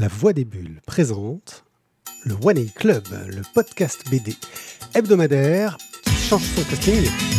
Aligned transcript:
La 0.00 0.08
Voix 0.08 0.32
des 0.32 0.46
Bulles 0.46 0.80
présente 0.86 1.66
le 2.24 2.34
One 2.42 2.56
A 2.56 2.64
Club, 2.74 3.04
le 3.26 3.42
podcast 3.52 4.02
BD 4.10 4.34
hebdomadaire 4.94 5.76
qui 6.02 6.14
change 6.14 6.42
son 6.42 6.62
casting. 6.70 7.29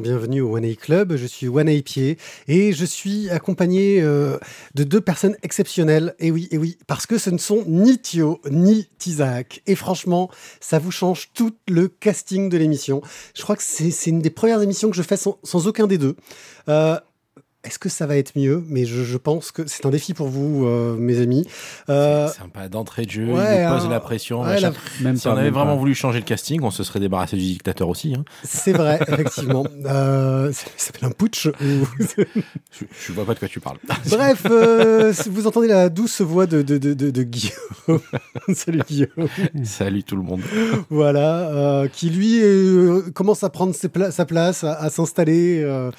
Bienvenue 0.00 0.40
au 0.40 0.56
One 0.56 0.64
A 0.64 0.74
Club, 0.74 1.16
je 1.16 1.26
suis 1.26 1.48
One 1.48 1.68
A 1.68 1.82
Pied 1.82 2.18
et 2.48 2.72
je 2.72 2.84
suis 2.84 3.30
accompagné 3.30 4.00
euh, 4.02 4.38
de 4.74 4.84
deux 4.84 5.00
personnes 5.00 5.36
exceptionnelles. 5.42 6.14
Et 6.18 6.30
oui, 6.30 6.48
et 6.50 6.58
oui, 6.58 6.78
parce 6.86 7.06
que 7.06 7.18
ce 7.18 7.30
ne 7.30 7.38
sont 7.38 7.64
ni 7.66 7.98
Thio 7.98 8.40
ni 8.50 8.88
Tizak. 8.98 9.62
Et 9.66 9.74
franchement, 9.74 10.30
ça 10.60 10.78
vous 10.78 10.90
change 10.90 11.30
tout 11.34 11.54
le 11.68 11.88
casting 11.88 12.48
de 12.48 12.56
l'émission. 12.56 13.02
Je 13.34 13.42
crois 13.42 13.56
que 13.56 13.62
c'est 13.62 14.10
une 14.10 14.20
des 14.20 14.30
premières 14.30 14.62
émissions 14.62 14.90
que 14.90 14.96
je 14.96 15.02
fais 15.02 15.16
sans, 15.16 15.38
sans 15.42 15.66
aucun 15.66 15.86
des 15.86 15.98
deux. 15.98 16.16
Euh, 16.68 16.98
est-ce 17.64 17.78
que 17.78 17.88
ça 17.88 18.06
va 18.06 18.16
être 18.16 18.32
mieux? 18.36 18.62
Mais 18.68 18.84
je, 18.84 19.02
je 19.02 19.16
pense 19.16 19.50
que 19.50 19.62
c'est 19.66 19.86
un 19.86 19.90
défi 19.90 20.14
pour 20.14 20.28
vous, 20.28 20.66
euh, 20.66 20.96
mes 20.96 21.20
amis. 21.20 21.46
Euh, 21.88 22.28
C'est 22.28 22.38
sympa 22.38 22.68
d'entrée 22.68 23.06
de 23.06 23.10
jeu, 23.10 23.24
ouais, 23.26 23.56
il 23.58 23.64
nous 23.64 23.74
pose 23.74 23.84
hein, 23.86 23.90
la 23.90 24.00
pression. 24.00 24.42
ouais, 24.42 24.48
machin. 24.54 24.72
la- 25.00 25.04
Même 25.04 25.16
Si 25.16 25.24
pas, 25.24 25.30
on 25.30 25.32
avait 25.32 25.44
même 25.44 25.54
vraiment 25.54 25.72
pas. 25.72 25.78
voulu 25.78 25.94
changer 25.94 26.18
le 26.18 26.24
casting, 26.24 26.60
on 26.62 26.70
se 26.70 26.82
serait 26.84 27.00
débarrassé 27.00 27.36
du 27.36 27.42
dictateur 27.42 27.88
aussi. 27.88 28.14
hein. 28.14 28.24
c'est 28.44 28.72
vrai, 28.72 28.98
effectivement. 29.08 29.66
Euh, 29.86 30.52
ça 30.52 30.66
s'appelle 30.76 31.04
un 31.08 31.10
putsch. 31.10 31.46
ou- 31.46 31.88
Je, 32.00 32.84
je 33.06 33.12
vois 33.12 33.24
pas 33.24 33.34
de 33.34 33.38
quoi 33.38 33.48
tu 33.48 33.60
parles. 33.60 33.78
Bref, 34.10 34.42
euh, 34.50 35.12
vous 35.30 35.46
entendez 35.46 35.68
la 35.68 35.88
douce 35.88 36.20
voix 36.20 36.46
de, 36.46 36.62
de, 36.62 36.78
de, 36.78 36.94
de, 36.94 37.10
de 37.10 37.22
Guillaume. 37.22 37.54
Salut 38.54 38.82
Guillaume. 38.86 39.28
Salut 39.64 40.02
tout 40.02 40.16
le 40.16 40.22
monde. 40.22 40.40
Voilà, 40.90 41.48
euh, 41.48 41.88
qui 41.88 42.10
lui 42.10 42.40
euh, 42.42 43.02
commence 43.14 43.42
à 43.44 43.50
prendre 43.50 43.74
ses 43.74 43.88
pla- 43.88 44.10
sa 44.10 44.24
place, 44.24 44.64
à, 44.64 44.74
à 44.74 44.90
s'installer 44.90 45.62
euh, 45.62 45.90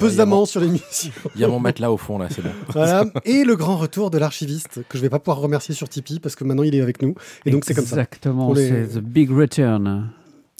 pesamment 0.00 0.44
sur 0.46 0.60
l'émission. 0.60 0.86
Il 1.34 1.40
y 1.40 1.44
a 1.44 1.48
mon 1.48 1.60
matelas 1.60 1.90
au 1.92 1.96
fond 1.96 2.18
là, 2.18 2.28
c'est 2.30 2.42
bon. 2.42 2.50
Voilà. 2.72 3.04
Et 3.24 3.44
le 3.44 3.56
grand 3.56 3.76
retour 3.76 4.10
de 4.10 4.18
l'archiviste, 4.18 4.80
que 4.88 4.96
je 4.98 5.02
vais 5.02 5.10
pas 5.10 5.18
pouvoir 5.18 5.38
remercier 5.38 5.74
sur 5.74 5.88
Tipeee 5.88 6.20
parce 6.20 6.34
que 6.36 6.44
maintenant 6.44 6.62
il 6.64 6.74
est 6.74 6.80
avec 6.80 7.02
nous. 7.02 7.14
Et 7.46 7.50
donc 7.50 7.64
c'est 7.64 7.74
comme 7.74 7.84
ça. 7.84 7.96
Exactement, 7.96 8.52
les- 8.52 8.68
c'est 8.68 8.86
The 8.94 8.98
Big 9.02 9.30
Return. 9.30 10.10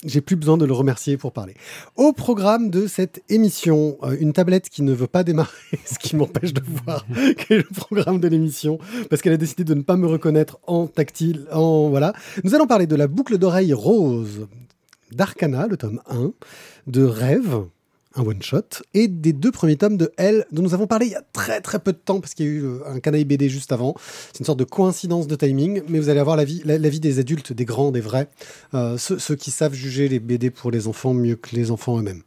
J'ai 0.05 0.21
plus 0.21 0.37
besoin 0.37 0.57
de 0.57 0.65
le 0.65 0.73
remercier 0.73 1.17
pour 1.17 1.33
parler. 1.33 1.55
Au 1.97 2.13
programme 2.13 2.71
de 2.71 2.87
cette 2.87 3.21
émission, 3.29 3.99
euh, 4.05 4.17
une 4.21 4.33
tablette 4.33 4.69
qui 4.69 4.83
ne 4.83 4.93
veut 4.93 5.09
pas 5.09 5.25
démarrer, 5.25 5.51
ce 5.85 5.99
qui 5.99 6.15
m'empêche 6.15 6.55
de 6.55 6.63
voir 6.85 7.05
quel 7.37 7.59
est 7.59 7.65
le 7.69 7.75
programme 7.75 8.21
de 8.21 8.29
l'émission, 8.29 8.79
parce 9.11 9.23
qu'elle 9.23 9.33
a 9.33 9.37
décidé 9.37 9.65
de 9.65 9.75
ne 9.75 9.83
pas 9.83 9.97
me 9.97 10.07
reconnaître 10.07 10.59
en 10.69 10.87
tactile, 10.87 11.47
en 11.53 11.89
voilà. 11.89 12.13
Nous 12.45 12.55
allons 12.55 12.69
parler 12.69 12.87
de 12.87 12.95
la 12.95 13.09
boucle 13.09 13.39
d'oreille 13.39 13.73
rose 13.73 14.47
d'Arcana, 15.11 15.67
le 15.67 15.77
tome 15.77 16.01
1, 16.09 16.31
de 16.87 17.03
Rêve, 17.03 17.63
un 18.19 18.23
one-shot, 18.23 18.83
et 18.95 19.09
des 19.09 19.33
deux 19.33 19.53
premiers 19.53 19.77
tomes 19.77 19.97
de 19.97 20.13
Elle, 20.17 20.45
dont 20.53 20.63
nous 20.63 20.75
avons 20.75 20.87
parlé 20.87 21.07
il 21.07 21.13
y 21.13 21.15
a 21.15 21.23
très 21.33 21.61
très 21.61 21.79
peu 21.79 21.93
de 21.93 21.99
temps, 21.99 22.21
parce 22.21 22.35
qu'il 22.35 22.47
y 22.47 22.49
a 22.49 22.53
eu 22.53 22.65
euh, 22.65 22.79
un 22.87 23.01
canaille 23.01 23.25
BD 23.25 23.49
juste 23.49 23.73
avant. 23.73 23.95
C'est 24.33 24.41
une 24.41 24.47
sorte 24.47 24.59
de 24.59 24.65
coïncidence 24.65 25.27
de 25.27 25.37
timing, 25.37 25.83
mais 25.89 25.99
vous 25.99 26.09
allez 26.09 26.21
avoir 26.21 26.37
l'avis 26.37 26.63
la, 26.65 26.79
l'avis 26.79 27.01
des 27.01 27.19
adultes, 27.19 27.53
des 27.53 27.65
grands, 27.65 27.91
des 27.91 28.01
vrais, 28.01 28.29
euh, 28.75 28.99
ceux, 28.99 29.19
ceux 29.19 29.37
qui 29.37 29.51
savent 29.51 29.75
juger 29.75 30.09
les 30.09 30.19
BD 30.21 30.51
pour 30.51 30.71
les 30.71 30.89
enfants 30.89 31.15
mieux 31.15 31.37
que 31.37 31.55
les 31.55 31.71
enfants 31.71 31.99
eux-mêmes. 31.99 32.23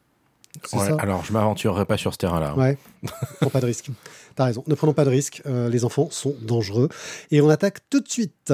Ouais, 0.74 0.92
alors 1.00 1.24
je 1.24 1.32
m'aventurerai 1.32 1.86
pas 1.86 1.98
sur 1.98 2.12
ce 2.12 2.18
terrain-là. 2.18 2.54
hein. 2.58 2.60
Ouais, 2.60 2.78
prends 3.40 3.50
pas 3.50 3.62
de 3.62 3.66
risque. 3.68 3.88
T'as 4.36 4.46
raison, 4.46 4.64
ne 4.68 4.76
prenons 4.76 4.94
pas 4.94 5.06
de 5.06 5.10
risque. 5.10 5.42
euh, 5.46 5.70
les 5.70 5.86
enfants 5.86 6.10
sont 6.12 6.36
dangereux. 6.42 6.90
Et 7.32 7.40
on 7.42 7.50
attaque 7.50 7.80
tout 7.90 8.02
de 8.02 8.10
suite. 8.10 8.52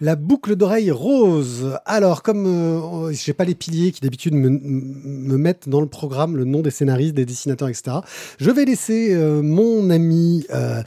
La 0.00 0.16
boucle 0.16 0.56
d'oreille 0.56 0.90
rose. 0.90 1.78
Alors, 1.86 2.22
comme 2.22 2.46
euh, 2.46 3.12
j'ai 3.12 3.32
pas 3.32 3.44
les 3.44 3.54
piliers 3.54 3.92
qui 3.92 4.00
d'habitude 4.00 4.34
me, 4.34 4.50
me 4.50 5.36
mettent 5.36 5.68
dans 5.68 5.80
le 5.80 5.86
programme 5.86 6.36
le 6.36 6.44
nom 6.44 6.60
des 6.60 6.70
scénaristes, 6.70 7.14
des 7.14 7.24
dessinateurs, 7.24 7.68
etc., 7.68 7.98
je 8.38 8.50
vais 8.50 8.64
laisser 8.64 9.14
euh, 9.14 9.42
mon 9.42 9.90
ami 9.90 10.46
euh, 10.54 10.82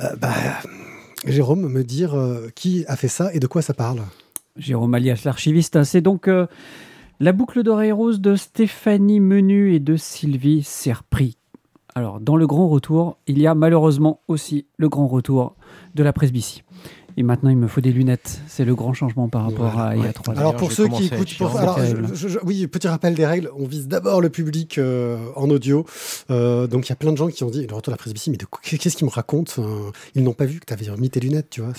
euh, 0.00 0.16
bah, 0.20 0.34
Jérôme 1.26 1.68
me 1.68 1.82
dire 1.82 2.14
qui 2.54 2.84
a 2.88 2.96
fait 2.96 3.08
ça 3.08 3.32
et 3.34 3.40
de 3.40 3.46
quoi 3.46 3.62
ça 3.62 3.74
parle. 3.74 4.00
Jérôme 4.56 4.94
alias 4.94 5.22
l'archiviste, 5.24 5.82
c'est 5.84 6.00
donc 6.00 6.30
la 7.20 7.32
boucle 7.32 7.62
d'oreille 7.62 7.92
rose 7.92 8.20
de 8.20 8.36
Stéphanie 8.36 9.20
Menu 9.20 9.74
et 9.74 9.80
de 9.80 9.96
Sylvie 9.96 10.62
Serpry. 10.62 11.36
Alors, 11.94 12.20
dans 12.20 12.36
le 12.36 12.46
grand 12.46 12.68
retour, 12.68 13.16
il 13.26 13.38
y 13.38 13.46
a 13.46 13.54
malheureusement 13.54 14.20
aussi 14.28 14.66
le 14.76 14.88
grand 14.88 15.08
retour 15.08 15.56
de 15.94 16.02
la 16.02 16.12
presbytie. 16.12 16.62
Et 17.18 17.22
maintenant, 17.22 17.48
il 17.48 17.56
me 17.56 17.66
faut 17.66 17.80
des 17.80 17.92
lunettes. 17.92 18.40
C'est 18.46 18.66
le 18.66 18.74
grand 18.74 18.92
changement 18.92 19.28
par 19.28 19.44
rapport 19.44 19.70
Voilà, 19.70 19.88
à 19.90 19.96
il 19.96 20.02
y 20.02 20.06
a 20.06 20.12
trois 20.12 20.34
ans. 20.34 20.38
Alors 20.38 20.56
pour 20.56 20.70
ceux 20.70 20.86
qui 20.88 21.06
écoutent, 21.06 21.34
pour- 21.38 21.56
alors, 21.56 21.78
je- 21.82 22.14
je- 22.14 22.28
je- 22.28 22.38
oui, 22.44 22.66
petit 22.66 22.88
rappel 22.88 23.14
des 23.14 23.24
règles, 23.24 23.50
on 23.56 23.66
vise 23.66 23.88
d'abord 23.88 24.20
le 24.20 24.28
public 24.28 24.76
euh, 24.76 25.16
en 25.34 25.48
audio. 25.48 25.86
Euh, 26.30 26.66
donc 26.66 26.86
il 26.86 26.90
y 26.90 26.92
a 26.92 26.96
plein 26.96 27.12
de 27.12 27.16
gens 27.16 27.28
qui 27.28 27.42
ont 27.42 27.48
dit 27.50 27.66
le 27.66 27.74
retour 27.74 27.90
de 27.90 27.92
la 27.92 27.96
presbytie, 27.96 28.30
mais 28.30 28.36
qu'est-ce 28.62 28.96
qu'ils 28.96 29.06
me 29.06 29.10
racontent 29.12 29.52
Euh, 29.62 29.90
Ils 30.14 30.22
n'ont 30.24 30.34
pas 30.34 30.44
vu 30.44 30.60
que 30.60 30.66
tu 30.66 30.72
avais 30.74 30.94
mis 30.98 31.08
tes 31.08 31.20
lunettes, 31.20 31.48
tu 31.50 31.62
vois. 31.62 31.72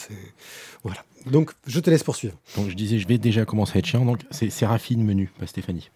Voilà. 0.84 1.03
Donc 1.30 1.52
je 1.68 1.80
te 1.80 1.90
laisse 1.92 2.03
poursuivre. 2.03 2.34
Donc 2.56 2.70
je 2.70 2.76
disais, 2.76 2.97
je 2.97 3.08
vais 3.08 3.18
déjà 3.20 3.46
commencer 3.46 3.74
à 3.76 3.80
être 3.80 3.86
chiant. 3.86 4.06
Donc 4.06 4.22
c'est 4.31 4.50
Séraphine 4.50 5.03
Menu, 5.03 5.31
pas 5.40 5.46
Stéphanie. 5.46 5.92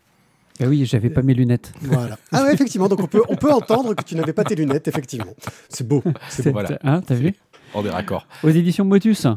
Ah 0.60 0.66
oui, 0.68 0.86
j'avais 0.86 1.10
pas 1.10 1.24
mes 1.24 1.34
lunettes. 1.34 1.74
Voilà. 1.82 2.20
Ah 2.32 2.44
ouais, 2.44 2.54
effectivement. 2.54 2.88
Donc 2.88 3.00
on 3.02 3.08
peut, 3.08 3.24
on 3.30 3.36
peut 3.36 3.52
entendre 3.52 3.96
que 3.96 4.04
tu 4.04 4.16
n'avais 4.16 4.34
pas 4.34 4.44
tes 4.44 4.54
lunettes, 4.54 4.88
effectivement. 4.88 5.34
C'est 5.70 5.88
beau. 5.88 6.04
C'est 6.30 6.44
beau. 6.44 6.52
voilà. 6.52 6.78
Hein, 6.84 7.02
T'as 7.02 7.16
vu? 7.16 7.34
On 7.74 7.86
est 7.86 7.90
raccord. 7.90 8.26
Aux 8.44 8.50
éditions 8.50 8.86
Motus, 8.86 9.28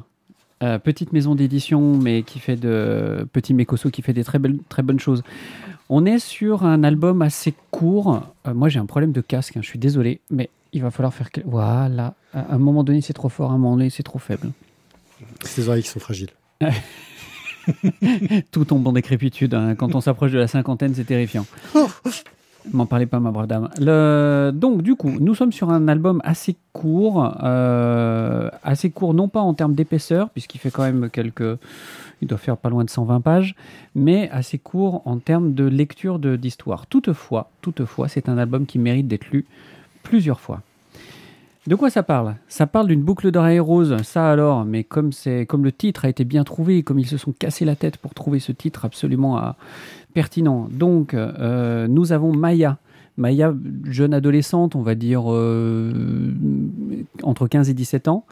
euh, 0.63 0.79
petite 0.79 1.13
maison 1.13 1.35
d'édition, 1.35 1.97
mais 1.97 2.23
qui 2.23 2.39
fait 2.41 2.57
de 2.57 3.27
petit 3.33 3.55
mécosso 3.55 3.91
qui 3.91 4.03
fait 4.03 4.13
des 4.13 4.25
très 4.25 4.39
belles, 4.39 4.59
très 4.69 4.83
bonnes 4.83 5.01
choses. 5.01 5.23
On 5.89 6.07
est 6.07 6.19
sur 6.19 6.65
un 6.65 6.83
album 6.83 7.23
assez 7.23 7.55
court. 7.71 8.23
Euh, 8.47 8.55
moi, 8.55 8.69
j'ai 8.69 8.79
un 8.79 8.87
problème 8.87 9.13
de 9.13 9.21
casque. 9.21 9.57
hein, 9.57 9.61
je 9.63 9.69
suis 9.69 9.79
désolé, 9.79 10.21
mais 10.31 10.49
il 10.73 10.83
va 10.83 10.91
falloir 10.91 11.13
faire. 11.13 11.29
Voilà. 11.45 12.15
À 12.33 12.55
un 12.55 12.59
moment 12.59 12.83
donné, 12.85 13.01
c'est 13.03 13.13
trop 13.13 13.29
fort. 13.29 13.51
À 13.51 13.55
un 13.55 13.59
moment 13.59 13.77
donné, 13.77 13.91
c'est 13.91 14.03
trop 14.03 14.19
faible. 14.19 14.51
C'est 15.43 15.63
tes 15.63 15.69
oreilles 15.69 15.83
qui 15.83 15.89
sont 15.91 16.01
fragiles. 16.01 16.31
Tout 18.51 18.65
tombe 18.65 18.87
en 18.87 18.93
décrépitude. 18.93 19.55
hein. 19.55 19.75
Quand 19.75 19.95
on 19.95 20.01
s'approche 20.01 20.33
de 20.33 20.39
la 20.39 20.49
cinquantaine, 20.49 20.95
c'est 20.95 21.05
terrifiant. 21.05 21.47
M'en 22.73 22.87
parlez 22.87 23.07
pas, 23.07 23.21
ma 23.21 23.31
brave 23.31 23.47
dame. 23.47 23.69
Donc, 24.53 24.83
du 24.83 24.95
coup, 24.95 25.11
nous 25.21 25.35
sommes 25.35 25.53
sur 25.53 25.71
un 25.71 25.87
album 25.87 26.21
assez 26.25 26.57
court, 26.73 27.37
euh, 27.43 28.49
assez 28.63 28.91
court, 28.91 29.13
non 29.13 29.29
pas 29.29 29.41
en 29.41 29.53
termes 29.55 29.75
d'épaisseur, 29.75 30.31
puisqu'il 30.31 30.59
fait 30.59 30.71
quand 30.71 30.83
même 30.83 31.11
quelques. 31.11 31.59
Il 32.23 32.29
doit 32.29 32.39
faire 32.39 32.57
pas 32.57 32.71
loin 32.71 32.85
de 32.85 32.91
120 32.91 33.21
pages, 33.21 33.55
mais 33.95 34.31
assez 34.31 34.57
court 34.59 35.03
en 35.05 35.19
termes 35.19 35.53
de 35.53 35.65
lecture 35.65 36.19
de- 36.19 36.37
d'histoire. 36.37 36.87
Toutefois, 36.87 37.51
toutefois, 37.61 38.09
c'est 38.09 38.29
un 38.31 38.39
album 38.39 38.65
qui 38.65 38.79
mérite 38.79 39.09
d'être 39.09 39.27
lu 39.31 39.45
plusieurs 40.03 40.41
fois. 40.41 40.61
De 41.67 41.77
quoi 41.77 41.89
ça 41.89 42.03
parle? 42.03 42.37
Ça 42.47 42.67
parle 42.67 42.89
d'une 42.89 43.03
boucle 43.03 43.31
d'oreille 43.31 43.59
rose, 43.59 43.97
ça 44.03 44.31
alors, 44.31 44.67
mais 44.67 44.85
comme, 44.85 45.13
comme 45.49 45.65
le 45.65 45.73
titre 45.73 46.05
a 46.05 46.11
été 46.11 46.25
bien 46.25 46.45
trouvé, 46.45 46.83
comme 46.83 46.99
ils 46.99 47.07
se 47.07 47.17
sont 47.17 47.33
cassés 47.33 47.65
la 47.65 47.75
tête 47.75 47.97
pour 47.97 48.13
trouver 48.13 48.39
ce 48.39 48.53
titre 48.53 48.85
absolument 48.85 49.43
euh, 49.43 49.51
pertinent. 50.13 50.69
Donc, 50.71 51.15
euh, 51.15 51.89
nous 51.89 52.13
avons 52.13 52.35
Maya. 52.35 52.79
Maya, 53.17 53.55
jeune 53.85 54.13
adolescente, 54.13 54.77
on 54.77 54.83
va 54.83 54.95
dire 54.95 55.33
euh, 55.33 56.35
entre 57.23 57.47
15 57.47 57.71
et 57.71 57.75
17 57.75 58.09
ans, 58.09 58.27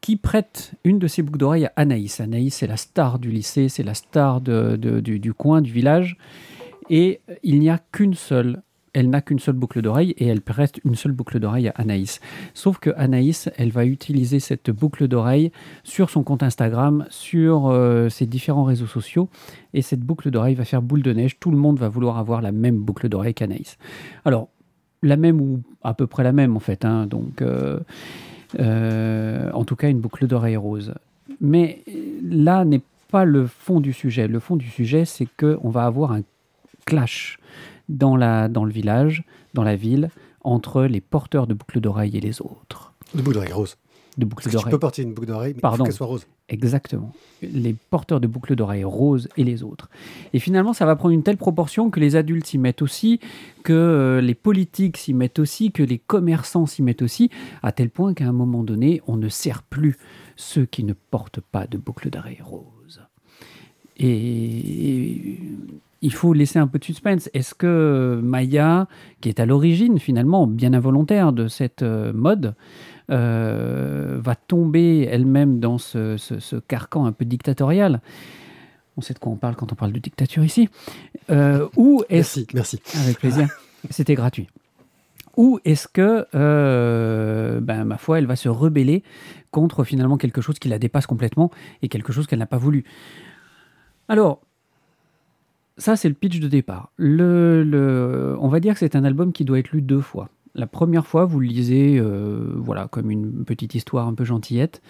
qui 0.00 0.16
prête 0.16 0.72
une 0.84 0.98
de 0.98 1.08
ses 1.08 1.22
boucles 1.22 1.38
d'oreille 1.38 1.66
à 1.66 1.72
Anaïs. 1.74 2.20
Anaïs, 2.20 2.54
c'est 2.54 2.66
la 2.66 2.76
star 2.76 3.18
du 3.18 3.30
lycée, 3.30 3.68
c'est 3.68 3.82
la 3.82 3.94
star 3.94 4.40
du 4.40 5.32
coin, 5.32 5.60
du 5.60 5.72
village. 5.72 6.18
Et 6.88 7.20
il 7.42 7.58
n'y 7.60 7.70
a 7.70 7.78
qu'une 7.92 8.14
seule 8.14 8.62
elle 8.92 9.10
n'a 9.10 9.20
qu'une 9.20 9.38
seule 9.38 9.54
boucle 9.54 9.82
d'oreille 9.82 10.14
et 10.18 10.26
elle 10.26 10.40
prête 10.40 10.80
une 10.84 10.94
seule 10.94 11.12
boucle 11.12 11.38
d'oreille 11.38 11.68
à 11.68 11.72
Anaïs. 11.76 12.20
Sauf 12.54 12.78
que 12.78 12.90
Anaïs, 12.96 13.48
elle 13.56 13.70
va 13.70 13.84
utiliser 13.84 14.40
cette 14.40 14.70
boucle 14.70 15.06
d'oreille 15.08 15.52
sur 15.84 16.10
son 16.10 16.22
compte 16.22 16.42
Instagram, 16.42 17.06
sur 17.10 17.68
euh, 17.68 18.08
ses 18.08 18.26
différents 18.26 18.64
réseaux 18.64 18.86
sociaux, 18.86 19.28
et 19.74 19.82
cette 19.82 20.00
boucle 20.00 20.30
d'oreille 20.30 20.54
va 20.54 20.64
faire 20.64 20.82
boule 20.82 21.02
de 21.02 21.12
neige. 21.12 21.38
Tout 21.38 21.50
le 21.50 21.56
monde 21.56 21.78
va 21.78 21.88
vouloir 21.88 22.18
avoir 22.18 22.42
la 22.42 22.52
même 22.52 22.78
boucle 22.78 23.08
d'oreille 23.08 23.34
qu'Anaïs. 23.34 23.78
Alors, 24.24 24.48
la 25.02 25.16
même 25.16 25.40
ou 25.40 25.60
à 25.82 25.94
peu 25.94 26.06
près 26.06 26.24
la 26.24 26.32
même 26.32 26.56
en 26.56 26.60
fait. 26.60 26.84
hein, 26.84 27.06
donc, 27.06 27.42
euh, 27.42 27.80
euh, 28.58 29.50
en 29.52 29.64
tout 29.64 29.76
cas, 29.76 29.88
une 29.88 30.00
boucle 30.00 30.26
d'oreille 30.26 30.56
rose. 30.56 30.94
Mais 31.40 31.82
là 32.22 32.64
n'est 32.64 32.82
pas 33.10 33.24
le 33.24 33.46
fond 33.46 33.80
du 33.80 33.92
sujet. 33.92 34.28
Le 34.28 34.40
fond 34.40 34.56
du 34.56 34.68
sujet, 34.68 35.04
c'est 35.04 35.28
qu'on 35.38 35.70
va 35.70 35.84
avoir 35.84 36.12
un 36.12 36.22
clash 36.86 37.38
dans, 37.90 38.16
la, 38.16 38.48
dans 38.48 38.64
le 38.64 38.72
village, 38.72 39.24
dans 39.54 39.62
la 39.62 39.76
ville, 39.76 40.10
entre 40.42 40.84
les 40.84 41.00
porteurs 41.00 41.46
de 41.46 41.54
boucles 41.54 41.80
d'oreilles 41.80 42.16
et 42.16 42.20
les 42.20 42.40
autres. 42.40 42.92
De 43.14 43.20
boucles 43.22 43.34
d'oreilles 43.34 43.52
roses. 43.52 43.76
De 44.16 44.24
boucles 44.24 44.44
que 44.44 44.48
tu 44.50 44.56
d'oreilles. 44.56 44.70
peux 44.72 44.78
porter 44.78 45.02
une 45.02 45.12
boucle 45.14 45.28
d'oreille, 45.28 45.52
mais 45.54 45.60
Pardon. 45.60 45.76
il 45.76 45.78
faut 45.78 45.84
qu'elle 45.84 45.94
soit 45.94 46.06
rose. 46.06 46.26
Exactement. 46.48 47.12
Les 47.42 47.74
porteurs 47.90 48.20
de 48.20 48.26
boucles 48.26 48.56
d'oreilles 48.56 48.84
roses 48.84 49.28
et 49.36 49.44
les 49.44 49.62
autres. 49.62 49.88
Et 50.32 50.40
finalement, 50.40 50.72
ça 50.72 50.84
va 50.84 50.96
prendre 50.96 51.14
une 51.14 51.22
telle 51.22 51.36
proportion 51.36 51.90
que 51.90 52.00
les 52.00 52.16
adultes 52.16 52.46
s'y 52.46 52.58
mettent 52.58 52.82
aussi, 52.82 53.20
que 53.62 53.72
euh, 53.72 54.20
les 54.20 54.34
politiques 54.34 54.96
s'y 54.96 55.14
mettent 55.14 55.38
aussi, 55.38 55.70
que 55.70 55.84
les 55.84 55.98
commerçants 55.98 56.66
s'y 56.66 56.82
mettent 56.82 57.02
aussi, 57.02 57.30
à 57.62 57.70
tel 57.70 57.88
point 57.88 58.12
qu'à 58.14 58.26
un 58.26 58.32
moment 58.32 58.64
donné, 58.64 59.00
on 59.06 59.16
ne 59.16 59.28
sert 59.28 59.62
plus 59.62 59.96
ceux 60.36 60.64
qui 60.64 60.82
ne 60.82 60.92
portent 60.92 61.40
pas 61.40 61.66
de 61.68 61.78
boucles 61.78 62.10
d'oreilles 62.10 62.42
roses. 62.42 63.02
Et 63.96 65.38
il 66.02 66.12
faut 66.12 66.32
laisser 66.32 66.58
un 66.58 66.66
peu 66.66 66.78
de 66.78 66.84
suspense. 66.84 67.28
Est-ce 67.34 67.54
que 67.54 68.20
Maya, 68.22 68.88
qui 69.20 69.28
est 69.28 69.38
à 69.40 69.46
l'origine 69.46 69.98
finalement 69.98 70.46
bien 70.46 70.72
involontaire 70.72 71.32
de 71.32 71.46
cette 71.48 71.82
euh, 71.82 72.12
mode, 72.14 72.54
euh, 73.10 74.18
va 74.22 74.34
tomber 74.34 75.02
elle-même 75.10 75.60
dans 75.60 75.78
ce, 75.78 76.16
ce- 76.16 76.38
ce 76.40 76.56
carcan 76.56 77.04
un 77.06 77.12
peu 77.12 77.24
dictatorial? 77.24 78.00
On 78.96 79.00
sait 79.02 79.14
de 79.14 79.18
quoi 79.18 79.32
on 79.32 79.36
parle 79.36 79.56
quand 79.56 79.72
on 79.72 79.74
parle 79.76 79.92
de 79.92 79.98
dictature 79.98 80.44
ici. 80.44 80.68
Euh, 81.30 81.66
ou 81.76 82.02
est-ce 82.08 82.40
Merci, 82.54 82.80
merci. 82.84 83.00
avec 83.04 83.18
plaisir. 83.18 83.48
C'était 83.90 84.14
gratuit. 84.14 84.46
Ou 85.36 85.58
est-ce 85.64 85.86
que, 85.88 86.26
euh, 86.34 87.60
ben, 87.60 87.84
ma 87.84 87.96
foi, 87.98 88.18
elle 88.18 88.26
va 88.26 88.36
se 88.36 88.48
rebeller 88.48 89.02
contre 89.50 89.84
finalement 89.84 90.16
quelque 90.18 90.40
chose 90.40 90.58
qui 90.58 90.68
la 90.68 90.78
dépasse 90.78 91.06
complètement 91.06 91.50
et 91.82 91.88
quelque 91.88 92.12
chose 92.12 92.26
qu'elle 92.26 92.40
n'a 92.40 92.46
pas 92.46 92.58
voulu? 92.58 92.84
Alors, 94.08 94.40
ça, 95.80 95.96
c'est 95.96 96.08
le 96.08 96.14
pitch 96.14 96.38
de 96.38 96.46
départ. 96.46 96.92
Le, 96.96 97.64
le- 97.64 98.36
on 98.38 98.48
va 98.48 98.60
dire 98.60 98.74
que 98.74 98.78
c'est 98.80 98.94
un 98.94 99.04
album 99.04 99.32
qui 99.32 99.44
doit 99.44 99.58
être 99.58 99.72
lu 99.72 99.82
deux 99.82 100.00
fois. 100.00 100.28
La 100.54 100.66
première 100.66 101.06
fois, 101.06 101.24
vous 101.24 101.40
le 101.40 101.46
lisez 101.46 101.98
euh, 101.98 102.52
voilà, 102.56 102.86
comme 102.88 103.10
une 103.10 103.44
petite 103.44 103.74
histoire 103.74 104.06
un 104.06 104.14
peu 104.14 104.24
gentillette. 104.24 104.82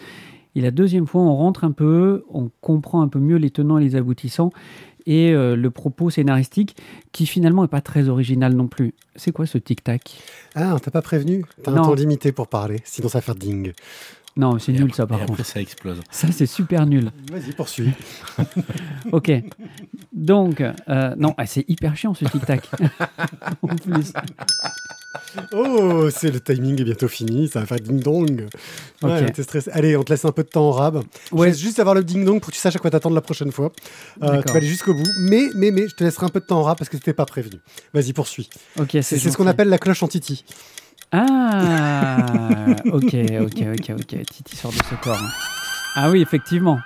Et 0.56 0.60
la 0.60 0.70
deuxième 0.70 1.06
fois, 1.06 1.22
on 1.22 1.36
rentre 1.36 1.64
un 1.64 1.70
peu, 1.70 2.24
on 2.28 2.50
comprend 2.60 3.02
un 3.02 3.08
peu 3.08 3.20
mieux 3.20 3.36
les 3.36 3.50
tenants 3.50 3.78
et 3.78 3.84
les 3.84 3.94
aboutissants 3.94 4.50
et 5.06 5.32
euh, 5.32 5.56
le 5.56 5.70
propos 5.70 6.10
scénaristique 6.10 6.76
qui 7.12 7.24
finalement 7.24 7.62
n'est 7.62 7.68
pas 7.68 7.80
très 7.80 8.08
original 8.08 8.54
non 8.54 8.66
plus. 8.66 8.94
C'est 9.16 9.32
quoi 9.32 9.46
ce 9.46 9.58
tic-tac? 9.58 10.18
Ah, 10.54 10.74
on 10.74 10.78
t'a 10.78 10.90
pas 10.90 11.02
prévenu? 11.02 11.44
T'as 11.62 11.72
un 11.72 11.76
temps 11.76 11.94
limité 11.94 12.32
pour 12.32 12.48
parler, 12.48 12.80
sinon 12.84 13.08
ça 13.08 13.18
va 13.18 13.22
faire 13.22 13.34
ding. 13.34 13.72
Non, 14.36 14.58
c'est 14.58 14.72
nul 14.72 14.82
après- 14.84 14.94
ça 14.96 15.06
par 15.06 15.18
et 15.18 15.20
contre. 15.26 15.40
après, 15.40 15.44
ça 15.52 15.60
explose. 15.60 16.00
Ça, 16.10 16.28
c'est 16.32 16.46
super 16.46 16.86
nul. 16.86 17.10
Vas-y, 17.30 17.52
poursuis. 17.52 17.90
Ok. 19.12 19.30
Donc, 20.12 20.60
euh, 20.60 21.14
non, 21.16 21.34
ah, 21.38 21.46
c'est 21.46 21.64
hyper 21.68 21.96
chiant 21.96 22.14
ce 22.14 22.24
tic-tac. 22.26 22.68
en 23.62 23.68
plus. 23.76 24.12
Oh, 25.52 26.08
c'est 26.10 26.30
le 26.30 26.40
timing 26.40 26.80
est 26.80 26.84
bientôt 26.84 27.08
fini, 27.08 27.48
ça 27.48 27.60
va 27.60 27.66
faire 27.66 27.80
ding 27.80 28.00
dong. 28.00 28.46
Ouais, 29.02 29.22
Ok. 29.26 29.32
t'es 29.32 29.42
stressé. 29.42 29.70
Allez, 29.72 29.96
on 29.96 30.02
te 30.02 30.12
laisse 30.12 30.24
un 30.24 30.32
peu 30.32 30.42
de 30.42 30.48
temps 30.48 30.68
en 30.68 30.72
rab. 30.72 31.02
Je 31.30 31.36
Ouais. 31.36 31.48
laisse 31.48 31.58
juste 31.58 31.78
avoir 31.78 31.94
le 31.94 32.04
ding 32.04 32.24
dong 32.24 32.40
pour 32.40 32.50
que 32.50 32.54
tu 32.54 32.60
saches 32.60 32.76
à 32.76 32.78
quoi 32.78 32.90
t'attendre 32.90 33.14
la 33.14 33.20
prochaine 33.20 33.52
fois. 33.52 33.72
Euh, 34.22 34.42
tu 34.42 34.48
vas 34.52 34.56
aller 34.58 34.66
jusqu'au 34.66 34.94
bout. 34.94 35.06
Mais, 35.20 35.48
mais, 35.54 35.70
mais, 35.70 35.88
je 35.88 35.94
te 35.94 36.04
laisserai 36.04 36.26
un 36.26 36.30
peu 36.30 36.40
de 36.40 36.46
temps 36.46 36.60
en 36.60 36.62
rab 36.64 36.78
parce 36.78 36.88
que 36.88 36.96
t'étais 36.96 37.12
pas 37.12 37.26
prévenu. 37.26 37.60
Vas-y, 37.94 38.12
poursuis. 38.12 38.48
Ok, 38.78 38.90
C'est 38.92 39.02
c'est 39.02 39.30
ce 39.30 39.36
qu'on 39.36 39.46
appelle 39.46 39.68
la 39.68 39.78
cloche 39.78 40.02
en 40.02 40.08
titi. 40.08 40.44
Ah, 41.12 42.76
ok, 42.92 43.14
ok, 43.42 43.62
ok, 43.74 43.90
ok. 43.98 44.22
Titi 44.30 44.56
sort 44.56 44.70
de 44.70 44.76
ce 44.76 44.94
corps. 45.02 45.18
hein. 45.20 45.28
Ah 45.96 46.10
oui, 46.10 46.22
effectivement. 46.22 46.78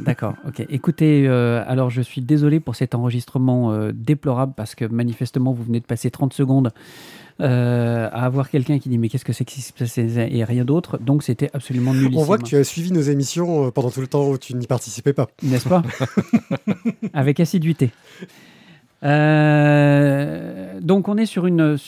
D'accord, 0.00 0.34
ok. 0.46 0.64
Écoutez, 0.68 1.26
euh, 1.26 1.62
alors 1.66 1.90
je 1.90 2.00
suis 2.00 2.20
désolé 2.20 2.60
pour 2.60 2.76
cet 2.76 2.94
enregistrement 2.94 3.72
euh, 3.72 3.92
déplorable 3.92 4.52
parce 4.56 4.74
que 4.74 4.84
manifestement 4.84 5.52
vous 5.52 5.64
venez 5.64 5.80
de 5.80 5.84
passer 5.84 6.10
30 6.10 6.32
secondes 6.32 6.70
euh, 7.40 8.08
à 8.12 8.24
avoir 8.24 8.50
quelqu'un 8.50 8.78
qui 8.78 8.88
dit 8.88 8.98
mais 8.98 9.08
qu'est-ce 9.08 9.24
que 9.24 9.32
c'est 9.32 9.44
qui 9.44 9.62
se 9.62 9.72
passe 9.72 9.98
et 9.98 10.44
rien 10.44 10.64
d'autre. 10.64 10.98
Donc 10.98 11.22
c'était 11.24 11.50
absolument 11.54 11.92
nullissime. 11.92 12.18
On 12.18 12.22
voit 12.24 12.38
que 12.38 12.44
tu 12.44 12.56
as 12.56 12.62
suivi 12.64 12.92
nos 12.92 13.00
émissions 13.02 13.70
pendant 13.72 13.90
tout 13.90 14.00
le 14.00 14.06
temps 14.06 14.28
où 14.28 14.38
tu 14.38 14.54
n'y 14.54 14.66
participais 14.66 15.12
pas. 15.12 15.26
n'est-ce 15.42 15.68
pas? 15.68 15.82
Avec 17.12 17.40
assiduité. 17.40 17.90
Euh, 19.04 20.80
donc 20.80 21.08
on 21.08 21.16
est 21.16 21.26
sur 21.26 21.46
une, 21.46 21.78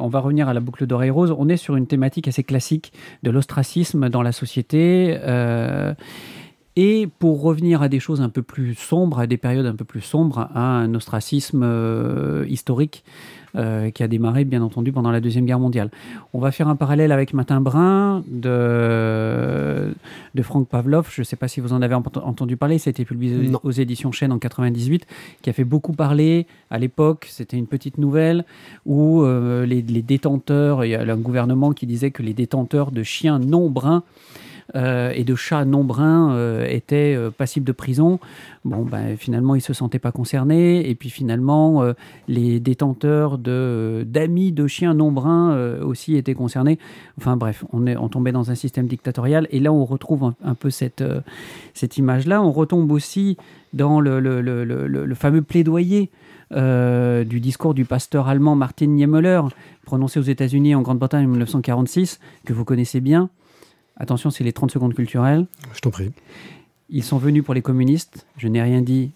on 0.00 0.08
va 0.08 0.20
revenir 0.20 0.48
à 0.48 0.54
la 0.54 0.60
boucle 0.60 0.86
d'oreille 0.86 1.10
rose. 1.10 1.34
On 1.36 1.48
est 1.48 1.56
sur 1.56 1.76
une 1.76 1.86
thématique 1.86 2.28
assez 2.28 2.44
classique 2.44 2.92
de 3.22 3.30
l'ostracisme 3.30 4.08
dans 4.08 4.22
la 4.22 4.32
société. 4.32 5.18
euh, 5.22 5.94
et 6.78 7.08
pour 7.18 7.40
revenir 7.40 7.80
à 7.80 7.88
des 7.88 8.00
choses 8.00 8.20
un 8.20 8.28
peu 8.28 8.42
plus 8.42 8.74
sombres, 8.74 9.18
à 9.18 9.26
des 9.26 9.38
périodes 9.38 9.64
un 9.64 9.74
peu 9.74 9.86
plus 9.86 10.02
sombres, 10.02 10.50
à 10.54 10.60
un 10.60 10.94
ostracisme 10.94 11.62
euh, 11.64 12.44
historique 12.48 13.02
euh, 13.56 13.90
qui 13.90 14.02
a 14.02 14.08
démarré 14.08 14.44
bien 14.44 14.62
entendu 14.62 14.92
pendant 14.92 15.10
la 15.10 15.20
Deuxième 15.20 15.46
Guerre 15.46 15.58
mondiale. 15.58 15.90
On 16.32 16.38
va 16.38 16.50
faire 16.52 16.68
un 16.68 16.76
parallèle 16.76 17.12
avec 17.12 17.32
Matin 17.34 17.60
Brun 17.60 18.22
de, 18.30 19.92
de 20.34 20.42
Frank 20.42 20.68
Pavlov. 20.68 21.08
Je 21.12 21.20
ne 21.22 21.24
sais 21.24 21.36
pas 21.36 21.48
si 21.48 21.60
vous 21.60 21.72
en 21.72 21.82
avez 21.82 21.94
ent- 21.94 22.02
entendu 22.22 22.56
parler, 22.56 22.78
ça 22.78 22.88
a 22.88 22.92
été 22.92 23.04
publié 23.04 23.36
Non. 23.48 23.60
aux 23.62 23.70
éditions 23.70 24.12
Chêne 24.12 24.32
en 24.32 24.38
98, 24.38 25.06
qui 25.42 25.50
a 25.50 25.52
fait 25.52 25.64
beaucoup 25.64 25.92
parler 25.92 26.46
à 26.70 26.78
l'époque. 26.78 27.26
C'était 27.30 27.56
une 27.56 27.66
petite 27.66 27.98
nouvelle 27.98 28.44
où 28.84 29.22
euh, 29.22 29.66
les, 29.66 29.82
les 29.82 30.02
détenteurs, 30.02 30.84
il 30.84 30.90
y 30.90 30.94
a 30.94 31.00
un 31.02 31.16
gouvernement 31.16 31.72
qui 31.72 31.86
disait 31.86 32.10
que 32.10 32.22
les 32.22 32.34
détenteurs 32.34 32.90
de 32.90 33.02
chiens 33.02 33.38
non 33.38 33.70
bruns 33.70 34.02
et 34.74 35.24
de 35.24 35.34
chats 35.34 35.64
non 35.64 35.84
bruns 35.84 36.32
euh, 36.34 36.66
étaient 36.68 37.14
euh, 37.16 37.30
passibles 37.30 37.66
de 37.66 37.72
prison. 37.72 38.18
Bon, 38.64 38.82
ben, 38.84 39.16
finalement, 39.16 39.54
ils 39.54 39.60
se 39.60 39.72
sentaient 39.72 39.98
pas 40.00 40.12
concernés. 40.12 40.88
Et 40.90 40.94
puis 40.94 41.08
finalement, 41.10 41.82
euh, 41.82 41.92
les 42.28 42.58
détenteurs 42.60 43.38
d'amis 43.38 44.52
de 44.52 44.66
chiens 44.66 44.94
non 44.94 45.12
bruns 45.12 45.52
euh, 45.52 45.84
aussi 45.84 46.16
étaient 46.16 46.34
concernés. 46.34 46.78
Enfin 47.18 47.36
bref, 47.36 47.64
on, 47.72 47.86
est, 47.86 47.96
on 47.96 48.08
tombait 48.08 48.32
dans 48.32 48.50
un 48.50 48.54
système 48.54 48.86
dictatorial. 48.86 49.46
Et 49.50 49.60
là, 49.60 49.72
on 49.72 49.84
retrouve 49.84 50.32
un, 50.42 50.54
peu 50.54 50.70
cette, 50.70 51.00
euh, 51.02 51.20
cette 51.74 51.96
image-là. 51.96 52.42
On 52.42 52.52
retombe 52.52 52.90
aussi 52.90 53.36
dans 53.72 54.00
le, 54.00 54.20
le- 54.20 54.40
le- 54.40 54.64
le- 54.64 55.14
fameux 55.14 55.42
plaidoyer 55.42 56.10
euh, 56.52 57.24
du 57.24 57.40
discours 57.40 57.74
du 57.74 57.84
pasteur 57.84 58.28
allemand 58.28 58.54
Martin 58.54 58.86
Niemöller, 58.86 59.42
prononcé 59.84 60.18
aux 60.20 60.22
États-Unis 60.24 60.74
en 60.74 60.82
Grande-Bretagne 60.82 61.24
en 61.26 61.28
1946, 61.30 62.20
que 62.44 62.52
vous 62.52 62.64
connaissez 62.64 63.00
bien. 63.00 63.30
Attention, 63.96 64.30
c'est 64.30 64.44
les 64.44 64.52
30 64.52 64.70
secondes 64.70 64.94
culturelles. 64.94 65.46
Je 65.74 65.80
t'en 65.80 65.90
prie. 65.90 66.10
Ils 66.88 67.02
sont 67.02 67.18
venus 67.18 67.42
pour 67.42 67.54
les 67.54 67.62
communistes, 67.62 68.26
je 68.36 68.48
n'ai 68.48 68.62
rien 68.62 68.82
dit, 68.82 69.10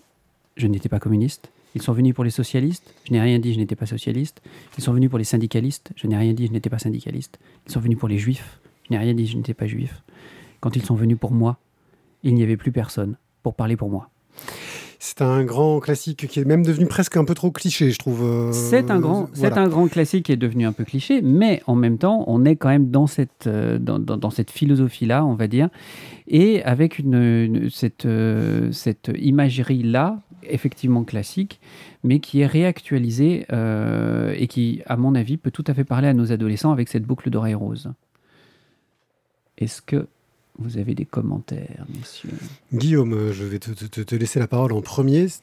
je 0.57 0.67
n'étais 0.67 0.89
pas 0.89 0.99
communiste. 0.99 1.51
Ils 1.75 1.83
sont 1.83 1.93
venus 1.93 2.15
pour 2.15 2.25
les 2.25 2.31
socialistes, 2.31 2.93
je 3.05 3.13
n'ai 3.13 3.21
rien 3.21 3.39
dit, 3.39 3.55
je 3.55 3.59
n'étais 3.59 3.77
pas 3.77 3.87
socialiste. 3.87 4.43
Ils 4.77 4.83
sont 4.83 4.93
venus 4.93 5.09
pour 5.09 5.19
les 5.19 5.25
syndicalistes, 5.25 5.93
je 5.95 6.09
n'ai 6.09 6.17
rien 6.17 6.33
dit, 6.33 6.49
je 6.49 6.53
n'étais 6.53 6.71
pas 6.71 6.81
syndicaliste. 6.81 7.39
Ils 7.67 7.73
sont 7.73 7.81
venus 7.81 7.99
pour 7.99 8.09
les 8.09 8.19
juifs, 8.19 8.59
je 8.89 8.93
n'ai 8.93 8.99
rien 8.99 9.15
dit, 9.15 9.27
je 9.27 9.37
n'étais 9.37 9.55
pas 9.55 9.67
juif. 9.67 10.03
Quand 10.61 10.75
ils 10.75 10.85
sont 10.85 10.97
venus 10.97 11.19
pour 11.19 11.31
moi, 11.31 11.59
il 12.23 12.35
n'y 12.35 12.43
avait 12.43 12.57
plus 12.57 12.73
personne 12.73 13.17
pour 13.43 13.55
parler 13.55 13.77
pour 13.77 13.89
moi. 13.89 14.11
C'est 15.03 15.23
un 15.23 15.45
grand 15.45 15.81
classique 15.81 16.27
qui 16.29 16.41
est 16.41 16.45
même 16.45 16.63
devenu 16.63 16.87
presque 16.87 17.17
un 17.17 17.25
peu 17.25 17.35
trop 17.35 17.51
cliché, 17.51 17.91
je 17.91 17.99
trouve. 17.99 18.23
euh, 18.23 18.53
C'est 18.53 18.91
un, 18.91 19.01
grand, 19.01 19.31
c'est 19.33 19.47
un 19.57 19.67
grand 19.67 19.89
classique 19.89 20.27
qui 20.27 20.33
est 20.33 20.37
devenu 20.37 20.67
un 20.67 20.73
peu 20.73 20.85
cliché, 20.85 21.23
mais 21.23 21.63
en 21.67 21.75
même 21.75 21.97
temps, 21.97 22.23
on 22.27 22.45
est 22.45 22.55
quand 22.57 22.69
même 22.69 22.91
dans 22.91 23.07
cette, 23.07 23.47
euh, 23.47 23.79
dans, 23.79 23.99
dans- 23.99 24.19
dans 24.19 24.29
cette 24.29 24.51
philosophie-là, 24.51 25.25
on 25.25 25.33
va 25.35 25.47
dire, 25.49 25.71
et 26.29 26.63
avec 26.65 26.99
une, 26.99 27.15
une- 27.15 27.71
cette, 27.71 28.05
euh, 28.05 28.71
cette 28.73 29.11
imagerie-là, 29.19 30.21
effectivement 30.43 31.03
classique, 31.05 31.61
mais 32.05 32.19
qui 32.21 32.41
est 32.41 32.47
réactualisée 32.47 33.47
euh, 33.55 34.35
et 34.37 34.49
qui, 34.49 34.83
à 34.85 34.99
mon 34.99 35.15
avis, 35.15 35.39
peut 35.39 35.51
tout 35.51 35.65
à 35.67 35.73
fait 35.73 35.85
parler 35.85 36.09
à 36.09 36.13
nos 36.15 36.31
adolescents 36.31 36.73
avec 36.73 36.89
cette 36.89 37.05
boucle 37.05 37.31
d'oreille 37.31 37.55
rose. 37.55 37.91
Est-ce 39.57 39.81
que 39.81 40.07
vous 40.61 40.79
avez 40.79 40.95
des 40.95 41.05
commentaires, 41.07 41.87
messieurs 41.99 42.31
Guillaume, 42.73 43.15
euh, 43.15 43.33
je 43.33 43.45
vais 43.45 43.59
te, 43.59 43.71
te- 43.71 44.15
laisser 44.15 44.39
la 44.39 44.47
parole 44.47 44.73
en 44.73 44.83
premier 44.83 45.29
sur 45.29 45.41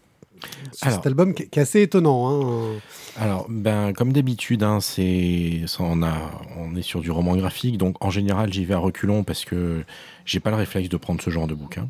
Alors. 0.83 0.97
cet 0.97 1.07
album 1.07 1.33
qui 1.33 1.43
est, 1.43 1.57
assez 1.57 1.81
étonnant. 1.81 2.29
hein. 2.29 2.79
Alors, 3.19 3.47
ben, 3.49 3.93
comme 3.93 4.13
d'habitude, 4.13 4.61
hein, 4.61 4.79
c'est, 4.79 5.61
on, 5.79 6.03
a, 6.03 6.13
on 6.59 6.75
est 6.75 6.83
sur 6.83 7.01
du 7.01 7.09
roman 7.09 7.35
graphique, 7.35 7.77
donc 7.79 7.95
en 8.05 8.11
général, 8.11 8.53
j'y 8.53 8.63
vais 8.63 8.75
à 8.75 8.77
reculons 8.77 9.23
parce 9.23 9.43
que 9.45 9.83
j'ai 10.25 10.39
pas 10.39 10.51
le 10.51 10.57
réflexe 10.57 10.89
de 10.89 10.97
prendre 10.97 11.21
ce 11.21 11.31
genre 11.31 11.47
de 11.47 11.55
bouquin. 11.55 11.89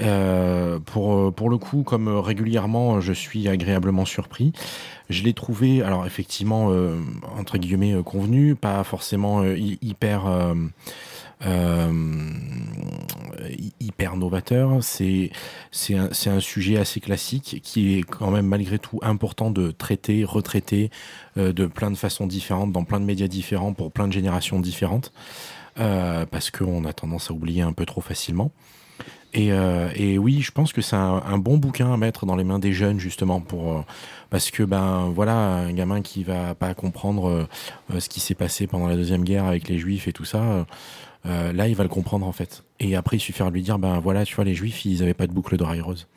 Euh, 0.00 0.78
pour, 0.78 1.34
pour 1.34 1.50
le 1.50 1.58
coup, 1.58 1.82
comme 1.82 2.08
régulièrement, 2.08 3.02
je 3.02 3.12
suis 3.12 3.46
agréablement 3.48 4.06
surpris. 4.06 4.52
Je 5.10 5.22
l'ai 5.22 5.34
trouvé, 5.34 5.82
alors 5.82 6.06
effectivement, 6.06 6.68
euh, 6.70 6.96
entre 7.38 7.58
guillemets, 7.58 7.92
euh, 7.92 8.02
convenu, 8.02 8.54
pas 8.54 8.82
forcément 8.84 9.42
euh, 9.42 9.54
hy- 9.58 9.78
hyper. 9.82 10.22
Euh, 11.44 11.90
hy- 13.48 13.72
hyper 13.80 14.16
novateur, 14.16 14.78
c'est 14.82 15.30
un, 15.90 16.10
un 16.26 16.40
sujet 16.40 16.78
assez 16.78 17.00
classique 17.00 17.60
qui 17.62 17.98
est 17.98 18.02
quand 18.02 18.30
même 18.30 18.46
malgré 18.46 18.78
tout 18.78 19.00
important 19.02 19.50
de 19.50 19.70
traiter, 19.70 20.24
retraiter 20.24 20.90
euh, 21.36 21.52
de 21.52 21.66
plein 21.66 21.90
de 21.90 21.96
façons 21.96 22.26
différentes, 22.26 22.72
dans 22.72 22.84
plein 22.84 23.00
de 23.00 23.04
médias 23.04 23.28
différents, 23.28 23.72
pour 23.72 23.90
plein 23.92 24.06
de 24.06 24.12
générations 24.12 24.60
différentes, 24.60 25.12
euh, 25.78 26.26
parce 26.26 26.50
qu'on 26.50 26.84
a 26.84 26.92
tendance 26.92 27.30
à 27.30 27.34
oublier 27.34 27.62
un 27.62 27.72
peu 27.72 27.86
trop 27.86 28.00
facilement. 28.00 28.52
Et, 29.34 29.48
et, 29.96 30.18
oui, 30.18 30.42
je 30.42 30.52
pense 30.52 30.74
que 30.74 30.82
c'est 30.82 30.94
un, 30.94 31.22
un, 31.24 31.38
bon 31.38 31.56
bouquin 31.56 31.90
à 31.90 31.96
mettre 31.96 32.26
dans 32.26 32.36
les 32.36 32.44
mains 32.44 32.58
des 32.58 32.74
jeunes 32.74 33.00
justement 33.00 33.40
pour 33.40 33.82
parce 34.28 34.50
que 34.50 34.62
ben 34.62 35.10
voilà 35.14 35.32
un 35.32 35.72
gamin 35.72 36.02
qui 36.02 36.22
va 36.22 36.54
pas 36.54 36.74
comprendre 36.74 37.48
ce 37.98 38.10
qui 38.10 38.20
s'est 38.20 38.34
passé 38.34 38.66
pendant 38.66 38.88
la 38.88 38.94
deuxième 38.94 39.24
guerre 39.24 39.46
avec 39.46 39.68
les 39.68 39.78
juifs 39.78 40.06
et 40.06 40.12
tout 40.12 40.26
ça. 40.26 40.66
Là, 41.24 41.68
il 41.68 41.74
va 41.74 41.84
le 41.84 41.88
comprendre 41.88 42.26
en 42.26 42.32
fait. 42.32 42.64
Et 42.80 42.96
après, 42.96 43.16
il 43.16 43.20
suffira 43.20 43.48
de 43.48 43.54
lui 43.54 43.62
dire 43.62 43.78
ben 43.78 44.00
voilà, 44.00 44.24
tu 44.24 44.34
vois, 44.34 44.44
les 44.44 44.54
juifs, 44.54 44.84
ils 44.84 45.02
avaient 45.02 45.14
pas 45.14 45.26
de 45.26 45.32
boucle 45.32 45.56
d'oreille 45.56 45.80
rose. 45.80 46.08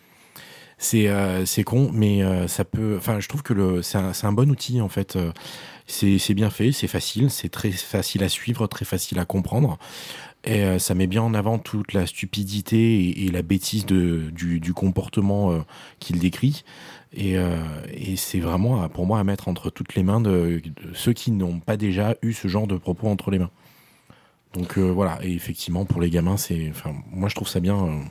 C'est 0.77 1.09
c'est 1.45 1.63
con, 1.63 1.89
mais 1.93 2.21
ça 2.47 2.65
peut. 2.65 2.95
Enfin, 2.97 3.19
je 3.19 3.27
trouve 3.27 3.43
que 3.43 3.81
c'est 3.81 3.97
un, 3.97 4.11
un, 4.23 4.31
bon 4.31 4.49
outil 4.49 4.81
en 4.81 4.89
fait. 4.89 5.17
c'est 5.87 6.33
bien 6.33 6.49
fait, 6.49 6.71
c'est 6.71 6.87
facile, 6.87 7.29
c'est 7.29 7.49
très 7.49 7.71
facile 7.71 8.23
à 8.23 8.29
suivre, 8.29 8.67
très 8.67 8.85
facile 8.85 9.19
à 9.19 9.25
comprendre. 9.25 9.77
Et 10.45 10.63
euh, 10.63 10.77
ça 10.77 10.93
met 10.93 11.07
bien 11.07 11.23
en 11.23 11.33
avant 11.33 11.57
toute 11.57 11.93
la 11.93 12.05
stupidité 12.05 13.25
et, 13.25 13.31
la 13.31 13.41
bêtise 13.41 13.85
de, 13.85 14.29
du, 14.31 14.73
comportement 14.73 15.51
euh, 15.51 15.59
qu'il 15.99 16.19
décrit. 16.19 16.63
Et, 17.13 17.37
euh, 17.37 17.57
et 17.91 18.15
c'est 18.15 18.39
vraiment 18.39 18.87
pour 18.89 19.07
moi 19.07 19.19
à 19.19 19.23
mettre 19.23 19.47
entre 19.47 19.71
toutes 19.71 19.95
les 19.95 20.03
mains 20.03 20.21
de, 20.21 20.61
ceux 20.93 21.13
qui 21.13 21.31
n'ont 21.31 21.59
pas 21.59 21.77
déjà 21.77 22.15
eu 22.21 22.33
ce 22.33 22.47
genre 22.47 22.67
de 22.67 22.77
propos 22.77 23.07
entre 23.07 23.31
les 23.31 23.39
mains. 23.39 23.49
Donc 24.55 24.77
voilà, 24.77 25.19
et 25.21 25.33
effectivement 25.33 25.85
pour 25.85 26.01
les 26.01 26.09
gamins, 26.09 26.37
c'est, 26.37 26.67
enfin, 26.69 26.93
moi 27.11 27.29
je 27.29 27.35
trouve 27.35 27.47
ça 27.47 27.59
bien, 27.59 28.01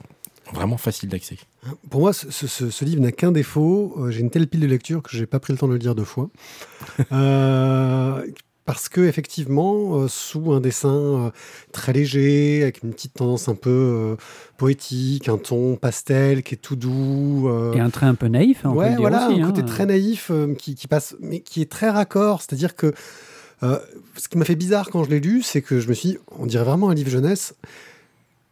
vraiment 0.52 0.76
facile 0.76 1.08
d'accès. 1.08 1.38
Pour 1.90 2.00
moi, 2.00 2.12
ce, 2.12 2.30
ce, 2.30 2.70
ce 2.70 2.84
livre 2.84 3.00
n'a 3.00 3.12
qu'un 3.12 3.32
défaut. 3.32 3.96
J'ai 4.10 4.20
une 4.20 4.30
telle 4.30 4.46
pile 4.46 4.60
de 4.60 4.66
lecture 4.66 5.02
que 5.02 5.16
j'ai 5.16 5.26
pas 5.26 5.40
pris 5.40 5.52
le 5.52 5.58
temps 5.58 5.68
de 5.68 5.72
le 5.72 5.78
lire 5.78 5.94
deux 5.94 6.04
fois. 6.04 6.28
parce 8.64 8.88
que 8.88 9.02
effectivement, 9.02 9.96
euh, 9.96 10.08
sous 10.08 10.52
un 10.52 10.60
dessin 10.60 10.88
euh, 10.88 11.30
très 11.72 11.92
léger, 11.92 12.62
avec 12.62 12.82
une 12.82 12.92
petite 12.92 13.14
tendance 13.14 13.48
un 13.48 13.54
peu 13.54 13.70
euh, 13.70 14.16
poétique, 14.56 15.28
un 15.28 15.36
ton 15.36 15.76
pastel 15.76 16.42
qui 16.42 16.54
est 16.54 16.58
tout 16.58 16.76
doux, 16.76 17.50
et 17.74 17.80
un 17.80 17.90
trait 17.90 18.06
un 18.06 18.14
peu 18.14 18.28
naïf. 18.28 18.64
Hein, 18.64 18.70
ouais, 18.70 18.96
voilà, 18.96 19.28
aussi, 19.28 19.40
un 19.40 19.44
hein. 19.44 19.50
côté 19.50 19.64
très 19.64 19.86
naïf 19.86 20.30
qui, 20.58 20.74
qui, 20.74 20.88
passe, 20.88 21.14
mais 21.20 21.40
qui 21.40 21.60
est 21.60 21.70
très 21.70 21.90
raccord. 21.90 22.40
C'est-à-dire 22.40 22.74
que 22.74 22.94
ce 23.62 24.28
qui 24.28 24.36
m'a 24.36 24.44
fait 24.44 24.56
bizarre 24.56 24.90
quand 24.90 25.04
je 25.04 25.10
l'ai 25.10 25.20
lu, 25.20 25.42
c'est 25.42 25.62
que 25.62 25.80
je 25.80 25.88
me 25.88 25.94
suis, 25.94 26.10
dit, 26.10 26.18
on 26.38 26.46
dirait 26.46 26.64
vraiment 26.64 26.90
un 26.90 26.94
livre 26.94 27.10
jeunesse. 27.10 27.54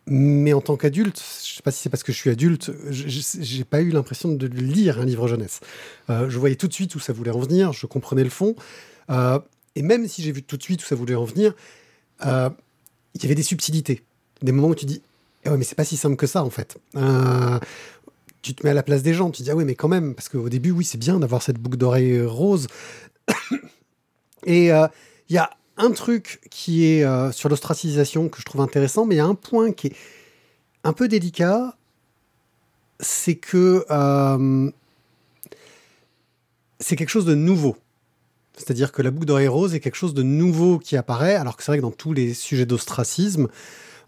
Mais 0.06 0.52
en 0.52 0.60
tant 0.60 0.76
qu'adulte, 0.76 1.22
je 1.44 1.54
sais 1.54 1.62
pas 1.62 1.70
si 1.70 1.80
c'est 1.80 1.90
parce 1.90 2.02
que 2.02 2.12
je 2.12 2.18
suis 2.18 2.30
adulte, 2.30 2.72
j'ai 2.90 3.64
pas 3.64 3.82
eu 3.82 3.90
l'impression 3.90 4.32
de 4.32 4.46
lire 4.46 5.00
un 5.00 5.04
livre 5.04 5.28
jeunesse. 5.28 5.60
je 6.08 6.38
voyais 6.38 6.56
tout 6.56 6.66
de 6.66 6.72
suite 6.72 6.94
où 6.94 6.98
ça 6.98 7.12
voulait 7.12 7.30
en 7.30 7.38
venir, 7.38 7.72
je 7.72 7.86
comprenais 7.86 8.24
le 8.24 8.30
fond. 8.30 8.56
Euh, 9.10 9.38
et 9.74 9.82
même 9.82 10.06
si 10.08 10.22
j'ai 10.22 10.32
vu 10.32 10.42
tout 10.42 10.56
de 10.56 10.62
suite 10.62 10.82
où 10.82 10.86
ça 10.86 10.94
voulait 10.94 11.14
en 11.14 11.24
venir, 11.24 11.54
euh, 12.26 12.50
il 13.14 13.22
y 13.22 13.26
avait 13.26 13.34
des 13.34 13.42
subtilités. 13.42 14.02
Des 14.42 14.52
moments 14.52 14.68
où 14.68 14.74
tu 14.74 14.86
dis, 14.86 15.02
eh 15.44 15.50
mais 15.50 15.64
c'est 15.64 15.74
pas 15.74 15.84
si 15.84 15.96
simple 15.96 16.16
que 16.16 16.26
ça, 16.26 16.44
en 16.44 16.50
fait. 16.50 16.78
Euh, 16.96 17.58
tu 18.42 18.54
te 18.54 18.64
mets 18.64 18.70
à 18.70 18.74
la 18.74 18.82
place 18.82 19.02
des 19.02 19.14
gens, 19.14 19.30
tu 19.30 19.42
dis, 19.42 19.50
ah 19.50 19.56
oui, 19.56 19.64
mais 19.64 19.74
quand 19.74 19.88
même, 19.88 20.14
parce 20.14 20.28
qu'au 20.28 20.48
début, 20.48 20.70
oui, 20.70 20.84
c'est 20.84 20.98
bien 20.98 21.20
d'avoir 21.20 21.42
cette 21.42 21.58
boucle 21.58 21.76
d'oreille 21.76 22.20
rose. 22.22 22.66
Et 24.44 24.72
euh, 24.72 24.86
il 25.28 25.36
y 25.36 25.38
a 25.38 25.50
un 25.76 25.90
truc 25.90 26.40
qui 26.50 26.84
est 26.84 27.32
sur 27.32 27.48
l'ostracisation 27.48 28.28
que 28.28 28.38
je 28.38 28.44
trouve 28.44 28.60
intéressant, 28.60 29.06
mais 29.06 29.14
il 29.14 29.18
y 29.18 29.22
a 29.22 29.26
un 29.26 29.34
point 29.34 29.72
qui 29.72 29.88
est 29.88 29.96
un 30.84 30.92
peu 30.92 31.08
délicat, 31.08 31.76
c'est 33.00 33.36
que 33.36 33.84
c'est 36.78 36.96
quelque 36.96 37.08
chose 37.08 37.24
de 37.24 37.34
nouveau. 37.34 37.76
C'est-à-dire 38.56 38.92
que 38.92 39.00
la 39.00 39.10
boucle 39.10 39.26
d'oreille 39.26 39.48
rose 39.48 39.74
est 39.74 39.80
quelque 39.80 39.96
chose 39.96 40.14
de 40.14 40.22
nouveau 40.22 40.78
qui 40.78 40.96
apparaît, 40.96 41.36
alors 41.36 41.56
que 41.56 41.62
c'est 41.62 41.72
vrai 41.72 41.78
que 41.78 41.82
dans 41.82 41.90
tous 41.90 42.12
les 42.12 42.34
sujets 42.34 42.66
d'ostracisme, 42.66 43.48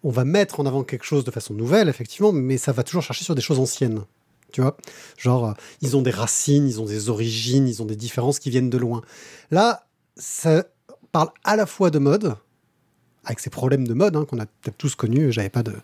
on 0.02 0.10
va 0.10 0.24
mettre 0.24 0.60
en 0.60 0.66
avant 0.66 0.84
quelque 0.84 1.04
chose 1.04 1.24
de 1.24 1.30
façon 1.30 1.54
nouvelle, 1.54 1.88
effectivement, 1.88 2.30
mais 2.30 2.58
ça 2.58 2.72
va 2.72 2.82
toujours 2.82 3.02
chercher 3.02 3.24
sur 3.24 3.34
des 3.34 3.40
choses 3.40 3.58
anciennes. 3.58 4.02
Tu 4.52 4.60
vois 4.60 4.76
Genre, 5.16 5.48
euh, 5.48 5.52
ils 5.80 5.96
ont 5.96 6.02
des 6.02 6.10
racines, 6.10 6.68
ils 6.68 6.80
ont 6.80 6.84
des 6.84 7.08
origines, 7.08 7.66
ils 7.66 7.82
ont 7.82 7.86
des 7.86 7.96
différences 7.96 8.38
qui 8.38 8.50
viennent 8.50 8.70
de 8.70 8.78
loin. 8.78 9.02
Là, 9.50 9.86
ça 10.16 10.64
parle 11.12 11.30
à 11.44 11.56
la 11.56 11.66
fois 11.66 11.90
de 11.90 11.98
mode, 11.98 12.36
avec 13.24 13.40
ces 13.40 13.50
problèmes 13.50 13.86
de 13.86 13.94
mode 13.94 14.16
hein, 14.16 14.24
qu'on 14.24 14.38
a 14.38 14.46
peut-être 14.46 14.76
tous 14.76 14.94
connus. 14.94 15.32
J'avais 15.32 15.48
pas 15.48 15.62
de, 15.62 15.74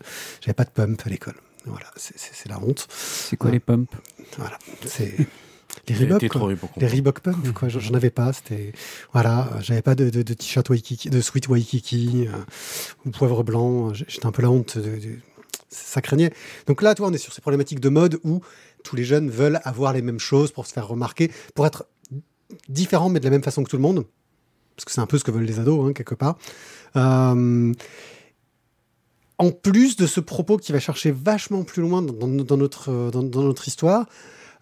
j'avais 0.41 0.53
pas 0.53 0.65
de 0.65 0.69
pump 0.69 1.01
à 1.05 1.09
l'école. 1.09 1.35
Voilà, 1.65 1.87
c'est 1.95 2.49
la 2.49 2.59
honte. 2.59 2.87
C'est 2.89 3.37
quoi 3.37 3.51
les 3.51 3.59
pumps? 3.59 3.91
Voilà, 4.37 4.57
c'est 4.85 5.15
les 5.87 5.95
Reebok, 5.95 6.21
les 6.77 6.87
Reebok 6.87 7.19
Pump, 7.19 7.53
quoi. 7.53 7.69
J'en 7.69 7.93
avais 7.93 8.09
pas. 8.09 8.33
C'était 8.33 8.73
voilà, 9.13 9.49
j'avais 9.61 9.83
pas 9.83 9.93
de, 9.93 10.09
de, 10.09 10.23
de 10.23 10.33
t-shirt 10.33 10.67
Waikiki, 10.69 11.09
de 11.09 11.21
sweat 11.21 11.47
Waikiki 11.47 12.27
euh, 12.27 12.31
ou 13.05 13.11
poivre 13.11 13.43
blanc. 13.43 13.93
J'étais 13.93 14.25
un 14.25 14.31
peu 14.31 14.41
la 14.41 14.49
honte. 14.49 14.77
De, 14.77 14.99
ça 15.69 16.01
craignait. 16.01 16.33
Donc 16.67 16.81
là, 16.81 16.95
toi, 16.95 17.07
on 17.07 17.13
est 17.13 17.17
sur 17.17 17.31
ces 17.31 17.41
problématiques 17.41 17.79
de 17.79 17.89
mode 17.89 18.19
où 18.23 18.41
tous 18.83 18.95
les 18.95 19.03
jeunes 19.03 19.29
veulent 19.29 19.59
avoir 19.63 19.93
les 19.93 20.01
mêmes 20.01 20.19
choses 20.19 20.51
pour 20.51 20.65
se 20.65 20.73
faire 20.73 20.87
remarquer, 20.87 21.31
pour 21.55 21.65
être 21.65 21.85
différents 22.67 23.09
mais 23.09 23.19
de 23.19 23.25
la 23.25 23.31
même 23.31 23.43
façon 23.43 23.63
que 23.63 23.69
tout 23.69 23.77
le 23.77 23.81
monde, 23.81 24.05
parce 24.75 24.85
que 24.85 24.91
c'est 24.91 25.01
un 25.01 25.05
peu 25.05 25.17
ce 25.17 25.23
que 25.23 25.31
veulent 25.31 25.43
les 25.43 25.59
ados 25.59 25.89
hein, 25.89 25.93
quelque 25.93 26.15
part. 26.15 26.37
Euh, 26.95 27.73
en 29.37 29.51
plus 29.51 29.95
de 29.95 30.05
ce 30.05 30.19
propos 30.19 30.57
qui 30.57 30.71
va 30.71 30.79
chercher 30.79 31.11
vachement 31.11 31.63
plus 31.63 31.81
loin 31.81 32.01
dans, 32.01 32.57
notre, 32.57 33.67
histoire, 33.67 34.05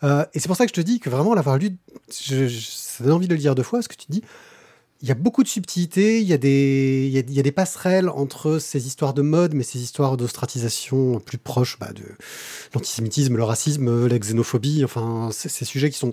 euh, 0.03 0.25
et 0.33 0.39
c'est 0.39 0.47
pour 0.47 0.55
ça 0.55 0.65
que 0.65 0.69
je 0.69 0.81
te 0.81 0.85
dis 0.85 0.99
que 0.99 1.09
vraiment 1.09 1.33
l'avoir 1.33 1.57
lu, 1.57 1.77
je, 2.09 2.47
ça 2.47 3.03
donne 3.03 3.13
envie 3.13 3.27
de 3.27 3.33
le 3.33 3.39
lire 3.39 3.55
deux 3.55 3.63
fois, 3.63 3.81
ce 3.81 3.89
que 3.89 3.95
tu 3.95 4.05
dis. 4.09 4.23
Il 5.01 5.07
y 5.07 5.11
a 5.11 5.15
beaucoup 5.15 5.43
de 5.43 5.47
subtilités, 5.47 6.19
il 6.19 6.27
y, 6.27 6.33
a 6.33 6.37
des, 6.37 7.51
passerelles 7.53 8.09
entre 8.09 8.59
ces 8.59 8.85
histoires 8.85 9.13
de 9.13 9.21
mode, 9.21 9.53
mais 9.53 9.63
ces 9.63 9.79
histoires 9.79 10.17
d'ostratisation 10.17 11.21
plus 11.21 11.37
proches 11.37 11.79
bah, 11.79 11.93
de 11.93 12.03
l'antisémitisme, 12.73 13.37
le 13.37 13.43
racisme, 13.43 14.07
la 14.07 14.19
xénophobie, 14.19 14.83
enfin, 14.83 15.29
ces 15.31 15.63
sujets 15.63 15.89
qui 15.89 15.97
sont 15.97 16.11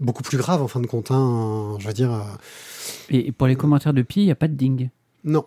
beaucoup 0.00 0.22
plus 0.22 0.38
graves 0.38 0.62
en 0.62 0.68
fin 0.68 0.80
de 0.80 0.86
compte. 0.86 1.10
Hein, 1.10 1.76
je 1.78 1.86
veux 1.86 1.92
dire. 1.92 2.12
Euh... 2.12 2.22
Et 3.10 3.32
pour 3.32 3.46
les 3.46 3.56
commentaires 3.56 3.92
de 3.92 4.02
Pi, 4.02 4.20
il 4.20 4.26
n'y 4.26 4.30
a 4.30 4.36
pas 4.36 4.48
de 4.48 4.54
ding 4.54 4.90
Non. 5.24 5.44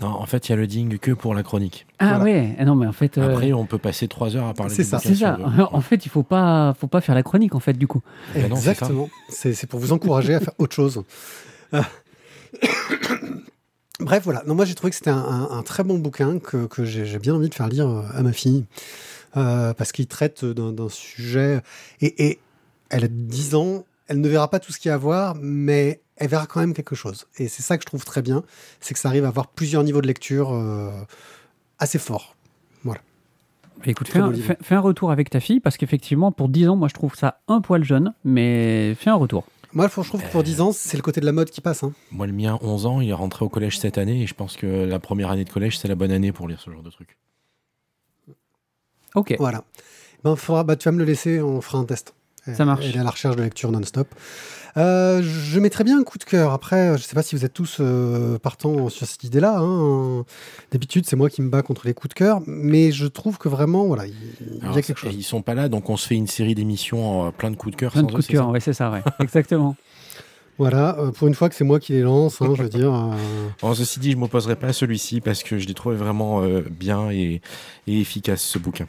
Non, 0.00 0.08
en 0.08 0.26
fait, 0.26 0.48
il 0.48 0.52
y 0.52 0.54
a 0.54 0.56
le 0.56 0.66
ding 0.66 0.98
que 0.98 1.12
pour 1.12 1.34
la 1.34 1.42
chronique. 1.42 1.86
Ah 1.98 2.18
voilà. 2.18 2.24
ouais, 2.24 2.56
non 2.64 2.74
mais 2.74 2.86
en 2.86 2.92
fait. 2.92 3.18
Euh... 3.18 3.30
Après, 3.30 3.52
on 3.52 3.66
peut 3.66 3.78
passer 3.78 4.08
trois 4.08 4.34
heures 4.36 4.46
à 4.48 4.54
parler. 4.54 4.74
C'est 4.74 4.84
ça. 4.84 4.98
C'est 4.98 5.14
ça. 5.14 5.38
Le... 5.38 5.62
En 5.72 5.80
fait, 5.80 6.04
il 6.06 6.08
faut 6.08 6.24
pas, 6.24 6.74
faut 6.78 6.88
pas 6.88 7.00
faire 7.00 7.14
la 7.14 7.22
chronique 7.22 7.54
en 7.54 7.60
fait 7.60 7.74
du 7.74 7.86
coup. 7.86 8.02
Exactement. 8.34 9.08
C'est 9.28 9.66
pour 9.66 9.80
vous 9.80 9.92
encourager 9.92 10.34
à 10.34 10.40
faire 10.40 10.54
autre 10.58 10.74
chose. 10.74 11.02
Bref, 14.00 14.24
voilà. 14.24 14.42
Non, 14.46 14.56
moi, 14.56 14.64
j'ai 14.64 14.74
trouvé 14.74 14.90
que 14.90 14.96
c'était 14.96 15.10
un, 15.10 15.16
un, 15.18 15.50
un, 15.50 15.62
très 15.62 15.84
bon 15.84 15.98
bouquin 15.98 16.40
que, 16.40 16.66
que 16.66 16.84
j'ai 16.84 17.18
bien 17.20 17.36
envie 17.36 17.48
de 17.48 17.54
faire 17.54 17.68
lire 17.68 17.88
à 17.88 18.22
ma 18.22 18.32
fille 18.32 18.64
euh, 19.36 19.72
parce 19.74 19.92
qu'il 19.92 20.06
traite 20.06 20.44
d'un 20.44 20.88
sujet 20.88 21.62
et, 22.00 22.26
et 22.26 22.38
elle 22.92 23.04
a 23.04 23.08
10 23.08 23.54
ans. 23.56 23.84
Elle 24.06 24.20
ne 24.20 24.28
verra 24.28 24.48
pas 24.48 24.60
tout 24.60 24.72
ce 24.72 24.78
qu'il 24.78 24.88
y 24.88 24.92
a 24.92 24.94
à 24.94 24.98
voir, 24.98 25.36
mais 25.40 26.02
elle 26.16 26.28
verra 26.28 26.46
quand 26.46 26.60
même 26.60 26.74
quelque 26.74 26.94
chose. 26.94 27.26
Et 27.38 27.48
c'est 27.48 27.62
ça 27.62 27.76
que 27.78 27.82
je 27.82 27.86
trouve 27.86 28.04
très 28.04 28.22
bien, 28.22 28.44
c'est 28.80 28.94
que 28.94 29.00
ça 29.00 29.08
arrive 29.08 29.24
à 29.24 29.28
avoir 29.28 29.48
plusieurs 29.48 29.82
niveaux 29.82 30.02
de 30.02 30.06
lecture 30.06 30.52
euh, 30.52 30.90
assez 31.78 31.98
forts. 31.98 32.36
Voilà. 32.84 33.00
Écoute, 33.84 34.08
fais 34.08 34.18
un, 34.18 34.32
fais, 34.34 34.58
fais 34.60 34.74
un, 34.74 34.80
retour 34.80 35.10
avec 35.10 35.30
ta 35.30 35.40
fille, 35.40 35.60
parce 35.60 35.76
qu'effectivement, 35.76 36.30
pour 36.30 36.48
10 36.48 36.68
ans, 36.68 36.76
moi 36.76 36.88
je 36.88 36.94
trouve 36.94 37.14
ça 37.14 37.40
un 37.48 37.60
poil 37.60 37.84
jeune, 37.84 38.12
mais 38.24 38.94
fais 38.96 39.10
un 39.10 39.14
retour. 39.14 39.46
Moi, 39.74 39.88
je 39.88 40.02
trouve 40.02 40.22
que 40.22 40.30
pour 40.30 40.42
10 40.42 40.60
ans, 40.60 40.72
c'est 40.72 40.98
le 40.98 41.02
côté 41.02 41.20
de 41.20 41.26
la 41.26 41.32
mode 41.32 41.50
qui 41.50 41.62
passe. 41.62 41.82
Hein. 41.82 41.94
Moi, 42.10 42.26
le 42.26 42.34
mien, 42.34 42.58
11 42.60 42.84
ans, 42.84 43.00
il 43.00 43.08
est 43.08 43.14
rentré 43.14 43.44
au 43.44 43.48
collège 43.48 43.78
cette 43.78 43.96
année, 43.96 44.22
et 44.22 44.26
je 44.26 44.34
pense 44.34 44.56
que 44.56 44.66
la 44.66 44.98
première 44.98 45.30
année 45.30 45.44
de 45.44 45.50
collège, 45.50 45.78
c'est 45.78 45.88
la 45.88 45.94
bonne 45.94 46.10
année 46.12 46.30
pour 46.30 46.46
lire 46.46 46.60
ce 46.60 46.70
genre 46.70 46.82
de 46.82 46.90
truc. 46.90 47.16
Ok. 49.14 49.34
Voilà. 49.38 49.64
Ben, 50.24 50.36
faudra, 50.36 50.64
bah, 50.64 50.76
tu 50.76 50.88
vas 50.88 50.92
me 50.92 50.98
le 50.98 51.04
laisser, 51.04 51.40
on 51.40 51.60
fera 51.62 51.78
un 51.78 51.84
test. 51.84 52.14
Ça 52.46 52.64
marche. 52.64 52.84
Elle 52.84 52.96
est 52.96 53.00
à 53.00 53.04
la 53.04 53.10
recherche 53.10 53.36
de 53.36 53.42
lecture 53.42 53.70
non-stop. 53.70 54.08
Euh, 54.76 55.22
je 55.22 55.60
mettrais 55.60 55.84
bien 55.84 56.00
un 56.00 56.02
coup 56.02 56.18
de 56.18 56.24
cœur. 56.24 56.52
Après, 56.52 56.88
je 56.88 56.92
ne 56.92 56.98
sais 56.98 57.14
pas 57.14 57.22
si 57.22 57.36
vous 57.36 57.44
êtes 57.44 57.52
tous 57.52 57.76
euh, 57.80 58.38
partants 58.38 58.88
sur 58.88 59.06
cette 59.06 59.22
idée-là. 59.24 59.58
Hein. 59.58 60.24
D'habitude, 60.70 61.04
c'est 61.06 61.16
moi 61.16 61.28
qui 61.28 61.42
me 61.42 61.50
bats 61.50 61.62
contre 61.62 61.86
les 61.86 61.94
coups 61.94 62.14
de 62.14 62.18
cœur, 62.18 62.40
mais 62.46 62.90
je 62.90 63.06
trouve 63.06 63.38
que 63.38 63.48
vraiment, 63.48 63.84
voilà, 63.84 64.06
il, 64.06 64.14
Alors, 64.62 64.74
y 64.74 64.78
a 64.78 64.82
quelque 64.82 64.98
chose. 64.98 65.14
Ils 65.14 65.22
sont 65.22 65.42
pas 65.42 65.54
là, 65.54 65.68
donc 65.68 65.90
on 65.90 65.96
se 65.96 66.06
fait 66.06 66.14
une 66.14 66.26
série 66.26 66.54
d'émissions 66.54 67.26
euh, 67.26 67.30
plein 67.30 67.50
de 67.50 67.56
coups 67.56 67.72
de 67.72 67.80
cœur. 67.80 67.92
Plein 67.92 68.02
de 68.02 68.12
coups 68.12 68.26
de 68.26 68.32
cœur, 68.32 68.48
ouais, 68.48 68.60
c'est 68.60 68.72
ça, 68.72 68.90
ouais. 68.90 69.02
exactement. 69.20 69.76
Voilà, 70.58 70.98
euh, 70.98 71.10
pour 71.10 71.28
une 71.28 71.34
fois 71.34 71.48
que 71.48 71.54
c'est 71.54 71.64
moi 71.64 71.80
qui 71.80 71.92
les 71.92 72.02
lance, 72.02 72.40
hein, 72.40 72.52
je 72.54 72.62
veux 72.62 72.68
dire. 72.68 72.94
Euh... 72.94 73.14
Bon, 73.60 73.74
ceci 73.74 74.00
dit, 74.00 74.10
je 74.10 74.16
ne 74.16 74.20
m'opposerai 74.20 74.56
pas 74.56 74.68
à 74.68 74.72
celui-ci 74.72 75.20
parce 75.20 75.42
que 75.42 75.58
je 75.58 75.66
l'ai 75.66 75.74
trouvé 75.74 75.96
vraiment 75.96 76.42
euh, 76.42 76.62
bien 76.70 77.10
et, 77.10 77.40
et 77.86 78.00
efficace 78.00 78.42
ce 78.42 78.58
bouquin. 78.58 78.86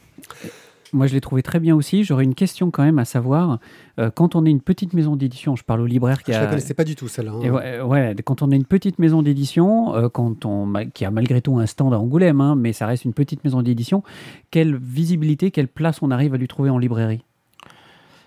Moi, 0.93 1.07
je 1.07 1.13
l'ai 1.13 1.21
trouvé 1.21 1.41
très 1.41 1.59
bien 1.59 1.75
aussi. 1.75 2.03
J'aurais 2.03 2.23
une 2.23 2.35
question 2.35 2.69
quand 2.69 2.83
même 2.83 2.99
à 2.99 3.05
savoir, 3.05 3.59
euh, 3.99 4.11
quand 4.11 4.35
on 4.35 4.45
est 4.45 4.51
une 4.51 4.61
petite 4.61 4.93
maison 4.93 5.15
d'édition, 5.15 5.55
je 5.55 5.63
parle 5.63 5.81
au 5.81 5.87
libraire 5.87 6.21
qui 6.21 6.31
je 6.31 6.37
a... 6.37 6.41
Je 6.41 6.45
la 6.45 6.49
connaissais 6.51 6.75
pas 6.75 6.83
du 6.83 6.95
tout, 6.95 7.07
celle-là. 7.07 7.31
Hein. 7.33 7.49
Ouais, 7.49 7.81
ouais, 7.81 8.15
quand 8.23 8.43
on 8.43 8.51
est 8.51 8.55
une 8.55 8.65
petite 8.65 8.99
maison 8.99 9.23
d'édition, 9.23 9.95
euh, 9.95 10.07
quand 10.07 10.45
on, 10.45 10.71
qui 10.93 11.03
a 11.03 11.11
malgré 11.11 11.41
tout 11.41 11.57
un 11.57 11.65
stand 11.65 11.93
à 11.93 11.99
Angoulême, 11.99 12.41
hein, 12.41 12.55
mais 12.55 12.73
ça 12.73 12.85
reste 12.85 13.05
une 13.05 13.13
petite 13.13 13.43
maison 13.43 13.63
d'édition, 13.63 14.03
quelle 14.51 14.75
visibilité, 14.75 15.49
quelle 15.49 15.67
place 15.67 16.01
on 16.03 16.11
arrive 16.11 16.35
à 16.35 16.37
lui 16.37 16.47
trouver 16.47 16.69
en 16.69 16.77
librairie? 16.77 17.23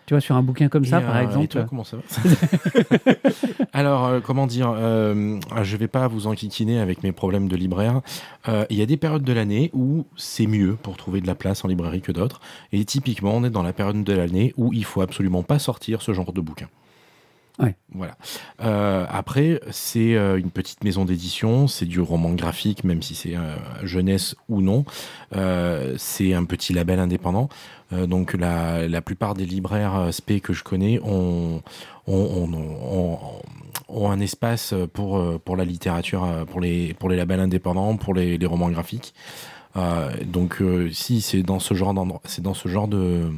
Tu 0.06 0.14
vois, 0.14 0.20
sur 0.20 0.36
un 0.36 0.42
bouquin 0.42 0.68
comme 0.68 0.84
ça, 0.84 1.00
Et, 1.00 1.04
par 1.04 1.16
euh, 1.16 1.20
exemple. 1.22 1.44
et 1.44 1.48
toi, 1.48 1.66
comment 1.68 1.82
ça 1.82 1.96
va 1.96 2.02
Alors, 3.72 4.06
euh, 4.06 4.20
comment 4.20 4.46
dire 4.46 4.72
euh, 4.76 5.40
Je 5.62 5.76
vais 5.76 5.88
pas 5.88 6.06
vous 6.06 6.28
enquiquiner 6.28 6.78
avec 6.78 7.02
mes 7.02 7.10
problèmes 7.10 7.48
de 7.48 7.56
libraire. 7.56 8.02
Euh, 8.48 8.64
Il 8.70 8.76
y 8.76 8.82
a 8.82 8.86
des 8.86 8.96
périodes 8.96 9.24
de 9.24 9.32
l'année 9.32 9.70
où 9.74 10.06
c'est 10.16 10.46
mieux 10.46 10.76
pour 10.80 10.96
trouver 10.96 11.20
de 11.20 11.26
la 11.26 11.34
place 11.34 11.64
en 11.64 11.68
librairie 11.68 12.02
que 12.02 12.12
d'autres. 12.12 12.40
Et 12.70 12.84
typiquement, 12.84 13.32
on 13.34 13.42
est 13.42 13.50
dans 13.50 13.64
la 13.64 13.72
période 13.72 14.04
de 14.04 14.12
l'année 14.12 14.54
où 14.56 14.72
il 14.72 14.84
faut 14.84 15.00
absolument 15.00 15.42
pas 15.42 15.58
sortir 15.58 16.02
ce 16.02 16.12
genre 16.12 16.32
de 16.32 16.40
bouquin. 16.40 16.68
Ouais. 17.58 17.74
Voilà. 17.94 18.16
Euh, 18.60 19.06
après, 19.08 19.60
c'est 19.70 20.14
euh, 20.14 20.38
une 20.38 20.50
petite 20.50 20.84
maison 20.84 21.06
d'édition, 21.06 21.68
c'est 21.68 21.86
du 21.86 22.00
roman 22.00 22.32
graphique, 22.34 22.84
même 22.84 23.00
si 23.00 23.14
c'est 23.14 23.34
euh, 23.34 23.56
jeunesse 23.82 24.34
ou 24.48 24.60
non. 24.60 24.84
C'est 25.96 26.34
un 26.34 26.44
petit 26.44 26.72
label 26.72 26.98
indépendant. 26.98 27.48
Donc 27.92 28.32
la, 28.34 28.88
la 28.88 29.00
plupart 29.00 29.34
des 29.34 29.46
libraires 29.46 30.08
spé 30.10 30.40
que 30.40 30.52
je 30.52 30.64
connais 30.64 30.98
ont, 31.04 31.62
ont, 32.06 32.48
ont, 32.52 33.18
ont- 33.88 34.10
un 34.10 34.20
espace 34.20 34.74
pour, 34.92 35.40
pour 35.40 35.56
la 35.56 35.64
littérature, 35.64 36.44
pour 36.50 36.60
les, 36.60 36.94
pour 36.94 37.08
les 37.08 37.16
labels 37.16 37.40
indépendants, 37.40 37.96
pour 37.96 38.14
les, 38.14 38.38
les 38.38 38.46
romans 38.46 38.70
graphiques. 38.70 39.14
Donc 40.24 40.62
si 40.92 41.20
c'est 41.20 41.42
dans 41.42 41.58
ce 41.60 41.74
genre 41.74 41.94
d'endroit, 41.94 42.22
c'est 42.24 42.42
dans 42.42 42.54
ce 42.54 42.68
genre 42.68 42.88
de, 42.88 43.30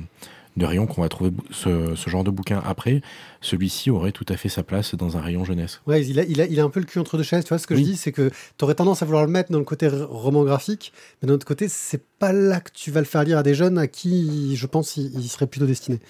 de 0.59 0.67
rayon 0.67 0.87
qu'on 0.87 1.00
va 1.03 1.09
trouver 1.09 1.31
ce, 1.50 1.95
ce 1.95 2.11
genre 2.11 2.25
de 2.25 2.31
bouquin. 2.31 2.61
Après, 2.65 3.00
celui-ci 3.41 3.91
aurait 3.91 4.12
tout 4.12 4.27
à 4.29 4.37
fait 4.37 4.49
sa 4.49 4.62
place 4.62 4.95
dans 4.95 5.17
un 5.17 5.21
rayon 5.21 5.45
jeunesse. 5.45 5.81
Ouais, 5.87 6.05
il 6.05 6.19
a, 6.21 6.25
il, 6.25 6.41
a, 6.41 6.47
il 6.47 6.61
a 6.61 6.65
un 6.65 6.71
peu 6.71 6.81
le 6.81 6.87
cul 6.87 6.99
entre 6.99 7.17
deux 7.17 7.23
chaises. 7.23 7.45
Tu 7.45 7.49
vois, 7.49 7.59
ce 7.59 7.67
que 7.67 7.75
Oui. 7.75 7.81
je 7.85 7.91
dis, 7.91 7.97
c'est 7.97 8.12
que 8.12 8.29
tu 8.59 8.65
aurais 8.65 8.75
tendance 8.75 9.03
à 9.03 9.07
vouloir 9.07 9.25
le 9.25 9.31
mettre 9.31 9.50
dans 9.53 9.59
le 9.59 9.65
côté 9.65 9.88
roman 9.88 10.45
graphique, 10.45 10.93
mais 11.23 11.29
d'un 11.29 11.35
autre 11.35 11.47
côté, 11.47 11.67
c'est 11.69 12.03
pas 12.19 12.33
là 12.33 12.61
que 12.61 12.71
tu 12.75 12.91
vas 12.91 13.00
le 13.00 13.07
faire 13.07 13.25
lire 13.25 13.38
à 13.38 13.43
des 13.43 13.55
jeunes 13.55 13.79
à 13.79 13.87
qui, 13.87 14.57
je 14.57 14.67
pense, 14.67 14.97
il, 14.97 15.12
il 15.19 15.29
serait 15.29 15.47
plutôt 15.47 15.67
destiné. 15.67 16.00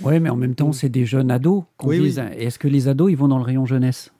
Ouais, 0.00 0.20
mais 0.20 0.30
en 0.30 0.36
même 0.36 0.54
temps, 0.54 0.72
c'est 0.72 0.88
des 0.88 1.04
jeunes 1.06 1.30
ados 1.30 1.64
qu'on 1.76 1.88
Oui, 1.88 1.98
vise. 2.00 2.22
Et 2.38 2.44
Est-ce 2.44 2.58
que 2.58 2.68
les 2.68 2.88
ados, 2.88 3.10
ils 3.10 3.16
vont 3.16 3.28
dans 3.28 3.38
le 3.38 3.44
rayon 3.44 3.66
jeunesse? 3.66 4.12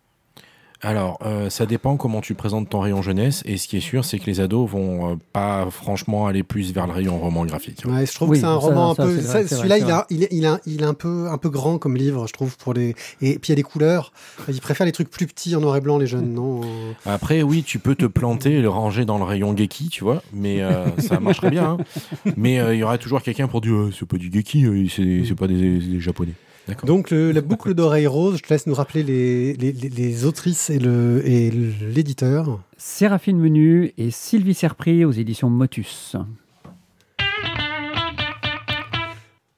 Alors, 0.80 1.18
euh, 1.26 1.50
ça 1.50 1.66
dépend 1.66 1.96
comment 1.96 2.20
tu 2.20 2.34
présentes 2.34 2.68
ton 2.70 2.78
rayon 2.78 3.02
jeunesse. 3.02 3.42
Et 3.44 3.56
ce 3.56 3.66
qui 3.66 3.76
est 3.78 3.80
sûr, 3.80 4.04
c'est 4.04 4.20
que 4.20 4.26
les 4.26 4.38
ados 4.40 4.70
vont 4.70 5.10
euh, 5.10 5.14
pas 5.32 5.66
franchement 5.72 6.28
aller 6.28 6.44
plus 6.44 6.72
vers 6.72 6.86
le 6.86 6.92
rayon 6.92 7.18
roman 7.18 7.44
graphique. 7.44 7.82
Ouais, 7.84 8.06
je 8.06 8.14
trouve 8.14 8.30
Oui, 8.30 8.36
que 8.36 8.42
c'est 8.42 8.46
un 8.46 8.60
ça- 8.60 8.66
roman 8.66 8.94
ça, 8.94 9.02
un 9.02 9.06
peu. 9.06 9.20
Celui-là, 9.20 9.78
il, 9.78 9.90
a, 9.90 10.06
il, 10.08 10.22
est, 10.22 10.28
il, 10.30 10.46
a, 10.46 10.60
il 10.66 10.82
est 10.82 10.86
un 10.86 10.94
peu, 10.94 11.26
un 11.28 11.36
peu 11.36 11.50
grand 11.50 11.78
comme 11.78 11.96
livre, 11.96 12.28
je 12.28 12.32
trouve, 12.32 12.56
pour 12.56 12.74
les. 12.74 12.90
Et 13.20 13.38
puis 13.40 13.48
il 13.48 13.50
y 13.50 13.52
a 13.52 13.56
des 13.56 13.62
couleurs. 13.64 14.12
Ils 14.48 14.60
préfèrent 14.60 14.86
les 14.86 14.92
trucs 14.92 15.10
plus 15.10 15.26
petits 15.26 15.56
en 15.56 15.60
noir 15.60 15.74
et 15.76 15.80
blanc, 15.80 15.98
les 15.98 16.06
jeunes, 16.06 16.32
non 16.32 16.60
euh, 16.62 16.92
Après, 17.06 17.42
oui, 17.42 17.64
tu 17.64 17.80
peux 17.80 17.96
te 17.96 18.06
planter 18.06 18.52
et 18.54 18.62
le 18.62 18.68
ranger 18.70 19.04
dans 19.04 19.18
le 19.18 19.24
rayon 19.24 19.56
Geki, 19.56 19.88
tu 19.88 20.04
vois, 20.04 20.22
mais 20.32 20.62
euh, 20.62 20.86
ça 20.98 21.18
marcherait 21.18 21.50
bien. 21.50 21.76
hein. 21.80 22.32
Mais 22.36 22.60
euh, 22.60 22.72
il 22.74 22.78
y 22.78 22.82
aurait 22.84 22.98
toujours 22.98 23.22
quelqu'un 23.22 23.48
pour 23.48 23.60
dire 23.62 23.74
euh, 23.74 23.90
c'est 23.98 24.06
pas 24.06 24.16
du 24.16 24.30
Geki, 24.32 24.88
c'est 24.94 25.24
c'est 25.26 25.34
pas 25.34 25.48
des, 25.48 25.78
des 25.80 25.98
japonais. 26.00 26.34
Donc 26.84 27.10
le- 27.10 27.32
la 27.32 27.40
boucle 27.40 27.72
d'oreille 27.74 28.06
rose, 28.06 28.36
je 28.38 28.42
te 28.42 28.52
laisse 28.52 28.66
nous 28.66 28.74
rappeler 28.74 29.02
les, 29.02 29.54
les, 29.54 29.72
les- 29.72 29.88
les 29.88 30.24
autrices 30.24 30.68
et 30.70 30.78
le 30.78 31.22
et 31.26 31.50
l'éditeur. 31.50 32.60
Séraphine 32.76 33.38
Menu 33.38 33.92
et 33.96 34.10
Sylvie 34.10 34.54
Serpris 34.54 35.04
aux 35.04 35.12
éditions 35.12 35.48
Motus. 35.50 36.16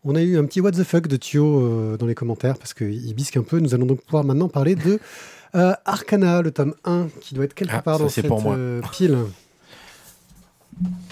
On 0.04 0.14
a 0.14 0.22
eu 0.22 0.38
un 0.38 0.44
petit 0.44 0.60
what 0.60 0.70
the 0.72 0.82
fuck 0.84 1.08
de 1.08 1.16
Thio 1.16 1.60
euh, 1.60 1.96
dans 1.98 2.06
les 2.06 2.14
commentaires 2.14 2.56
parce 2.56 2.72
qu'il 2.72 3.14
bisque 3.14 3.36
un 3.36 3.42
peu. 3.42 3.58
Nous 3.60 3.74
allons 3.74 3.86
donc 3.86 4.00
pouvoir 4.02 4.24
maintenant 4.24 4.48
parler 4.48 4.74
de 4.74 4.98
euh, 5.54 5.72
Arcana, 5.84 6.40
le 6.42 6.52
tome 6.52 6.74
1, 6.84 7.08
qui 7.20 7.34
doit 7.34 7.44
être 7.44 7.54
quelque 7.54 7.72
Ah, 7.74 7.82
part 7.82 7.98
dans 7.98 8.08
cette 8.08 8.26
pour 8.26 8.40
moi. 8.40 8.54
euh, 8.56 8.80
pile. 8.92 9.18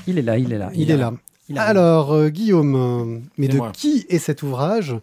Il 0.06 0.18
est 0.18 0.22
là, 0.22 0.38
il 0.38 0.52
est 0.52 0.58
là. 0.58 0.70
Il 0.74 0.90
est 0.90 0.96
là. 0.96 1.12
Alors, 1.56 2.12
euh, 2.12 2.28
Guillaume, 2.28 3.22
mais 3.36 3.46
C'est 3.46 3.52
de 3.52 3.56
moi. 3.58 3.72
qui 3.74 4.06
est 4.08 4.18
cet 4.18 4.42
ouvrage? 4.42 4.94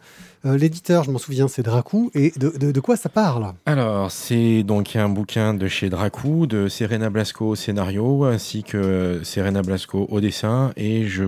Euh, 0.45 0.57
L'éditeur, 0.57 1.03
je 1.03 1.11
m'en 1.11 1.17
souviens, 1.17 1.47
c'est 1.47 1.63
Dracou. 1.63 2.11
Et 2.13 2.31
de, 2.37 2.49
de- 2.57 2.71
de 2.71 2.79
quoi 2.79 2.95
ça 2.97 3.09
parle? 3.09 3.53
Alors, 3.65 4.11
c'est 4.11 4.63
donc 4.63 4.95
un 4.95 5.09
bouquin 5.09 5.53
de 5.53 5.67
chez 5.67 5.89
Dracou, 5.89 6.45
de 6.45 6.67
Serena 6.67 7.09
Blasco 7.09 7.47
au 7.47 7.55
scénario, 7.55 8.25
ainsi 8.25 8.63
que 8.63 9.21
Serena 9.23 9.61
Blasco 9.61 10.07
au 10.09 10.21
dessin. 10.21 10.71
Et 10.77 11.07
je. 11.07 11.25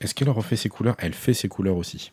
Est-ce 0.00 0.14
qu'elle 0.14 0.28
refait 0.30 0.56
ses 0.56 0.68
couleurs? 0.68 0.96
Elle 0.98 1.14
fait 1.14 1.32
ses 1.34 1.48
couleurs 1.48 1.76
aussi. 1.76 2.12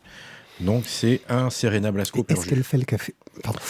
Donc, 0.60 0.84
c'est 0.86 1.20
un 1.28 1.50
Serena 1.50 1.90
Blasco 1.92 2.24
Est-ce 2.28 2.46
qu'elle 2.46 2.62
fait 2.64 2.78
le 2.78 2.84
café 2.84 3.14
Pardon. 3.42 3.58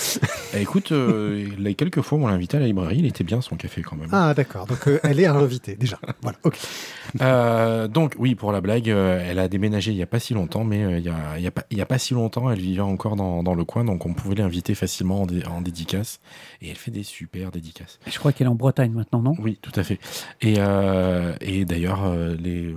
Eh, 0.52 0.62
Écoute, 0.62 0.90
euh, 0.90 1.46
les 1.58 1.76
quelques 1.76 2.00
fois 2.00 2.18
où 2.18 2.24
on 2.24 2.26
l'a 2.26 2.34
invité 2.34 2.56
à 2.56 2.60
la 2.60 2.66
librairie, 2.66 2.96
il 2.98 3.06
était 3.06 3.22
bien 3.22 3.40
son 3.40 3.54
café 3.56 3.82
quand 3.82 3.94
même. 3.94 4.08
Ah, 4.10 4.34
d'accord. 4.34 4.66
Donc, 4.66 4.88
euh, 4.88 4.98
elle 5.04 5.20
est 5.20 5.26
à 5.26 5.32
l'invité, 5.32 5.76
déjà. 5.76 5.98
Voilà, 6.22 6.38
ok. 6.44 6.56
Euh, 7.20 7.88
donc 7.88 8.14
oui, 8.20 8.36
pour 8.36 8.52
la 8.52 8.60
blague, 8.60 8.88
euh, 8.88 9.20
elle 9.28 9.40
a 9.40 9.48
déménagé 9.48 9.90
il 9.90 9.96
n'y 9.96 10.02
a 10.02 10.06
pas 10.06 10.20
si 10.20 10.32
longtemps, 10.32 10.62
mais 10.62 10.84
euh, 10.84 10.98
il 10.98 11.02
n'y 11.02 11.08
a, 11.08 11.40
y 11.40 11.46
a, 11.48 11.50
pas- 11.50 11.64
il 11.72 11.76
y 11.76 11.80
a 11.80 11.86
pas 11.86 11.98
si 11.98 12.14
longtemps, 12.14 12.48
elle 12.52 12.60
vivait 12.60 12.82
encore 12.82 13.16
dans, 13.16 13.42
dans 13.42 13.54
le 13.54 13.64
coin, 13.64 13.82
donc 13.84 14.06
on 14.06 14.14
pouvait 14.14 14.36
l'inviter 14.36 14.76
facilement 14.76 15.22
en, 15.22 15.26
dé- 15.26 15.44
en 15.44 15.60
dédicace. 15.60 16.20
Et 16.62 16.68
elle 16.70 16.76
fait 16.76 16.92
des 16.92 17.02
super 17.02 17.50
dédicaces. 17.50 17.98
Je 18.06 18.16
crois 18.16 18.32
qu'elle 18.32 18.46
est 18.46 18.50
en 18.50 18.54
Bretagne 18.54 18.92
maintenant, 18.92 19.22
non? 19.22 19.34
Oui, 19.40 19.58
tout 19.60 19.72
à 19.74 19.82
fait. 19.82 19.98
Et, 20.40 20.54
euh, 20.58 21.34
et 21.40 21.64
d'ailleurs, 21.64 22.04
euh, 22.04 22.36
les... 22.38 22.76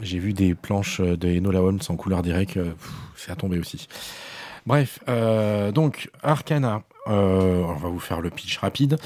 j'ai 0.00 0.18
vu 0.18 0.32
des 0.32 0.54
planches 0.54 1.00
de 1.00 1.28
Enola 1.28 1.62
Holmes 1.62 1.80
en 1.88 1.96
couleur 1.96 2.22
direct, 2.22 2.54
pff, 2.54 2.90
c'est 3.16 3.30
à 3.30 3.36
tomber 3.36 3.58
aussi. 3.58 3.88
Bref, 4.68 4.98
euh, 5.08 5.72
donc 5.72 6.10
Arcana, 6.22 6.82
euh, 7.06 7.62
on 7.62 7.76
va 7.76 7.88
vous 7.88 8.00
faire 8.00 8.20
le 8.20 8.28
pitch 8.28 8.58
rapide. 8.58 8.98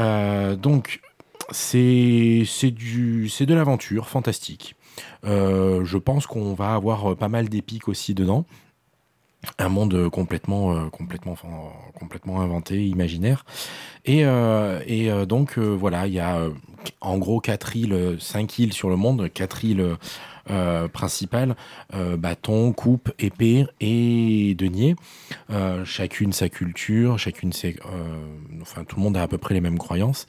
Euh, 0.00 0.56
donc, 0.56 1.00
c'est 1.52 2.42
c'est 2.44 2.72
de 2.72 3.54
l'aventure 3.54 4.08
fantastique. 4.08 4.74
Je 5.22 5.96
pense 5.96 6.26
qu'on 6.26 6.54
va 6.54 6.74
avoir 6.74 7.16
pas 7.16 7.28
mal 7.28 7.48
d'épiques 7.48 7.86
aussi 7.86 8.14
dedans. 8.14 8.46
Un 9.58 9.68
monde 9.68 9.94
euh, 9.94 10.10
complètement, 10.10 10.76
euh, 10.76 10.88
complètement, 10.90 12.40
inventé, 12.40 12.86
imaginaire. 12.86 13.44
Et, 14.04 14.24
euh, 14.24 15.26
donc, 15.26 15.58
voilà, 15.58 16.06
il 16.06 16.14
y 16.14 16.20
a 16.20 16.40
en 17.00 17.18
gros 17.18 17.40
quatre 17.40 17.76
îles, 17.76 18.16
cinq 18.20 18.58
îles 18.58 18.72
sur 18.72 18.88
le 18.88 18.96
monde, 18.96 19.30
quatre 19.32 19.64
îles 19.64 19.96
principales 20.92 21.56
euh, 21.94 22.16
bâton, 22.16 22.72
coupe, 22.72 23.12
épée 23.18 23.66
et 23.80 24.54
denier. 24.56 24.96
Euh, 25.50 25.84
chacune 25.84 26.32
sa 26.32 26.48
culture, 26.48 27.18
chacune 27.18 27.52
ses. 27.52 27.76
euh, 27.86 28.60
enfin, 28.62 28.84
tout 28.84 28.96
le 28.96 29.02
monde 29.02 29.16
a 29.16 29.22
à 29.22 29.28
peu 29.28 29.38
près 29.38 29.54
les 29.54 29.60
mêmes 29.60 29.78
croyances. 29.78 30.26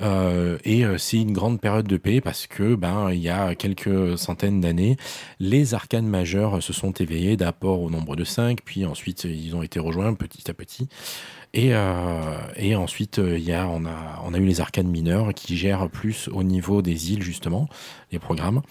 Euh, 0.00 0.58
et 0.64 0.84
euh, 0.84 0.98
c'est 0.98 1.18
une 1.18 1.32
grande 1.32 1.60
période 1.60 1.86
de 1.86 1.96
paix 1.96 2.20
parce 2.20 2.46
que, 2.46 2.74
ben, 2.74 3.10
il 3.10 3.20
y 3.20 3.28
a 3.28 3.54
quelques 3.54 4.18
centaines 4.18 4.60
d'années, 4.60 4.96
les 5.40 5.74
arcanes 5.74 6.06
majeurs 6.06 6.62
se 6.62 6.72
sont 6.72 6.92
éveillés 6.92 7.36
d'abord 7.36 7.82
au 7.82 7.90
nombre 7.90 8.16
de 8.16 8.24
5, 8.24 8.60
puis 8.64 8.84
ensuite 8.84 9.24
ils 9.24 9.54
ont 9.56 9.62
été 9.62 9.80
rejoints 9.80 10.14
petit 10.14 10.50
à 10.50 10.54
petit. 10.54 10.88
Et, 11.54 11.70
euh, 11.72 12.36
et 12.56 12.76
ensuite, 12.76 13.18
euh, 13.18 13.38
il 13.38 13.44
y 13.44 13.52
a, 13.52 13.66
on, 13.66 13.86
a, 13.86 14.22
on 14.24 14.34
a 14.34 14.38
eu 14.38 14.44
les 14.44 14.60
arcanes 14.60 14.88
mineurs 14.88 15.32
qui 15.34 15.56
gèrent 15.56 15.88
plus 15.88 16.28
au 16.28 16.42
niveau 16.42 16.82
des 16.82 17.12
îles, 17.12 17.22
justement, 17.22 17.68
les 18.12 18.18
programmes. 18.18 18.62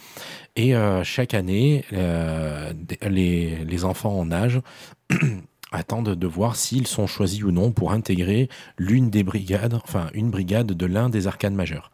Et 0.55 0.75
euh, 0.75 1.03
chaque 1.03 1.33
année, 1.33 1.83
les, 1.91 3.65
les 3.65 3.85
enfants 3.85 4.17
en 4.17 4.31
âge 4.31 4.61
attendent 5.71 6.15
de 6.15 6.27
voir 6.27 6.55
s'ils 6.55 6.87
sont 6.87 7.07
choisis 7.07 7.43
ou 7.43 7.51
non 7.51 7.71
pour 7.71 7.91
intégrer 7.91 8.47
l'une 8.77 9.09
des 9.09 9.23
brigades, 9.23 9.73
enfin 9.73 10.07
une 10.13 10.29
brigade 10.29 10.67
de 10.67 10.85
l'un 10.85 11.09
des 11.09 11.27
arcanes 11.27 11.55
majeurs. 11.55 11.91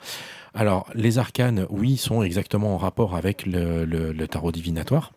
Alors, 0.53 0.87
les 0.93 1.17
arcanes, 1.17 1.65
oui, 1.69 1.97
sont 1.97 2.21
exactement 2.21 2.75
en 2.75 2.77
rapport 2.77 3.15
avec 3.15 3.45
le 3.47 4.25
tarot 4.27 4.51
divinatoire. 4.51 5.13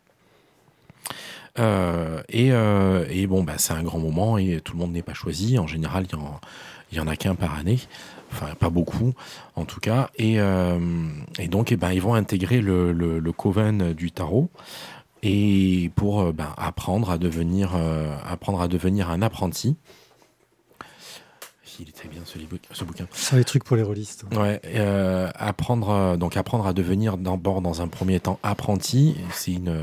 Euh, 1.59 2.23
et, 2.29 2.53
euh, 2.53 3.07
et 3.11 3.27
bon, 3.27 3.43
bah, 3.43 3.55
c'est 3.59 3.73
un 3.73 3.83
grand 3.83 3.99
moment 3.99 4.39
et 4.39 4.61
tout 4.63 4.75
le 4.75 4.79
monde 4.79 4.93
n'est 4.93 5.03
pas 5.03 5.15
choisi. 5.15 5.59
En 5.59 5.67
général, 5.67 6.07
il 6.09 6.13
y 6.13 6.21
en, 6.21 6.41
il 6.93 6.99
y 6.99 7.01
en 7.01 7.07
a 7.07 7.17
qu'un 7.17 7.35
par 7.35 7.59
année. 7.59 7.79
Enfin, 8.33 8.55
pas 8.59 8.71
beaucoup, 8.71 9.15
en 9.55 9.65
tout 9.65 9.81
cas. 9.81 10.11
Et, 10.17 10.41
euh, 10.41 10.79
et 11.39 11.49
donc, 11.49 11.73
eh 11.73 11.77
ben, 11.77 11.93
ils 11.93 12.03
vont 12.03 12.15
intégrer 12.15 12.61
le, 12.61 12.93
le, 12.93 13.19
le 13.21 13.33
coven 13.33 13.93
du 13.93 14.11
tarot 14.11 14.51
et 15.23 15.91
pour 15.95 16.33
ben, 16.33 16.53
apprendre, 16.57 17.11
à 17.11 17.19
devenir, 17.19 17.71
apprendre 18.29 18.61
à 18.61 18.69
devenir 18.69 19.11
un 19.11 19.23
apprenti. 19.23 19.77
Il 21.79 21.91
est 21.91 21.93
très 21.93 22.09
bien 22.09 22.23
ce, 22.25 22.39
livre- 22.39 22.57
ce 22.73 22.85
bouquin. 22.85 23.07
C'est 23.13 23.37
les 23.37 23.45
trucs 23.45 23.63
pour 23.63 23.77
les 23.77 23.83
rôlistes. 23.83 24.25
Ouais, 24.35 24.63
euh, 24.65 25.29
apprendre, 25.35 26.17
donc 26.17 26.39
apprendre 26.39 26.67
à 26.67 26.73
devenir 26.73 27.19
d'abord 27.19 27.61
dans 27.61 27.83
un 27.83 27.89
premier 27.89 28.19
temps 28.19 28.39
apprenti, 28.43 29.15
c'est 29.35 29.53
une, 29.53 29.77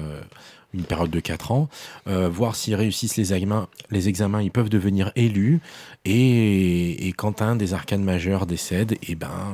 une 0.74 0.84
période 0.84 1.12
de 1.12 1.20
4 1.20 1.52
ans. 1.52 1.70
Euh, 2.08 2.30
voir 2.30 2.56
s'ils 2.56 2.76
réussissent 2.76 3.18
les 3.18 3.34
examens, 3.34 4.42
ils 4.42 4.52
peuvent 4.52 4.70
devenir 4.70 5.12
élus. 5.16 5.60
Et, 6.06 7.14
quand 7.18 7.42
un 7.42 7.56
des 7.56 7.74
arcanes 7.74 8.04
majeurs 8.04 8.46
décède, 8.46 8.98
et 9.08 9.16
ben, 9.16 9.54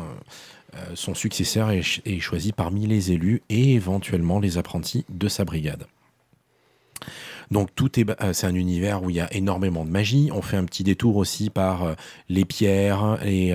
euh, 0.75 0.77
son 0.95 1.13
successeur 1.13 1.71
est, 1.71 1.83
ch- 1.83 2.01
est 2.05 2.19
choisi 2.19 2.51
parmi 2.51 2.87
les 2.87 3.11
élus 3.11 3.41
et 3.49 3.73
éventuellement 3.73 4.39
les 4.39 4.57
apprentis 4.57 5.05
de 5.09 5.27
sa 5.27 5.45
brigade. 5.45 5.85
Donc 7.51 7.73
tout 7.73 7.99
est, 7.99 8.09
euh, 8.21 8.33
c'est 8.33 8.47
un 8.47 8.55
univers 8.55 9.03
où 9.03 9.09
il 9.09 9.15
y 9.15 9.19
a 9.19 9.31
énormément 9.33 9.83
de 9.83 9.89
magie. 9.89 10.29
On 10.31 10.41
fait 10.41 10.57
un 10.57 10.65
petit 10.65 10.83
détour 10.83 11.17
aussi 11.17 11.49
par 11.49 11.95
les 12.29 12.45
pierres 12.45 13.19
et 13.25 13.53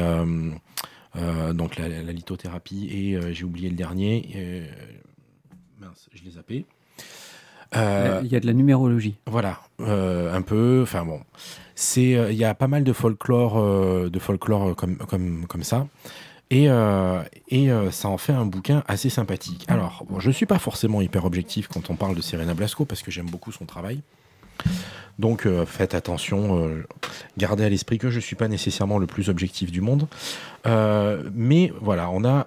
donc 1.53 1.77
la, 1.79 1.89
lithothérapie 2.13 2.89
et 2.91 3.33
j'ai 3.33 3.45
oublié 3.45 3.71
le 3.71 3.77
dernier. 3.77 4.67
mince, 5.79 6.09
je 6.13 6.25
l'ai 6.25 6.33
zappé. 6.33 6.67
Euh, 7.77 8.21
Il 8.25 8.31
y 8.33 8.37
a 8.37 8.41
de 8.41 8.47
la 8.47 8.53
numérologie. 8.53 9.17
Voilà, 9.27 9.61
euh, 9.81 10.35
un 10.35 10.43
peu. 10.43 10.81
Enfin 10.83 11.05
bon, 11.05 11.21
c'est 11.75 12.15
euh, 12.15 12.31
il 12.33 12.39
y 12.39 12.45
a 12.45 12.55
pas 12.55 12.69
mal 12.69 12.85
de 12.85 12.93
folklore, 12.93 13.61
de 14.11 14.19
folklore 14.19 14.77
comme 14.77 14.97
comme 14.97 15.47
comme 15.47 15.63
ça. 15.63 15.87
Et, 16.51 16.69
euh, 16.69 17.23
et 17.49 17.73
euh, 17.73 17.91
ça 17.91 18.09
en 18.09 18.19
fait 18.19 18.33
un 18.33 18.45
bouquin 18.45 18.85
assez 18.87 19.09
sympathique. 19.09 19.65
Alors, 19.67 20.05
bon, 20.09 20.21
je 20.21 20.29
ne 20.29 20.33
suis 20.33 20.47
pas 20.47 20.59
forcément 20.59 21.01
hyper 21.01 21.25
objectif 21.25 21.69
quand 21.69 21.91
on 21.91 21.97
parle 21.97 22.15
de 22.15 22.21
Serena 22.21 22.55
Blasco 22.55 22.85
parce 22.85 23.03
que 23.03 23.11
j'aime 23.11 23.27
beaucoup 23.27 23.51
son 23.51 23.65
travail. 23.65 24.03
Donc 25.19 25.47
euh, 25.47 25.65
faites 25.65 25.95
attention, 25.95 26.59
euh, 26.59 26.85
gardez 27.39 27.65
à 27.65 27.69
l'esprit 27.69 27.99
que 27.99 28.11
je 28.11 28.17
ne 28.17 28.21
suis 28.21 28.35
pas 28.35 28.49
nécessairement 28.49 28.99
le 28.99 29.07
plus 29.07 29.29
objectif 29.29 29.71
du 29.71 29.81
monde. 29.81 30.09
Euh, 30.67 31.23
mais 31.33 31.73
voilà, 31.81 32.11
on 32.11 32.25
a 32.25 32.47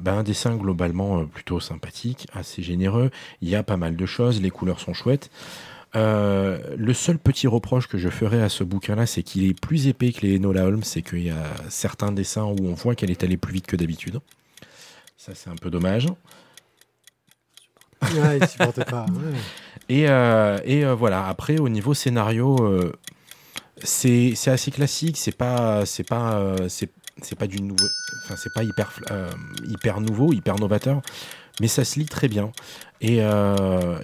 ben, 0.00 0.14
un 0.18 0.22
dessin 0.22 0.56
globalement 0.56 1.24
plutôt 1.26 1.60
sympathique, 1.60 2.26
assez 2.32 2.62
généreux. 2.62 3.10
Il 3.40 3.48
y 3.48 3.54
a 3.54 3.62
pas 3.62 3.76
mal 3.76 3.96
de 3.96 4.06
choses, 4.06 4.40
les 4.40 4.50
couleurs 4.50 4.80
sont 4.80 4.94
chouettes. 4.94 5.30
Le 5.94 6.92
seul 6.92 7.18
petit 7.18 7.46
reproche 7.46 7.86
que 7.86 7.98
je 7.98 8.08
ferais 8.08 8.42
à 8.42 8.48
ce 8.48 8.64
bouquin-là, 8.64 9.06
c'est 9.06 9.22
qu'il 9.22 9.44
est 9.44 9.58
plus 9.58 9.86
épais 9.86 10.12
que 10.12 10.22
les 10.22 10.38
Enola 10.38 10.64
Holmes, 10.64 10.84
c'est 10.84 11.02
qu'il 11.02 11.22
y 11.22 11.30
a 11.30 11.44
certains 11.68 12.10
dessins 12.10 12.44
où 12.44 12.56
on 12.66 12.74
voit 12.74 12.94
qu'elle 12.94 13.10
est 13.10 13.22
allée 13.22 13.36
plus 13.36 13.52
vite 13.52 13.66
que 13.66 13.76
d'habitude. 13.76 14.18
Ça, 15.18 15.32
c'est 15.34 15.50
un 15.50 15.56
peu 15.56 15.70
dommage. 15.70 16.08
Supportait 18.48 18.84
pas. 18.84 19.06
Et, 19.92 20.08
euh, 20.08 20.58
euh, 20.66 20.94
voilà, 20.94 21.26
après, 21.26 21.58
au 21.58 21.68
niveau 21.68 21.92
scénario, 21.92 22.56
euh, 22.64 22.94
c'est 23.84 24.32
assez 24.46 24.70
classique, 24.70 25.18
c'est 25.18 25.36
pas, 25.36 25.84
pas, 25.84 26.04
pas 26.08 26.56
enfin, 26.56 28.36
c'est 28.36 28.54
pas 28.54 28.62
hyper, 28.62 28.90
hyper 29.68 30.00
nouveau, 30.00 30.32
hyper 30.32 30.56
novateur, 30.56 31.02
mais 31.60 31.68
ça 31.68 31.84
se 31.84 31.98
lit 31.98 32.06
très 32.06 32.28
bien. 32.28 32.52
Et, 33.02 33.20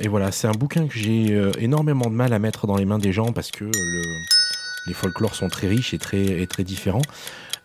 voilà, 0.08 0.30
c'est 0.30 0.46
un 0.46 0.52
bouquin 0.52 0.88
que 0.88 0.94
j'ai 0.94 1.40
énormément 1.58 2.10
de 2.10 2.14
mal 2.14 2.34
à 2.34 2.38
mettre 2.38 2.66
dans 2.66 2.76
les 2.76 2.84
mains 2.84 2.98
des 2.98 3.12
gens 3.12 3.32
parce 3.32 3.50
que 3.50 3.64
le, 3.64 4.02
les 4.88 4.92
folklores 4.92 5.36
sont 5.36 5.48
très 5.48 5.68
riches 5.68 5.94
et 5.94 5.98
très, 5.98 6.22
et 6.22 6.46
très 6.46 6.64
différents. 6.64 7.02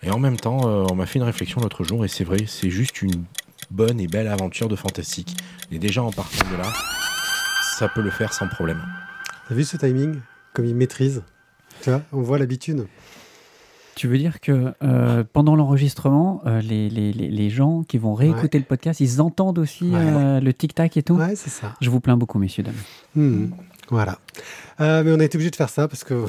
Et 0.02 0.12
en 0.12 0.20
même 0.20 0.38
temps, 0.38 0.62
on 0.64 0.96
m'a 0.96 1.08
fait 1.08 1.20
une 1.20 1.26
réflexion 1.26 1.60
l'autre 1.60 1.84
jour, 1.84 2.06
et 2.06 2.08
c'est 2.08 2.24
vrai, 2.24 2.46
c'est 2.48 2.70
juste 2.70 3.02
une 3.02 3.26
bonne 3.70 4.00
et 4.00 4.08
belle 4.08 4.30
aventure 4.30 4.70
de 4.70 4.78
fantastique. 4.78 5.36
Et 5.74 5.80
déjà 5.80 6.04
en 6.04 6.12
partant 6.12 6.50
de 6.50 6.56
là, 6.56 6.72
ça 7.84 7.90
peut 7.90 8.02
le 8.02 8.12
faire 8.12 8.32
sans 8.32 8.48
problème. 8.48 8.82
T'as 9.50 9.56
vu 9.56 9.66
ce 9.66 9.76
timing 9.76 10.22
Comme 10.54 10.64
il 10.64 10.74
maîtrise. 10.74 11.22
Tu 11.82 11.90
vois, 11.90 12.02
on 12.14 12.22
voit 12.22 12.38
l'habitude. 12.38 12.88
Tu 13.96 14.08
veux 14.08 14.18
dire 14.18 14.40
que 14.40 14.74
euh, 14.82 15.26
pendant 15.34 15.58
l'enregistrement, 15.58 16.42
euh, 16.46 16.62
les, 16.62 16.90
les, 16.90 17.12
les, 17.12 17.50
gens 17.50 17.84
qui 17.84 17.98
vont 17.98 18.14
réécouter 18.14 18.58
le 18.58 18.64
podcast, 18.64 19.02
ils 19.02 19.20
entendent 19.20 19.60
aussi 19.60 19.90
Ouais. 19.90 20.00
euh, 20.00 20.40
le 20.40 20.54
tic-tac 20.54 20.96
et 20.96 21.04
tout 21.04 21.16
Ouais, 21.16 21.36
c'est 21.36 21.50
ça. 21.50 21.76
Je 21.82 21.90
vous 21.90 22.00
plains 22.00 22.16
beaucoup, 22.16 22.40
messieurs, 22.40 22.64
dames. 22.64 22.74
Hmm, 23.16 23.48
Voilà. 23.90 24.18
Euh, 24.80 25.04
mais 25.04 25.12
on 25.12 25.20
a 25.20 25.26
été 25.26 25.36
obligé 25.36 25.52
de 25.52 25.56
faire 25.58 25.70
ça 25.70 25.90
parce 25.90 26.06
que, 26.06 26.26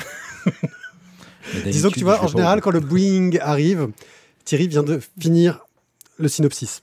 disons 1.67 1.91
que 1.91 1.95
tu 2.01 2.05
vois, 2.05 2.21
en 2.21 2.27
général, 2.27 2.61
quand 2.63 2.73
le 2.73 2.81
boing 2.81 3.31
arrive, 3.41 3.91
Thierry 4.45 4.67
vient 4.67 4.83
de 4.83 5.01
finir 5.21 5.61
le 6.19 6.27
synopsis. 6.27 6.83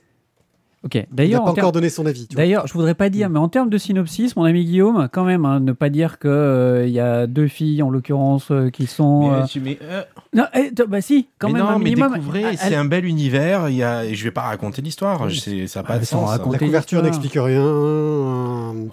Ok, 0.83 0.95
Il 0.95 0.99
n'a 1.01 1.05
d'ailleurs, 1.11 1.43
pas 1.43 1.51
encore 1.51 1.71
donné 1.71 1.89
son 1.89 2.07
avis. 2.07 2.27
D'ailleurs, 2.33 2.65
je 2.65 2.73
voudrais 2.73 2.95
pas 2.95 3.09
dire, 3.09 3.29
mais 3.29 3.37
en 3.37 3.49
termes 3.49 3.69
de 3.69 3.77
synopsis, 3.77 4.35
mon 4.35 4.45
ami 4.45 4.65
Guillaume, 4.65 5.09
quand 5.11 5.23
même, 5.23 5.45
hein, 5.45 5.59
ne 5.59 5.73
pas 5.73 5.89
dire 5.89 6.17
que 6.17 6.27
euh, 6.27 6.87
il 6.87 6.91
y 6.91 6.99
a 6.99 7.27
deux 7.27 7.47
filles 7.47 7.83
en 7.83 7.91
l'occurrence 7.91 8.47
euh, 8.49 8.71
qui 8.71 8.87
sont. 8.87 9.29
Mais, 9.29 9.37
euh, 9.37 9.45
mais, 9.63 9.79
euh, 9.83 10.01
Non, 10.33 10.45
eh, 10.55 10.71
bah 10.87 11.01
si, 11.01 11.27
quand 11.37 11.49
mais 11.49 11.53
même 11.59 11.63
non, 11.63 11.69
un 11.69 11.77
mais 11.77 11.83
minimum. 11.83 12.13
découvrez, 12.13 12.43
Ah, 12.45 12.57
c'est 12.57 12.73
un 12.75 12.85
bel 12.85 13.05
univers. 13.05 13.69
Il 13.69 13.75
y 13.75 13.83
a, 13.83 14.05
et 14.05 14.15
je 14.15 14.23
vais 14.23 14.31
pas 14.31 14.41
raconter 14.41 14.81
l'histoire. 14.81 15.29
sais- 15.29 15.67
Ça 15.67 15.81
n'a 15.81 15.87
pas 15.87 15.93
Ah, 15.93 15.99
de 15.99 16.05
sans 16.05 16.21
sens. 16.21 16.29
raconter. 16.31 16.57
La 16.57 16.65
couverture 16.65 17.03
n'explique 17.03 17.33
rien. 17.35 17.61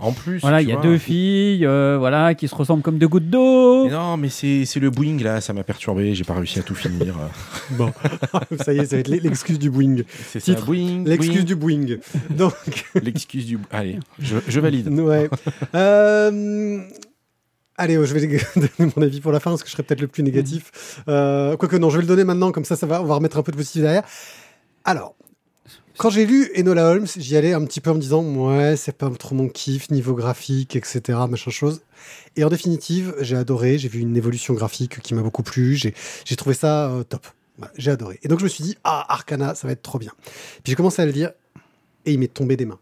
En 0.01 0.13
plus, 0.13 0.41
Voilà, 0.41 0.61
il 0.61 0.69
y 0.69 0.73
a 0.73 0.75
vois. 0.75 0.83
deux 0.83 0.99
filles, 0.99 1.65
euh, 1.65 1.97
voilà, 1.99 2.35
qui 2.35 2.49
se 2.49 2.55
ressemblent 2.55 2.83
comme 2.83 2.99
deux 2.99 3.09
gouttes 3.09 3.31
d'eau. 3.31 3.89
Non, 3.89 4.17
mais 4.19 4.29
c'est 4.29 4.65
c'est 4.67 4.81
le 4.81 4.91
boing 4.91 5.17
là, 5.23 5.41
ça 5.41 5.53
m'a 5.55 5.63
perturbé. 5.65 6.15
J'ai 6.15 6.25
pas 6.25 6.35
réussi 6.35 6.59
à 6.59 6.63
tout 6.63 6.75
finir. 6.75 7.15
Bon, 7.71 7.91
ça 8.61 8.73
y 8.75 8.79
est, 8.79 8.85
ça 8.87 8.97
va 8.97 9.01
être 9.01 9.09
l'excuse 9.09 9.59
du 9.59 9.71
boing. 9.71 9.97
C'est 10.27 10.41
ça. 10.41 10.53
L'excuse 10.53 11.35
boing. 11.37 11.45
du 11.45 11.57
Donc, 12.31 12.55
L'excuse 12.95 13.47
du. 13.47 13.59
Allez, 13.71 13.99
je, 14.19 14.37
je 14.47 14.61
valide. 14.61 14.89
ouais. 15.01 15.29
Euh, 15.75 16.81
Allez, 17.81 17.97
oh, 17.97 18.05
je 18.05 18.13
vais 18.13 18.27
donner 18.57 18.93
mon 18.97 19.03
avis 19.03 19.21
pour 19.21 19.31
la 19.31 19.39
fin 19.39 19.51
parce 19.51 19.63
que 19.63 19.69
je 19.69 19.73
serais 19.73 19.85
peut-être 19.85 20.01
le 20.01 20.09
plus 20.09 20.25
négatif. 20.25 21.01
Euh, 21.07 21.57
Quoique 21.57 21.77
non, 21.77 21.91
je 21.91 21.97
vais 21.97 22.03
le 22.03 22.09
donner 22.09 22.25
maintenant, 22.25 22.51
comme 22.51 22.65
ça, 22.65 22.75
ça 22.75 22.87
va, 22.87 23.01
on 23.01 23.05
va 23.05 23.15
remettre 23.15 23.39
un 23.39 23.43
peu 23.45 23.53
de 23.53 23.57
positif 23.57 23.83
derrière. 23.83 24.03
Alors, 24.85 25.15
quand 25.97 26.11
j'ai 26.11 26.27
lu 26.27 26.51
Enola 26.57 26.87
Holmes, 26.87 27.07
j'y 27.17 27.37
allais 27.37 27.53
un 27.53 27.65
petit 27.65 27.81
peu 27.81 27.91
en 27.91 27.95
me 27.95 28.01
disant, 28.01 28.25
ouais, 28.25 28.77
c'est 28.77 28.97
pas 28.97 29.09
trop 29.11 29.37
mon 29.37 29.49
kiff, 29.49 29.91
niveau 29.91 30.15
graphique, 30.15 30.75
etc., 30.75 31.19
machin 31.29 31.53
chose. 31.53 31.83
Et 32.35 32.43
en 32.43 32.49
définitive, 32.49 33.15
j'ai 33.21 33.37
adoré, 33.37 33.79
j'ai 33.79 33.89
vu 33.89 34.01
une 34.01 34.17
évolution 34.17 34.55
graphique 34.55 35.01
qui 35.01 35.15
m'a 35.15 35.23
beaucoup 35.23 35.45
plu, 35.45 35.77
j'ai 35.77 36.37
trouvé 36.37 36.57
ça 36.57 36.91
euh, 36.91 37.05
top. 37.05 37.27
J'ai 37.77 37.91
adoré. 37.93 38.19
Et 38.23 38.29
donc 38.29 38.39
je 38.39 38.45
me 38.45 38.49
suis 38.49 38.63
dit, 38.65 38.77
ah, 38.85 39.07
Arcana, 39.09 39.55
ça 39.55 39.67
va 39.67 39.73
être 39.73 39.83
trop 39.83 39.99
bien. 39.99 40.13
Puis 40.25 40.71
j'ai 40.71 40.75
commencé 40.75 41.03
à 41.03 41.07
le 41.07 41.13
lire 41.13 41.33
et 42.09 42.13
il 42.13 42.19
m'est 42.19 42.33
tombé 42.33 42.57
des 42.57 42.65
mains. 42.65 42.81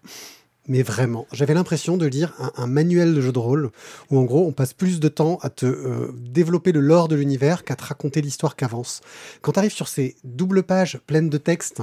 Mais 0.69 0.83
vraiment, 0.83 1.27
j'avais 1.33 1.55
l'impression 1.55 1.97
de 1.97 2.07
lire 2.07 2.33
un, 2.57 2.67
manuel 2.67 3.15
de 3.15 3.21
jeu 3.21 3.31
de 3.31 3.39
rôle 3.39 3.71
où 4.11 4.19
en 4.19 4.25
gros 4.25 4.47
on 4.47 4.53
passe 4.53 4.73
plus 4.73 4.99
de 4.99 5.09
temps 5.09 5.39
à 5.43 5.51
te 5.51 5.65
euh, 5.65 6.13
développer 6.17 6.73
le 6.73 6.81
lore 6.81 7.07
de 7.07 7.15
l'univers 7.15 7.63
qu'à 7.63 7.77
te 7.77 7.85
raconter 7.85 8.21
l'histoire 8.21 8.57
qu'avance. 8.57 9.01
Quand 9.43 9.53
tu 9.53 9.59
arrives 9.61 9.73
sur 9.73 9.87
ces 9.87 10.17
doubles 10.25 10.65
pages 10.65 10.99
pleines 11.07 11.31
de 11.31 11.39
textes 11.39 11.83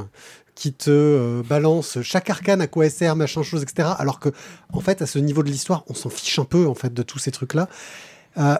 qui 0.55 0.73
te 0.73 0.89
euh, 0.89 1.43
balancent 1.47 2.01
chaque 2.01 2.29
arcane 2.29 2.59
à 2.59 2.67
quoi 2.67 2.85
elle 2.85 2.91
sert, 2.91 3.15
machin 3.15 3.41
chose, 3.41 3.63
etc. 3.63 3.89
Alors 3.97 4.19
que 4.19 4.29
en 4.73 4.81
fait 4.81 5.01
à 5.01 5.05
ce 5.05 5.17
niveau 5.17 5.43
de 5.43 5.49
l'histoire, 5.49 5.85
on 5.87 5.93
s'en 5.93 6.09
fiche 6.09 6.37
un 6.39 6.45
peu 6.45 6.67
en 6.67 6.75
fait 6.75 6.93
de 6.93 7.03
tous 7.03 7.19
ces 7.19 7.31
trucs-là. 7.31 7.69
Euh, 8.37 8.55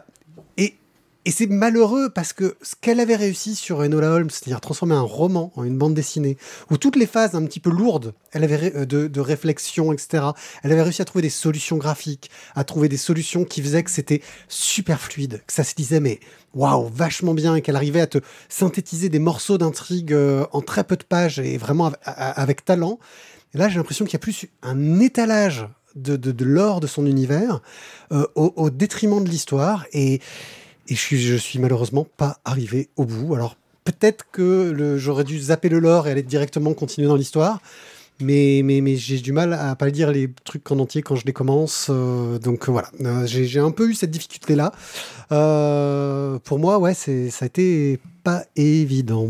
et 1.25 1.31
c'est 1.31 1.47
malheureux 1.47 2.09
parce 2.09 2.33
que 2.33 2.57
ce 2.61 2.75
qu'elle 2.79 2.99
avait 2.99 3.15
réussi 3.15 3.55
sur 3.55 3.79
Enola 3.79 4.11
Holmes, 4.11 4.29
c'est-à-dire 4.29 4.59
transformer 4.59 4.95
un 4.95 5.01
roman 5.01 5.53
en 5.55 5.63
une 5.63 5.77
bande 5.77 5.93
dessinée, 5.93 6.37
où 6.69 6.77
toutes 6.77 6.97
les 6.97 7.05
phases 7.05 7.33
un 7.33 7.45
petit 7.45 7.61
peu 7.61 7.69
lourdes 7.69 8.13
elle 8.31 8.43
avait 8.43 8.75
euh, 8.75 8.85
de, 8.85 9.07
de 9.07 9.19
réflexion, 9.21 9.93
etc., 9.93 10.25
elle 10.63 10.71
avait 10.71 10.81
réussi 10.81 11.01
à 11.01 11.05
trouver 11.05 11.21
des 11.21 11.29
solutions 11.29 11.77
graphiques, 11.77 12.29
à 12.55 12.63
trouver 12.63 12.89
des 12.89 12.97
solutions 12.97 13.45
qui 13.45 13.61
faisaient 13.61 13.83
que 13.83 13.91
c'était 13.91 14.21
super 14.49 14.99
fluide, 14.99 15.41
que 15.47 15.53
ça 15.53 15.63
se 15.63 15.75
disait 15.75 16.01
mais 16.01 16.19
waouh, 16.53 16.89
vachement 16.93 17.33
bien, 17.33 17.55
et 17.55 17.61
qu'elle 17.61 17.77
arrivait 17.77 18.01
à 18.01 18.07
te 18.07 18.17
synthétiser 18.49 19.07
des 19.09 19.19
morceaux 19.19 19.57
d'intrigue 19.57 20.13
euh, 20.13 20.45
en 20.51 20.61
très 20.61 20.83
peu 20.83 20.97
de 20.97 21.03
pages 21.03 21.39
et 21.39 21.57
vraiment 21.57 21.91
avec 22.03 22.65
talent. 22.65 22.99
Là, 23.53 23.69
j'ai 23.69 23.75
l'impression 23.75 24.05
qu'il 24.05 24.13
y 24.13 24.17
a 24.17 24.19
plus 24.19 24.45
un 24.61 24.99
étalage 24.99 25.67
de, 25.95 26.15
de, 26.15 26.31
de 26.31 26.45
l'or 26.45 26.79
de 26.79 26.87
son 26.87 27.05
univers 27.05 27.61
euh, 28.11 28.25
au, 28.35 28.51
au 28.55 28.69
détriment 28.69 29.23
de 29.23 29.29
l'histoire. 29.29 29.85
Et, 29.93 30.19
et 30.87 30.95
je 30.95 30.99
suis, 30.99 31.39
suis 31.39 31.59
malheureusement 31.59 32.07
pas 32.17 32.39
arrivé 32.45 32.89
au 32.95 33.05
bout. 33.05 33.35
Alors 33.35 33.55
peut-être 33.83 34.25
que 34.31 34.97
j'aurais 34.97 35.23
dû 35.23 35.39
zapper 35.39 35.69
le 35.69 35.79
lore 35.79 36.07
et 36.07 36.11
aller 36.11 36.23
directement 36.23 36.73
continuer 36.73 37.07
dans 37.07 37.15
l'histoire. 37.15 37.59
Mais, 38.21 38.61
mais, 38.63 38.95
j'ai 38.95 39.19
du 39.19 39.31
mal 39.31 39.53
à 39.53 39.75
pas 39.75 39.89
lire 39.89 40.11
les 40.11 40.29
trucs 40.45 40.71
en 40.71 40.79
entier 40.79 41.01
quand 41.01 41.15
je 41.15 41.25
les 41.25 41.33
commence. 41.33 41.87
euh, 41.89 42.37
donc 42.39 42.69
voilà, 42.69 42.89
Euh, 43.01 43.25
j'ai 43.25 43.59
un 43.59 43.71
peu 43.71 43.89
eu 43.89 43.95
cette 43.95 44.11
difficulté-là. 44.11 44.71
Euh, 45.31 46.37
pour 46.43 46.59
moi, 46.59 46.77
ouais, 46.77 46.93
ça 46.93 47.11
a 47.11 47.45
été 47.45 47.99
pas 48.23 48.45
évident. 48.55 49.29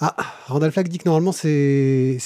Ah, 0.00 0.16
Randall 0.46 0.72
Flagg 0.72 0.88
dit 0.88 0.98
que 0.98 1.04
normalement, 1.08 1.32
c'est. 1.32 2.18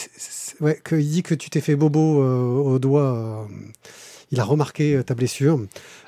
Ouais, 0.60 0.80
qu'il 0.88 1.06
dit 1.10 1.22
que 1.22 1.34
tu 1.34 1.50
t'es 1.50 1.60
fait 1.60 1.76
bobo 1.76 2.22
au 2.22 2.78
doigt. 2.78 3.46
Il 4.30 4.40
a 4.40 4.44
remarqué 4.44 4.96
euh, 4.96 5.02
ta 5.02 5.14
blessure. 5.14 5.60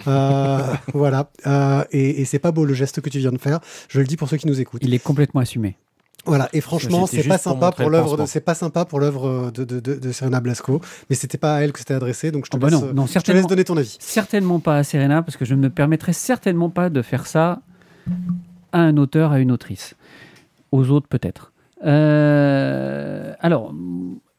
Euh, 0.06 0.58
voilà. 0.94 1.30
Euh, 1.46 1.84
et 1.92 2.20
et 2.20 2.24
c'est 2.24 2.38
pas 2.38 2.52
beau 2.52 2.64
le 2.64 2.74
geste 2.74 3.00
que 3.00 3.10
tu 3.10 3.18
viens 3.18 3.32
de 3.32 3.38
faire. 3.38 3.60
Je 3.88 4.00
le 4.00 4.06
dis 4.06 4.16
pour 4.16 4.28
ceux 4.28 4.36
qui 4.36 4.46
nous 4.46 4.60
écoutent. 4.60 4.82
Il 4.84 4.94
est 4.94 4.98
complètement 4.98 5.40
assumé. 5.40 5.76
Voilà. 6.26 6.48
Et 6.52 6.60
franchement, 6.60 7.06
c'est 7.06 7.22
pas 7.26 7.38
sympa 7.38 7.72
pour 7.72 7.88
l'œuvre. 7.88 8.26
C'est 8.26 8.40
pas 8.40 8.54
sympa 8.54 8.84
pour 8.84 9.00
l'œuvre 9.00 9.50
de, 9.50 9.64
de, 9.64 9.80
de, 9.80 9.94
de 9.94 10.12
Serena 10.12 10.40
Blasco. 10.40 10.80
Mais 11.08 11.16
c'était 11.16 11.38
pas 11.38 11.56
à 11.56 11.60
elle 11.62 11.72
que 11.72 11.78
c'était 11.78 11.94
adressé. 11.94 12.30
Donc 12.30 12.44
je 12.44 12.50
te, 12.50 12.56
Oh 12.56 12.60
bah 12.60 12.68
laisse, 12.70 12.80
non, 12.80 12.92
non, 12.92 13.02
je 13.02 13.08
te 13.08 13.12
certainement. 13.12 13.40
laisse 13.40 13.46
donner 13.46 13.64
ton 13.64 13.76
avis. 13.76 13.96
Certainement 14.00 14.60
pas 14.60 14.76
à 14.76 14.84
Serena, 14.84 15.22
parce 15.22 15.36
que 15.36 15.44
je 15.44 15.54
ne 15.54 15.60
me 15.60 15.70
permettrai 15.70 16.12
certainement 16.12 16.68
pas 16.70 16.90
de 16.90 17.00
faire 17.02 17.26
ça 17.26 17.60
à 18.72 18.80
un 18.80 18.96
auteur, 18.98 19.32
à 19.32 19.38
une 19.38 19.52
autrice. 19.52 19.94
Aux 20.72 20.90
autres, 20.90 21.06
peut-être. 21.08 21.52
Euh, 21.86 23.32
alors, 23.40 23.72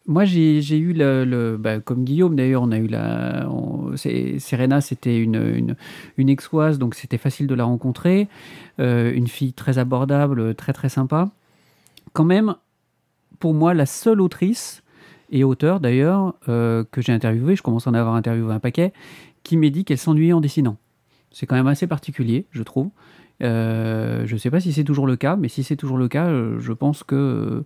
moi, 0.09 0.25
j'ai 0.25 0.77
eu 0.77 0.91
le. 0.93 1.55
bah, 1.57 1.79
comme 1.79 2.03
Guillaume, 2.03 2.35
d'ailleurs, 2.35 2.63
on 2.63 2.71
a 2.71 2.77
eu 2.79 2.87
la. 2.87 3.47
on- 3.47 3.95
Serena, 3.95 4.81
c'était 4.81 5.21
une, 5.21 5.75
une, 6.17 6.29
exoise, 6.29 6.79
donc 6.79 6.95
c'était 6.95 7.19
facile 7.19 7.45
de 7.45 7.53
la 7.53 7.63
rencontrer. 7.63 8.27
Euh, 8.79 9.13
une 9.13 9.27
fille 9.27 9.53
très 9.53 9.77
abordable, 9.77 10.55
très, 10.55 10.73
très 10.73 10.89
sympa. 10.89 11.29
Quand 12.13 12.23
même, 12.23 12.55
pour 13.39 13.53
moi, 13.53 13.75
la 13.75 13.85
seule 13.85 14.19
autrice 14.19 14.81
et 15.29 15.43
auteur, 15.43 15.79
d'ailleurs, 15.79 16.33
euh, 16.49 16.83
que 16.91 17.01
j'ai 17.03 17.13
interviewé, 17.13 17.55
je 17.55 17.61
commence 17.61 17.85
à 17.85 17.91
en 17.91 17.93
avoir 17.93 18.15
interviewé 18.15 18.51
un 18.51 18.59
paquet, 18.59 18.93
qui 19.43 19.57
m'ait 19.57 19.69
dit 19.69 19.85
qu'elle 19.85 19.99
s'ennuyait 19.99 20.33
en 20.33 20.41
dessinant. 20.41 20.77
C'est 21.29 21.45
quand 21.45 21.55
même 21.55 21.67
assez 21.67 21.85
particulier, 21.85 22.47
je 22.49 22.63
trouve. 22.63 22.89
Euh, 23.43 24.25
je 24.25 24.33
ne 24.33 24.39
sais 24.39 24.49
pas 24.49 24.59
si 24.59 24.73
c'est 24.73 24.83
toujours 24.83 25.05
le 25.05 25.17
cas, 25.17 25.35
mais 25.35 25.49
si 25.49 25.61
c'est 25.61 25.75
toujours 25.75 25.97
le 25.99 26.07
cas, 26.07 26.31
je 26.57 26.73
pense 26.73 27.03
que 27.03 27.63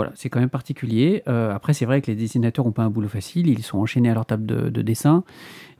Voilà, 0.00 0.12
c'est 0.14 0.30
quand 0.30 0.40
même 0.40 0.48
particulier. 0.48 1.22
Euh, 1.28 1.54
après, 1.54 1.74
c'est 1.74 1.84
vrai 1.84 2.00
que 2.00 2.06
les 2.06 2.14
dessinateurs 2.14 2.64
n'ont 2.64 2.72
pas 2.72 2.84
un 2.84 2.88
boulot 2.88 3.08
facile. 3.08 3.48
Ils 3.48 3.62
sont 3.62 3.76
enchaînés 3.76 4.08
à 4.08 4.14
leur 4.14 4.24
table 4.24 4.46
de, 4.46 4.80
dessin 4.80 5.24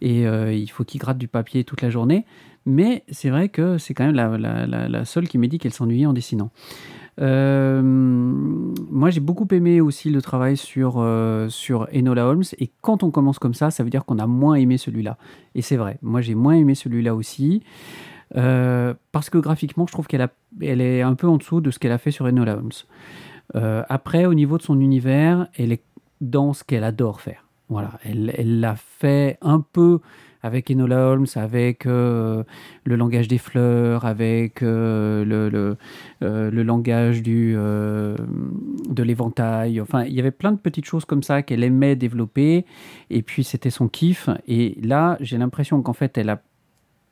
et 0.03 0.27
euh, 0.27 0.53
il 0.53 0.71
faut 0.71 0.85
qu'ils 0.85 1.01
grattent 1.01 1.17
du 1.17 1.27
papier 1.27 1.65
toute 1.65 1.81
la 1.81 1.89
journée. 1.89 2.27
Mais 2.67 3.03
c'est 3.11 3.31
vrai 3.31 3.49
que 3.49 3.79
c'est 3.79 3.95
quand 3.95 4.05
même 4.05 4.15
la, 4.15 5.05
seule 5.07 5.27
qui 5.27 5.39
m'a 5.39 5.47
dit 5.47 5.57
qu'elle 5.57 5.73
s'ennuyait 5.73 6.05
en 6.05 6.13
dessinant. 6.13 6.51
Euh, 7.19 7.81
moi, 7.83 9.09
j'ai 9.09 9.21
beaucoup 9.21 9.49
aimé 9.53 9.81
aussi 9.81 10.11
le 10.11 10.21
travail 10.21 10.59
sur, 10.59 11.03
sur 11.49 11.89
Enola 11.95 12.27
Holmes. 12.27 12.45
Et 12.59 12.71
quand 12.83 13.03
on 13.03 13.11
commence 13.11 13.39
comme 13.39 13.55
ça, 13.55 13.71
ça 13.71 13.83
veut 13.83 13.91
dire 13.91 14.05
qu'on 14.05 14.19
a 14.19 14.27
moins 14.27 14.57
aimé 14.57 14.77
celui-là. 14.77 15.17
Et 15.55 15.63
c'est 15.63 15.79
vrai. 15.79 15.97
Moi, 16.03 16.21
j'ai 16.21 16.35
moins 16.35 16.57
aimé 16.57 16.75
celui-là 16.75 17.15
aussi. 17.15 17.63
parce 18.35 19.31
que 19.31 19.39
graphiquement, 19.39 19.87
je 19.87 19.93
trouve 19.93 20.07
qu'elle 20.07 20.29
elle 20.61 20.83
est 20.83 21.01
un 21.01 21.15
peu 21.15 21.27
en 21.27 21.39
dessous 21.39 21.63
de 21.63 21.71
ce 21.71 21.79
qu'elle 21.79 21.93
a 21.93 21.99
fait 21.99 22.11
sur 22.11 22.27
Enola 22.27 22.59
Holmes. 22.59 22.73
Euh, 23.55 23.83
après, 23.89 24.27
au 24.27 24.35
niveau 24.35 24.59
de 24.59 24.63
son 24.63 24.81
univers, 24.81 25.49
elle 25.57 25.73
est 25.73 25.83
dans 26.21 26.53
ce 26.53 26.65
qu'elle 26.65 26.85
adore 26.85 27.21
faire. 27.21 27.47
Voilà, 27.69 27.93
elle 28.03 28.59
l'a 28.61 28.75
fait 28.77 29.39
un 29.43 29.61
peu 29.61 30.01
avec 30.43 30.71
Enola 30.71 31.11
Holmes, 31.11 31.27
avec 31.37 31.87
euh, 31.87 32.43
le 32.85 32.97
langage 32.97 33.29
des 33.29 33.39
fleurs, 33.39 34.05
avec 34.07 34.63
euh, 34.63 35.25
le, 35.25 35.77
le, 36.21 36.63
langage 36.63 37.23
du, 37.23 37.53
de 37.53 39.03
l'éventail. 39.03 39.81
Enfin, 39.81 40.03
il 40.05 40.15
y 40.15 40.19
avait 40.19 40.33
plein 40.33 40.51
de 40.51 40.59
petites 40.59 40.87
choses 40.87 41.05
comme 41.05 41.23
ça 41.23 41.43
qu'elle 41.43 41.63
aimait 41.63 41.95
développer, 41.95 42.65
et 43.11 43.23
puis 43.23 43.45
c'était 43.45 43.71
son 43.71 43.87
kiff. 43.87 44.29
Et 44.49 44.77
là, 44.83 45.17
j'ai 45.21 45.39
l'impression 45.39 45.81
qu'en 45.81 45.93
fait, 45.93 46.19
elle 46.19 46.31
a 46.31 46.43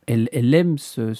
elle, 0.08 0.54
aime 0.54 0.78
ce, 0.78 1.12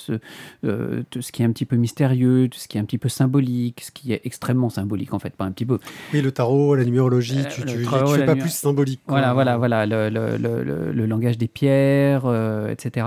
euh, 0.65 1.03
ce, 1.21 1.33
qui 1.33 1.43
est 1.43 1.45
un 1.45 1.53
petit 1.53 1.65
peu 1.65 1.77
mystérieux, 1.77 2.49
ce 2.53 2.69
qui 2.69 2.79
est 2.79 2.81
un 2.81 2.85
petit 2.85 2.99
peu 2.99 3.09
symbolique, 3.09 3.83
ce 3.83 3.91
qui 3.91 4.13
est 4.13 4.21
extrêmement 4.25 4.71
symbolique 4.71 5.15
en 5.15 5.19
fait, 5.19 5.35
pas 5.35 5.45
un 5.45 5.53
petit 5.53 5.67
peu. 5.67 5.79
Oui, 6.13 6.23
le 6.23 6.33
tarot, 6.33 6.75
la 6.75 6.85
numérologie, 6.85 7.45
tu, 7.51 7.63
ne 7.63 7.69
fais 7.69 8.27
pas 8.27 8.37
plus 8.37 8.53
symbolique. 8.53 9.01
Voilà, 9.07 9.35
voilà, 9.35 9.57
voilà, 9.57 9.87
le, 9.87 11.07
langage 11.07 11.39
des 11.39 11.49
pierres, 11.49 12.23
euh, 12.27 12.71
etc. 12.71 13.07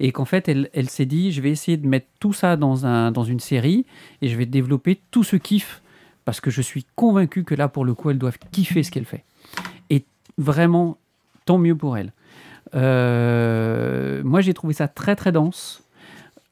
Et 0.00 0.12
qu'en 0.12 0.24
fait, 0.24 0.48
elle, 0.48 0.70
elle 0.72 0.88
s'est 0.88 1.06
dit, 1.06 1.32
je 1.32 1.40
vais 1.40 1.50
essayer 1.50 1.76
de 1.76 1.86
mettre 1.86 2.06
tout 2.20 2.32
ça 2.32 2.56
dans, 2.56 2.86
un, 2.86 3.10
dans 3.10 3.24
une 3.24 3.40
série 3.40 3.86
et 4.22 4.28
je 4.28 4.36
vais 4.36 4.46
développer 4.46 5.00
tout 5.10 5.24
ce 5.24 5.36
kiff 5.36 5.82
parce 6.24 6.40
que 6.40 6.50
je 6.50 6.60
suis 6.62 6.84
convaincu 6.94 7.44
que 7.44 7.54
là, 7.54 7.68
pour 7.68 7.84
le 7.84 7.94
coup, 7.94 8.10
elle 8.10 8.18
doit 8.18 8.32
kiffer 8.52 8.82
ce 8.82 8.90
qu'elle 8.90 9.06
fait. 9.06 9.24
Et 9.88 10.04
vraiment, 10.36 10.98
tant 11.46 11.58
mieux 11.58 11.74
pour 11.74 11.96
elle. 11.96 12.12
Euh, 12.74 14.22
moi, 14.24 14.40
j'ai 14.40 14.54
trouvé 14.54 14.74
ça 14.74 14.88
très 14.88 15.16
très 15.16 15.32
dense, 15.32 15.82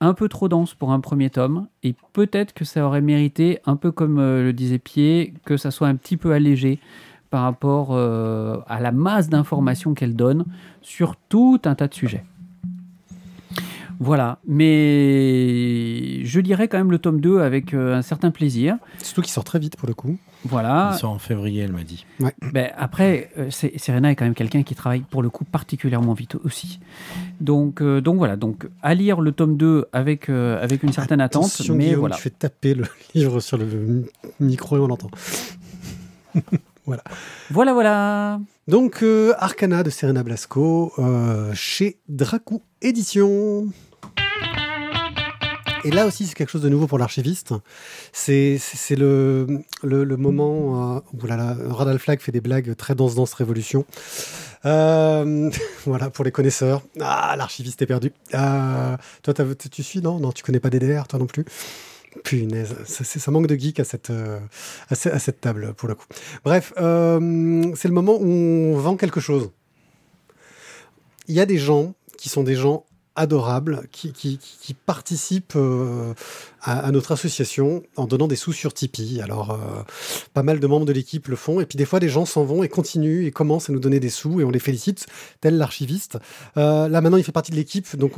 un 0.01 0.15
peu 0.15 0.29
trop 0.29 0.49
dense 0.49 0.75
pour 0.75 0.93
un 0.93 1.01
premier 1.01 1.31
tome, 1.31 1.69
et 1.83 1.95
peut-être 2.13 2.53
que 2.53 2.65
ça 2.65 2.85
aurait 2.85 3.01
mérité, 3.01 3.61
un 3.67 3.77
peu 3.77 3.93
comme 3.93 4.19
euh, 4.19 4.43
le 4.43 4.53
disait 4.53 4.79
Pierre, 4.79 5.29
que 5.45 5.57
ça 5.57 5.71
soit 5.71 5.89
un 5.89 5.97
petit 5.97 6.17
peu 6.17 6.33
allégé 6.33 6.79
par 7.31 7.43
rapport 7.43 7.89
euh, 7.91 8.59
à 8.69 8.81
la 8.81 8.93
masse 8.93 9.29
d'informations 9.29 9.95
qu'elle 9.95 10.15
donne 10.15 10.45
sur 10.83 11.17
tout 11.29 11.61
un 11.65 11.75
tas 11.75 11.89
de 11.89 11.95
sujets. 11.95 12.25
Voilà, 13.99 14.39
mais 14.47 16.23
je 16.25 16.41
dirais 16.41 16.69
quand 16.69 16.77
même 16.77 16.91
le 16.91 16.99
tome 16.99 17.19
2 17.19 17.41
avec 17.41 17.73
un 17.73 18.03
certain 18.03 18.31
plaisir. 18.31 18.77
Surtout 19.03 19.23
qu'il 19.23 19.33
sort 19.33 19.45
très 19.45 19.59
vite 19.59 19.77
pour 19.77 19.89
le 19.89 19.95
coup. 19.95 20.19
Voilà. 20.49 20.93
Il 20.95 20.99
sort 20.99 21.11
en 21.11 21.19
février, 21.19 21.63
elle 21.63 21.73
m'a 21.73 21.83
dit. 21.83 22.07
Ben, 22.53 22.71
après, 22.77 23.31
euh, 23.39 23.51
Serena 23.51 24.11
est 24.11 24.17
quand 24.17 24.25
même 24.25 24.35
quelqu'un 24.35 24.63
qui 24.63 24.75
travaille 24.75 25.01
pour 25.01 25.23
le 25.23 25.31
coup 25.31 25.45
particulièrement 25.45 26.15
vite 26.15 26.37
aussi. 26.45 26.81
Donc, 27.41 27.81
euh, 27.81 28.01
donc 28.01 28.17
voilà, 28.17 28.37
donc 28.37 28.69
à 28.83 28.95
lire 28.95 29.21
le 29.21 29.33
tome 29.33 29.57
2 29.57 29.87
avec, 29.93 30.29
euh, 30.29 30.63
avec 30.63 30.83
une 30.83 30.93
certaine 30.93 31.21
attente. 31.21 31.61
Mais 31.71 31.87
Guillaume, 31.87 32.01
voilà. 32.01 32.17
Tu 32.17 32.23
fais 32.23 32.31
taper 32.31 32.75
le 32.75 32.85
livre 33.15 33.41
sur 33.41 33.59
le 33.59 34.05
micro 34.41 34.77
et 34.77 34.81
on 34.81 34.87
l'entend. 34.87 35.11
voilà. 36.87 37.03
Voilà, 37.51 37.73
voilà. 37.73 38.41
Donc, 38.69 39.05
Arcana 39.39 39.83
de 39.83 39.91
Serena 39.91 40.23
Blasco 40.23 40.93
chez 41.55 41.99
Dracou 42.09 42.63
Édition. 42.83 43.69
Et 45.87 45.91
là 45.93 46.05
aussi, 46.05 46.27
c'est 46.27 46.35
quelque 46.35 46.51
chose 46.51 46.63
de 46.63 46.69
nouveau 46.69 46.89
pour 46.89 46.99
l'archiviste. 46.99 47.55
C'est 48.13 48.59
le, 48.91 49.47
moment 49.85 50.97
euh, 50.97 51.01
où 51.13 51.73
Radal 51.73 51.99
Flag 52.01 52.19
fait 52.19 52.33
des 52.33 52.41
blagues 52.41 52.75
très 52.75 52.97
denses 52.97 53.15
dans 53.15 53.25
cette 53.25 53.37
révolution. 53.37 53.85
Euh, 54.65 55.49
voilà, 55.87 56.11
pour 56.11 56.25
les 56.25 56.33
connaisseurs. 56.33 56.83
Ah, 57.01 57.37
l'archiviste 57.39 57.81
est 57.83 57.87
perdu. 57.87 58.13
Ah, 58.33 58.99
toi, 59.23 59.33
tu 59.71 59.83
suis, 59.85 60.01
non? 60.01 60.19
Non, 60.19 60.33
tu 60.33 60.43
connais 60.43 60.59
pas 60.59 60.71
DDR, 60.71 61.07
toi 61.07 61.21
non 61.21 61.27
plus? 61.27 61.45
Punaise, 62.25 62.75
ça, 62.85 63.31
manque 63.31 63.47
de 63.47 63.55
geek 63.55 63.79
à 63.79 63.85
cette, 63.85 64.11
euh, 64.11 64.41
à, 64.91 64.97
cette 64.97 65.41
table, 65.41 65.73
pour 65.75 65.89
le 65.89 65.95
coup. 65.95 66.07
Bref, 66.45 66.73
c'est 66.77 66.81
le 66.81 67.93
moment 67.93 68.17
où 68.19 68.27
on 68.27 68.77
vend 68.77 68.97
quelque 68.97 69.21
chose. 69.21 69.53
Il 71.29 71.37
y 71.37 71.41
a 71.41 71.47
des 71.47 71.59
gens 71.59 71.95
qui 72.19 72.29
sont 72.29 72.43
des 72.43 72.57
gens 72.57 72.87
adorables 73.17 73.83
qui, 73.91 74.39
participent 74.85 75.55
euh, 75.57 76.15
à, 76.63 76.91
notre 76.93 77.13
association 77.13 77.83
en 77.97 78.07
donnant 78.07 78.29
des 78.29 78.37
sous 78.37 78.53
sur 78.53 78.75
Tipeee. 78.75 79.21
Alors, 79.21 79.51
euh, 79.51 79.83
pas 80.35 80.43
mal 80.43 80.61
de 80.61 80.67
membres 80.67 80.87
de 80.87 80.93
l'équipe 80.93 81.27
le 81.29 81.37
font, 81.37 81.61
et 81.61 81.67
puis 81.67 81.77
des 81.77 81.87
fois, 81.87 81.99
des 81.99 82.09
gens 82.09 82.27
s'en 82.27 82.45
vont 82.45 82.63
et 82.63 82.69
continuent 82.69 83.27
et 83.27 83.33
commencent 83.33 83.71
à 83.71 83.73
nous 83.73 83.81
donner 83.81 84.01
des 84.01 84.11
sous, 84.11 84.41
et 84.41 84.45
on 84.45 84.51
les 84.51 84.59
félicite, 84.59 85.07
tel 85.41 85.57
l'archiviste. 85.57 86.19
Euh, 86.57 86.89
là, 86.89 87.01
maintenant, 87.01 87.19
il 87.19 87.25
fait 87.25 87.33
partie 87.33 87.51
de 87.51 87.57
l'équipe, 87.57 87.97
donc 87.97 88.13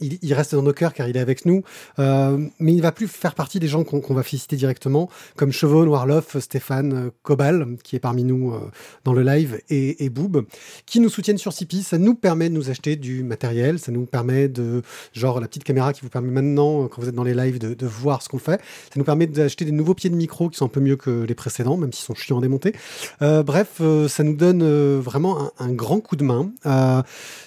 il, 0.00 0.34
reste 0.34 0.54
dans 0.54 0.62
nos 0.62 0.72
cœurs 0.72 0.94
car 0.94 1.08
il 1.08 1.16
est 1.16 1.20
avec 1.20 1.44
nous, 1.44 1.62
euh, 1.98 2.38
mais 2.58 2.72
il 2.72 2.76
ne 2.76 2.82
va 2.82 2.92
plus 2.92 3.08
faire 3.08 3.34
partie 3.34 3.60
des 3.60 3.68
gens 3.68 3.84
qu'on 3.84 4.14
va 4.14 4.22
féliciter 4.22 4.56
directement, 4.56 5.08
comme 5.36 5.52
Chevon, 5.52 5.86
Warloff, 5.86 6.38
Stéphane, 6.38 6.92
euh, 6.92 7.10
Cobal, 7.22 7.76
qui 7.82 7.96
est 7.96 8.00
parmi 8.00 8.24
nous 8.24 8.52
euh, 8.52 8.60
dans 9.04 9.12
le 9.12 9.22
live, 9.22 9.60
et, 9.68 10.04
et 10.04 10.08
Boob, 10.08 10.44
qui 10.86 11.00
nous 11.00 11.08
soutiennent 11.08 11.38
sur 11.38 11.52
Tipeee. 11.52 11.82
Ça 11.82 11.98
nous 11.98 12.14
permet 12.14 12.48
de 12.48 12.54
nous 12.54 12.70
acheter 12.70 12.96
du 12.96 13.22
matériel, 13.22 13.78
ça 13.78 13.92
nous 13.92 14.06
permet 14.06 14.48
de, 14.48 14.82
genre 15.12 15.40
la 15.40 15.48
petite 15.48 15.64
caméra 15.64 15.92
qui 15.92 16.02
vous 16.02 16.08
permet 16.08 16.30
maintenant, 16.30 16.88
quand 16.88 17.02
vous 17.02 17.08
êtes 17.08 17.14
dans 17.14 17.24
les 17.24 17.34
lives, 17.34 17.58
de, 17.58 17.86
voir 17.86 18.22
ce 18.22 18.28
qu'on 18.28 18.38
fait. 18.38 18.60
Ça 18.60 18.94
nous 18.96 19.04
permet 19.04 19.26
d'acheter 19.26 19.64
des 19.64 19.72
nouveaux 19.72 19.94
pieds 19.94 20.10
de 20.10 20.14
micro 20.14 20.48
qui 20.48 20.56
sont 20.56 20.66
un 20.66 20.68
peu 20.68 20.80
mieux 20.80 20.96
que 20.96 21.24
les 21.24 21.34
précédents, 21.34 21.76
même 21.76 21.92
s'ils 21.92 22.04
sont 22.04 22.14
chiants 22.14 22.38
à 22.38 22.40
démonter. 22.40 22.74
bref, 23.20 23.82
ça 24.08 24.22
nous 24.22 24.36
donne 24.36 24.98
vraiment 25.00 25.52
un, 25.58 25.72
grand 25.72 26.00
coup 26.00 26.16
de 26.16 26.24
main. 26.24 26.52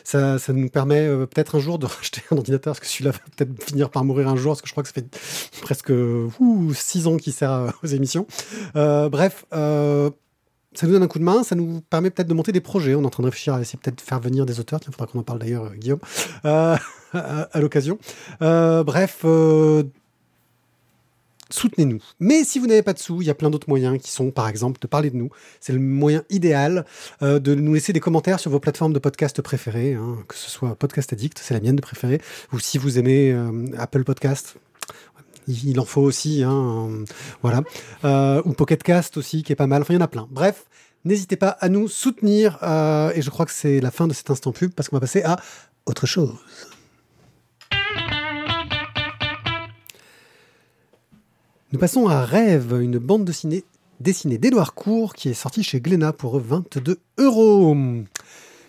Ça, 0.04 0.38
ça, 0.38 0.54
nous 0.54 0.70
permet 0.70 1.08
peut-être 1.28 1.56
un 1.56 1.60
jour 1.60 1.80
de 1.80 1.86
racheter 1.94 2.22
un 2.32 2.42
parce 2.63 2.79
que 2.79 2.86
celui-là 2.86 3.12
va 3.12 3.19
peut-être 3.36 3.63
finir 3.63 3.89
par 3.89 4.03
mourir 4.03 4.27
un 4.27 4.36
jour, 4.36 4.51
parce 4.53 4.62
que 4.62 4.67
je 4.67 4.73
crois 4.73 4.84
que 4.84 4.89
ça 4.89 4.93
fait 4.93 5.06
presque 5.62 5.93
six 6.73 7.08
ans 7.08 7.17
qu'il 7.17 7.34
sert 7.34 7.73
aux 7.84 7.88
émissions. 7.88 8.27
Euh, 8.75 9.10
bref, 9.10 9.45
euh, 9.53 10.10
ça 10.73 10.88
nous 10.88 10.93
donne 10.93 11.03
un 11.03 11.08
coup 11.08 11.19
de 11.19 11.23
main, 11.23 11.43
ça 11.43 11.56
nous 11.56 11.82
permet 11.82 12.10
peut-être 12.10 12.27
de 12.27 12.34
monter 12.34 12.51
des 12.51 12.62
projets. 12.62 12.95
On 12.95 13.03
est 13.03 13.06
en 13.06 13.10
train 13.10 13.23
de 13.23 13.27
réfléchir 13.27 13.53
à 13.53 13.62
essayer 13.62 13.79
peut-être 13.82 13.97
de 13.97 14.01
faire 14.01 14.19
venir 14.19 14.45
des 14.45 14.60
auteurs. 14.60 14.79
Il 14.86 14.91
faudra 14.91 15.08
qu'on 15.08 15.19
en 15.19 15.23
parle 15.23 15.39
d'ailleurs, 15.39 15.65
euh, 15.65 15.75
Guillaume, 15.75 15.99
à 16.43 17.60
l'occasion. 17.60 17.97
bref, 18.39 19.25
soutenez-nous. 21.54 22.00
Mais 22.20 22.44
si 22.44 22.60
vous 22.60 22.68
n'avez 22.68 22.82
pas 22.82 22.94
de 22.94 23.00
sous, 23.00 23.22
il 23.22 23.28
y 23.28 23.30
a 23.30 23.36
plein 23.36 23.50
d'autres 23.50 23.70
moyens 23.70 24.02
qui 24.02 24.12
sont, 24.12 24.32
par 24.32 24.48
exemple, 24.48 24.80
de 24.82 24.88
parler 24.88 25.10
de 25.10 25.18
nous. 25.18 25.30
C'est 25.60 25.74
le 25.74 25.80
moyen 25.80 26.24
idéal 26.30 26.86
euh, 27.22 27.39
de 27.39 27.54
nous 27.56 27.74
laisser 27.74 27.94
des 27.94 28.00
commentaires 28.00 28.39
sur 28.39 28.52
vos 28.52 28.60
plateformes 28.60 28.94
de 28.94 29.00
podcast 29.00 29.42
préférées, 29.42 29.94
hein, 29.94 30.18
que 30.28 30.36
ce 30.36 30.50
soit 30.50 30.76
Podcast 30.76 31.13
Addict, 31.13 31.39
c'est 31.42 31.54
la 31.54 31.60
mienne 31.60 31.76
de 31.76 31.82
préférée, 31.82 32.22
ou 32.52 32.60
si 32.60 32.78
vous 32.78 32.98
aimez 32.98 33.32
euh, 33.32 33.68
Apple 33.78 34.04
Podcast. 34.04 34.56
Il 35.48 35.78
en 35.80 35.86
faut 35.86 36.02
aussi, 36.02 36.42
hein, 36.42 36.89
voilà. 37.42 37.63
Euh, 38.06 38.42
ou 38.46 38.54
Pocket 38.54 38.82
Cast 38.82 39.18
aussi, 39.18 39.44
qui 39.44 39.52
est 39.52 39.58
pas 39.58 39.68
mal. 39.68 39.82
Enfin, 39.82 39.94
il 39.94 39.98
y 39.98 40.00
en 40.00 40.06
a 40.06 40.08
plein. 40.08 40.26
Bref, 40.32 40.66
n'hésitez 41.04 41.36
pas 41.36 41.50
à 41.50 41.68
nous 41.68 41.89
soutenir. 41.89 42.58
et 43.13 43.22
je 43.22 43.30
crois 43.30 43.46
que 43.46 43.52
c'est 43.52 43.82
la 43.82 43.92
fin 43.92 44.08
de 44.08 44.13
cet 44.13 44.30
instant 44.32 44.54
pub 44.54 44.72
parce 44.72 44.88
qu'on 44.88 44.96
va 44.96 45.02
passer 45.02 45.22
à 45.24 45.36
autre 45.86 46.06
chose. 46.06 46.34
Nous 51.73 51.79
passons 51.79 52.07
à 52.07 52.23
Rêve, 52.23 52.79
une 52.79 52.99
bande 52.99 53.25
dessinée, 53.25 53.63
dessinée 53.99 54.38
d'Edouard 54.38 54.75
Court 54.75 55.15
qui 55.15 55.29
est 55.29 55.33
sortie 55.33 55.63
chez 55.63 55.81
Glénat 55.81 56.13
pour 56.13 56.39
22 56.39 56.99
euros. 57.17 57.75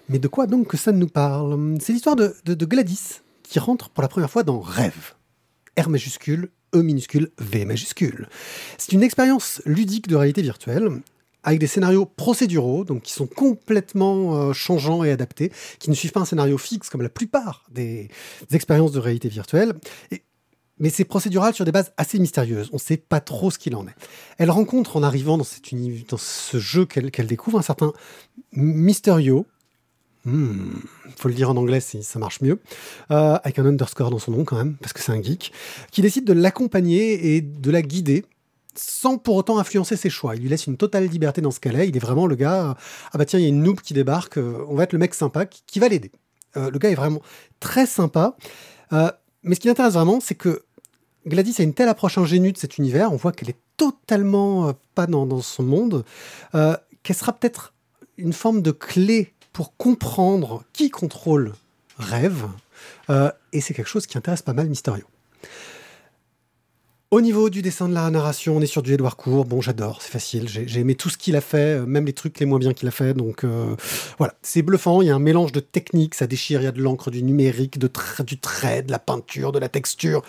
Mais 0.09 0.19
de 0.19 0.27
quoi 0.27 0.47
donc 0.47 0.73
ça 0.73 0.91
nous 0.91 1.07
parle? 1.07 1.77
C'est 1.83 1.93
l'histoire 1.93 2.17
de, 2.17 2.65
Gladys 2.65 3.21
qui 3.43 3.59
rentre 3.59 3.91
pour 3.91 4.01
la 4.01 4.09
première 4.09 4.31
fois 4.31 4.43
dans 4.43 4.59
Rêve. 4.59 5.13
R 5.79 5.91
majuscule, 5.91 6.49
E 6.75 6.81
minuscule, 6.81 7.29
V 7.39 7.67
majuscule. 7.67 8.27
C'est 8.79 8.93
une 8.93 9.03
expérience 9.03 9.61
ludique 9.67 10.09
de 10.09 10.17
réalité 10.17 10.41
virtuelle 10.41 10.89
avec 11.43 11.61
des 11.61 11.67
scénarios 11.67 12.07
procéduraux, 12.07 12.85
donc 12.85 13.03
qui 13.03 13.13
sont 13.13 13.27
complètement 13.27 14.35
euh, 14.35 14.53
changeants 14.55 15.05
et 15.05 15.11
adaptés, 15.11 15.53
qui 15.79 15.91
ne 15.91 15.95
suivent 15.95 16.13
pas 16.13 16.21
un 16.21 16.25
scénario 16.25 16.57
fixe 16.57 16.89
comme 16.89 17.03
la 17.03 17.11
plupart 17.11 17.67
des, 17.71 18.09
des 18.49 18.57
expériences 18.57 18.93
de 18.93 18.99
réalité 18.99 19.29
virtuelle. 19.29 19.75
Mais 20.79 20.91
c'est 20.91 21.05
procédural 21.05 21.55
sur 21.55 21.65
des 21.65 21.73
bases 21.73 21.93
assez 21.97 22.19
mystérieuses. 22.19 22.69
On 22.73 22.77
ne 22.77 22.81
sait 22.81 22.97
pas 22.97 23.21
trop 23.21 23.51
ce 23.51 23.59
qu'il 23.59 23.77
en 23.77 23.87
est. 23.87 23.95
Elle 24.39 24.51
rencontre 24.51 24.97
en 24.97 25.03
arrivant 25.03 25.39
dans, 25.39 25.45
cette 25.45 25.63
dans 26.09 26.17
ce 26.17 26.59
jeu 26.59 26.85
qu'elle 26.85 27.27
découvre 27.27 27.59
un 27.59 27.63
certain 27.63 27.93
Mysterio. 28.53 29.47
Hmm, 30.25 30.79
faut 31.17 31.29
le 31.29 31.35
dire 31.35 31.51
en 31.51 31.57
anglais, 31.57 31.81
si 31.81 32.03
ça 32.03 32.19
marche 32.19 32.41
mieux. 32.41 32.61
Euh, 33.11 33.39
avec 33.45 33.59
un 33.59 33.67
underscore 33.67 34.11
dans 34.11 34.19
son 34.19 34.33
nom 34.33 34.45
quand 34.45 34.57
même, 34.57 34.77
parce 34.77 34.93
que 34.93 35.01
c'est 35.01 35.13
un 35.13 35.23
geek, 35.23 35.53
qui 35.93 36.03
décide 36.03 36.25
de 36.25 36.33
l'accompagner 36.33 37.37
et 37.37 37.41
de 37.41 37.71
la 37.71 37.83
guider 37.83 38.25
sans 38.77 39.19
pour 39.19 39.37
autant 39.37 39.59
influencer 39.59 39.97
ses 39.97 40.11
choix. 40.11 40.35
Il 40.35 40.43
lui 40.43 40.49
laisse 40.49 40.67
une 40.67 40.77
totale 40.77 41.07
liberté 41.07 41.41
dans 41.41 41.53
ce 41.53 41.61
cas-là. 41.61 41.85
Il 41.85 41.95
est 41.95 42.01
vraiment 42.01 42.27
le 42.27 42.35
gars, 42.35 42.77
ah 43.13 43.19
bah 43.19 43.25
tiens, 43.25 43.39
il 43.39 43.43
y 43.43 43.47
a 43.47 43.49
une 43.49 43.63
noob 43.63 43.81
qui 43.81 43.95
débarque, 43.95 44.37
on 44.37 44.75
va 44.75 44.83
être 44.83 44.93
le 44.93 44.99
mec 44.99 45.15
sympa 45.15 45.47
qui, 45.47 45.79
va 45.79 45.87
l'aider. 45.87 46.11
le 46.57 46.77
gars 46.79 46.91
est 46.91 46.97
vraiment 46.97 47.23
très 47.61 47.87
sympa. 47.87 48.37
Mais 49.45 49.55
ce 49.55 49.61
qui 49.61 49.69
m'intéresse 49.69 49.95
vraiment, 49.95 50.21
c'est 50.21 50.35
que 50.35 50.65
Gladys 51.27 51.55
a 51.59 51.63
une 51.63 51.75
telle 51.75 51.89
approche 51.89 52.19
ingénue 52.19 52.53
de 52.53 52.59
cet 52.59 52.79
univers, 52.79 53.13
on 53.13 53.17
voit 53.17 53.33
qu'elle 53.33 53.51
est 53.51 53.61
totalement 53.77 54.75
pas 54.95 55.07
dans, 55.07 55.41
son 55.41 55.63
monde, 55.63 56.05
qu'elle 56.53 57.17
sera 57.17 57.33
peut-être 57.33 57.73
une 58.19 58.33
forme 58.33 58.63
de 58.63 58.71
clé 58.71 59.33
pour 59.53 59.77
comprendre 59.77 60.65
qui 60.73 60.91
contrôle 60.91 61.55
Rêve. 61.99 62.47
Euh, 63.09 63.31
et 63.53 63.61
c'est 63.61 63.73
quelque 63.75 63.89
chose 63.89 64.07
qui 64.07 64.19
intéresse 64.19 64.43
pas 64.43 64.53
mal 64.53 64.69
Mysterio. 64.69 65.05
Au 67.11 67.21
niveau 67.21 67.49
du 67.49 67.63
dessin 67.63 67.89
de 67.89 67.95
la 67.95 68.11
narration, 68.11 68.57
on 68.57 68.61
est 68.61 68.67
sur 68.67 68.83
du 68.83 68.93
Edouard 68.93 69.17
Court. 69.17 69.45
Bon, 69.45 69.61
j'adore, 69.61 70.03
c'est 70.03 70.11
facile. 70.11 70.49
J'ai 70.49 70.81
aimé 70.81 70.97
tout 70.97 71.11
ce 71.11 71.17
qu'il 71.17 71.37
a 71.37 71.41
fait, 71.41 71.79
euh, 71.79 71.87
même 71.87 72.07
les 72.07 72.13
trucs 72.13 72.41
les 72.41 72.47
moins 72.47 72.59
bien 72.59 72.73
qu'il 72.73 72.89
a 72.89 72.91
fait. 72.91 73.15
Donc 73.15 73.45
euh, 73.45 73.77
voilà, 74.19 74.35
c'est 74.43 74.63
bluffant. 74.63 75.01
Il 75.01 75.07
y 75.07 75.11
a 75.11 75.15
un 75.15 75.21
mélange 75.21 75.53
de 75.53 75.61
techniques, 75.61 76.17
ça 76.17 76.27
déchire. 76.27 76.61
Il 76.61 76.65
y 76.65 76.67
a 76.67 76.73
de 76.73 76.83
l'encre, 76.83 77.13
du 77.13 77.23
numérique, 77.23 77.79
du 77.79 78.41
trait, 78.41 78.83
de 78.83 78.91
la 78.91 78.99
peinture, 78.99 79.53
de 79.53 79.61
la 79.61 79.69
texture. 79.69 80.23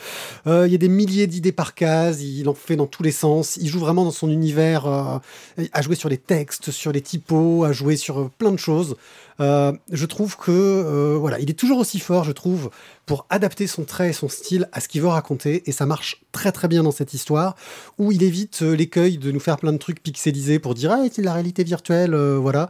il 0.46 0.68
y 0.68 0.76
a 0.76 0.78
des 0.78 0.90
milliers 0.90 1.26
d'idées 1.26 1.54
par 1.54 1.74
case. 1.74 2.22
Il 2.22 2.48
en 2.50 2.54
fait 2.54 2.76
dans 2.76 2.88
tous 2.88 3.02
les 3.02 3.12
sens. 3.12 3.58
Il 3.58 3.68
joue 3.68 3.80
vraiment 3.80 4.04
dans 4.04 4.12
son 4.12 4.30
univers, 4.30 4.86
à 4.86 5.82
jouer 5.82 5.96
sur 5.96 6.10
les 6.10 6.18
textes, 6.18 6.70
sur 6.70 6.92
les 6.92 7.02
typos, 7.02 7.64
à 7.64 7.72
jouer 7.72 7.96
sur 7.96 8.30
plein 8.32 8.52
de 8.52 8.60
choses. 8.60 8.96
Euh, 9.42 9.74
je 9.92 10.06
trouve 10.06 10.38
que 10.38 10.52
euh, 10.52 11.18
voilà, 11.20 11.40
il 11.40 11.50
est 11.50 11.60
toujours 11.60 11.80
aussi 11.80 12.00
fort, 12.00 12.24
je 12.24 12.32
trouve, 12.32 12.70
pour 13.06 13.26
adapter 13.30 13.68
son 13.68 13.84
trait 13.84 14.10
et 14.10 14.14
son 14.14 14.30
style 14.30 14.70
à 14.72 14.80
ce 14.80 14.88
qu'il 14.88 15.02
veut 15.02 15.10
raconter, 15.10 15.64
et 15.66 15.72
ça 15.72 15.86
marche 15.86 16.24
très 16.32 16.52
très 16.52 16.68
bien 16.68 16.84
dans 16.84 16.92
cette 16.92 17.14
histoire, 17.14 17.56
où 17.98 18.12
il 18.12 18.24
évite 18.24 18.62
euh, 18.62 18.76
l'écueil 18.76 19.18
de 19.18 19.32
nous 19.32 19.40
faire 19.40 19.58
plein 19.58 19.74
de 19.74 19.78
trucs 19.78 20.02
pixelisés 20.02 20.60
pour 20.60 20.74
dire 20.74 20.92
ah 20.92 21.04
c'est 21.12 21.22
la 21.22 21.34
réalité 21.34 21.64
virtuelle, 21.64 22.16
voilà, 22.16 22.70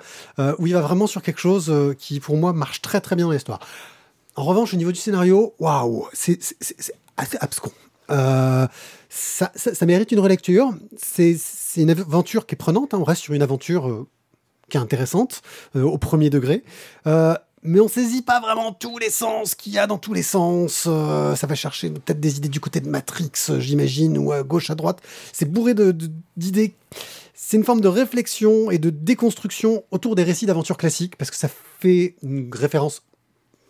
où 0.58 0.68
il 0.68 0.74
va 0.74 0.82
vraiment 0.82 1.08
sur 1.08 1.22
quelque 1.22 1.40
chose 1.40 1.74
qui 1.98 2.20
pour 2.20 2.38
moi 2.38 2.54
marche 2.54 2.82
très 2.82 3.02
très 3.02 3.16
bien 3.16 3.26
dans 3.26 3.32
l'histoire. 3.32 3.60
En 4.36 4.44
revanche, 4.44 4.74
au 4.74 4.78
niveau 4.78 4.92
du 4.92 5.00
scénario, 5.00 5.54
waouh, 5.60 6.08
c'est 6.14 6.40
assez 7.18 7.38
abscon. 7.40 7.72
ça, 8.10 9.52
ça, 9.56 9.86
mérite 9.86 10.12
une 10.12 10.20
relecture. 10.20 10.74
C'est 10.98 11.38
une 11.78 11.90
aventure 11.90 12.46
qui 12.46 12.56
est 12.56 12.58
prenante. 12.58 12.94
Hein. 12.94 13.00
On 13.00 13.04
reste 13.04 13.22
sur 13.22 13.34
une 13.34 13.42
aventure 13.42 14.06
qui 14.70 14.78
est 14.78 14.80
intéressante 14.80 15.42
euh, 15.76 15.84
au 15.84 15.98
premier 15.98 16.30
degré. 16.30 16.64
Euh, 17.08 17.36
mais 17.64 17.80
on 17.80 17.88
saisit 17.88 18.22
pas 18.22 18.40
vraiment 18.40 18.72
tous 18.72 19.00
les 19.00 19.10
sens 19.10 19.56
qu'il 19.56 19.74
y 19.74 19.80
a 19.80 19.88
dans 19.88 19.98
tous 19.98 20.14
les 20.14 20.22
sens. 20.22 20.86
Euh, 20.88 21.36
ça 21.36 21.48
va 21.48 21.56
chercher 21.56 21.90
peut-être 21.90 22.20
des 22.20 22.38
idées 22.38 22.50
du 22.50 22.60
côté 22.60 22.80
de 22.80 22.88
Matrix, 22.88 23.32
j'imagine, 23.58 24.18
ou 24.18 24.32
à 24.32 24.44
gauche, 24.44 24.70
à 24.70 24.76
droite. 24.76 25.02
C'est 25.34 25.50
bourré 25.52 25.74
d'idées. 26.38 26.76
C'est 27.34 27.58
une 27.58 27.64
forme 27.64 27.82
de 27.82 27.88
réflexion 27.88 28.70
et 28.70 28.78
de 28.78 28.92
déconstruction 28.92 29.84
autour 29.92 30.16
des 30.16 30.24
récits 30.24 30.46
d'aventure 30.46 30.78
classiques, 30.78 31.16
parce 31.16 31.32
que 31.32 31.38
ça 31.38 31.50
fait 31.80 32.16
une 32.22 32.50
référence 32.54 33.02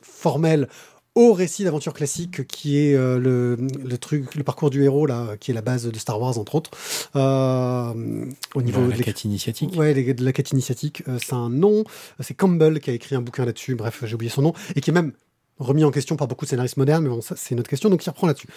formelle 0.02 0.68
au 1.16 1.32
récit 1.32 1.64
d'aventure 1.64 1.94
classique 1.94 2.46
qui 2.46 2.78
est 2.78 2.94
euh, 2.94 3.18
le, 3.18 3.98
truc, 3.98 4.36
le 4.36 4.44
parcours 4.44 4.70
du 4.70 4.84
héros 4.84 5.06
là, 5.06 5.38
qui 5.40 5.52
est 5.52 5.54
la 5.54 5.62
base 5.62 5.88
de 5.88 5.98
Star 5.98 6.20
Wars 6.20 6.38
entre 6.38 6.56
autres. 6.56 6.72
Euh, 7.16 8.26
au 8.54 8.62
niveau 8.62 8.86
de 8.86 8.92
la 8.92 8.98
quête 8.98 9.24
initiatique. 9.24 9.76
Ouais, 9.78 9.94
de 9.94 10.26
la 10.26 10.34
quête 10.34 10.52
initiatique, 10.52 11.04
euh, 11.08 11.18
c'est 11.24 11.34
un 11.34 11.50
nom. 11.50 11.86
C'est 12.20 12.34
Campbell 12.34 12.82
qui 12.82 12.90
a 12.90 12.94
écrit 12.94 13.16
un 13.16 13.22
bouquin 13.22 13.46
là-dessus. 13.46 13.76
Bref, 13.76 14.04
j'ai 14.06 14.14
oublié 14.14 14.30
son 14.30 14.42
nom 14.42 14.54
et 14.76 14.82
qui 14.82 14.90
est 14.90 14.94
même 14.94 15.14
remis 15.58 15.86
en 15.86 15.92
question 15.92 16.18
par 16.18 16.28
beaucoup 16.28 16.44
de 16.44 16.50
scénaristes 16.50 16.78
modernes. 16.78 17.04
Mais 17.04 17.10
bon, 17.10 17.22
ça 17.22 17.36
c'est 17.38 17.56
une 17.56 17.62
autre 17.62 17.70
question. 17.70 17.90
Donc 17.90 18.06
il 18.06 18.10
reprend 18.10 18.28
là-dessus. 18.28 18.48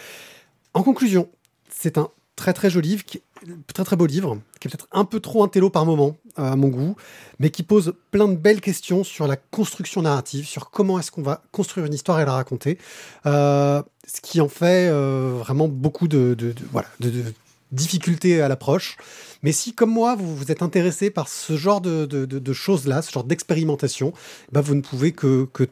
En 0.75 0.83
conclusion, 0.83 1.29
c'est 1.71 1.97
un 1.97 2.09
très 2.35 2.53
très 2.53 2.71
joli 2.71 2.91
livre, 2.91 3.05
très 3.73 3.85
très 3.85 3.97
beau 3.97 4.07
livre, 4.07 4.41
qui 4.61 4.67
est 4.67 4.71
peut-être 4.71 4.89
un 4.91 5.05
peu 5.05 5.21
trop 5.21 5.45
intello 5.45 5.71
par 5.71 5.87
moment 5.87 6.17
à 6.39 6.57
mon 6.57 6.69
goût, 6.69 6.97
mais 7.39 7.51
qui 7.51 7.63
pose 7.63 7.95
plein 8.11 8.29
de 8.29 8.37
belles 8.37 8.61
questions 8.61 9.05
sur 9.05 9.27
la 9.27 9.37
construction 9.37 10.03
narrative, 10.03 10.47
sur 10.47 10.71
comment 10.71 10.99
est-ce 10.99 11.11
qu'on 11.11 11.23
va 11.23 11.43
construire 11.53 11.87
une 11.87 11.95
histoire 11.95 12.21
et 12.21 12.25
la 12.25 12.33
raconter, 12.33 12.79
euh, 13.27 13.83
ce 14.07 14.21
qui 14.21 14.41
en 14.41 14.49
fait 14.49 14.89
euh, 14.89 15.35
vraiment 15.39 15.69
beaucoup 15.69 16.09
de, 16.09 16.37
voilà 16.73 16.89
de, 17.01 17.13
difficultés 17.73 18.41
à 18.41 18.49
l'approche. 18.49 18.97
Mais 19.43 19.53
si, 19.53 19.75
comme 19.75 19.91
moi, 19.91 20.17
vous, 20.17 20.35
vous 20.35 20.51
êtes 20.51 20.63
intéressé 20.63 21.11
par 21.11 21.29
ce 21.29 21.57
genre 21.57 21.81
de, 21.81 22.53
choses-là, 22.53 23.03
ce 23.03 23.13
genre 23.13 23.25
d'expérimentation, 23.25 24.13
bah, 24.53 24.63
vous 24.63 24.75
ne 24.75 24.81
pouvez 24.81 25.13
que, 25.13 25.47
que 25.53 25.65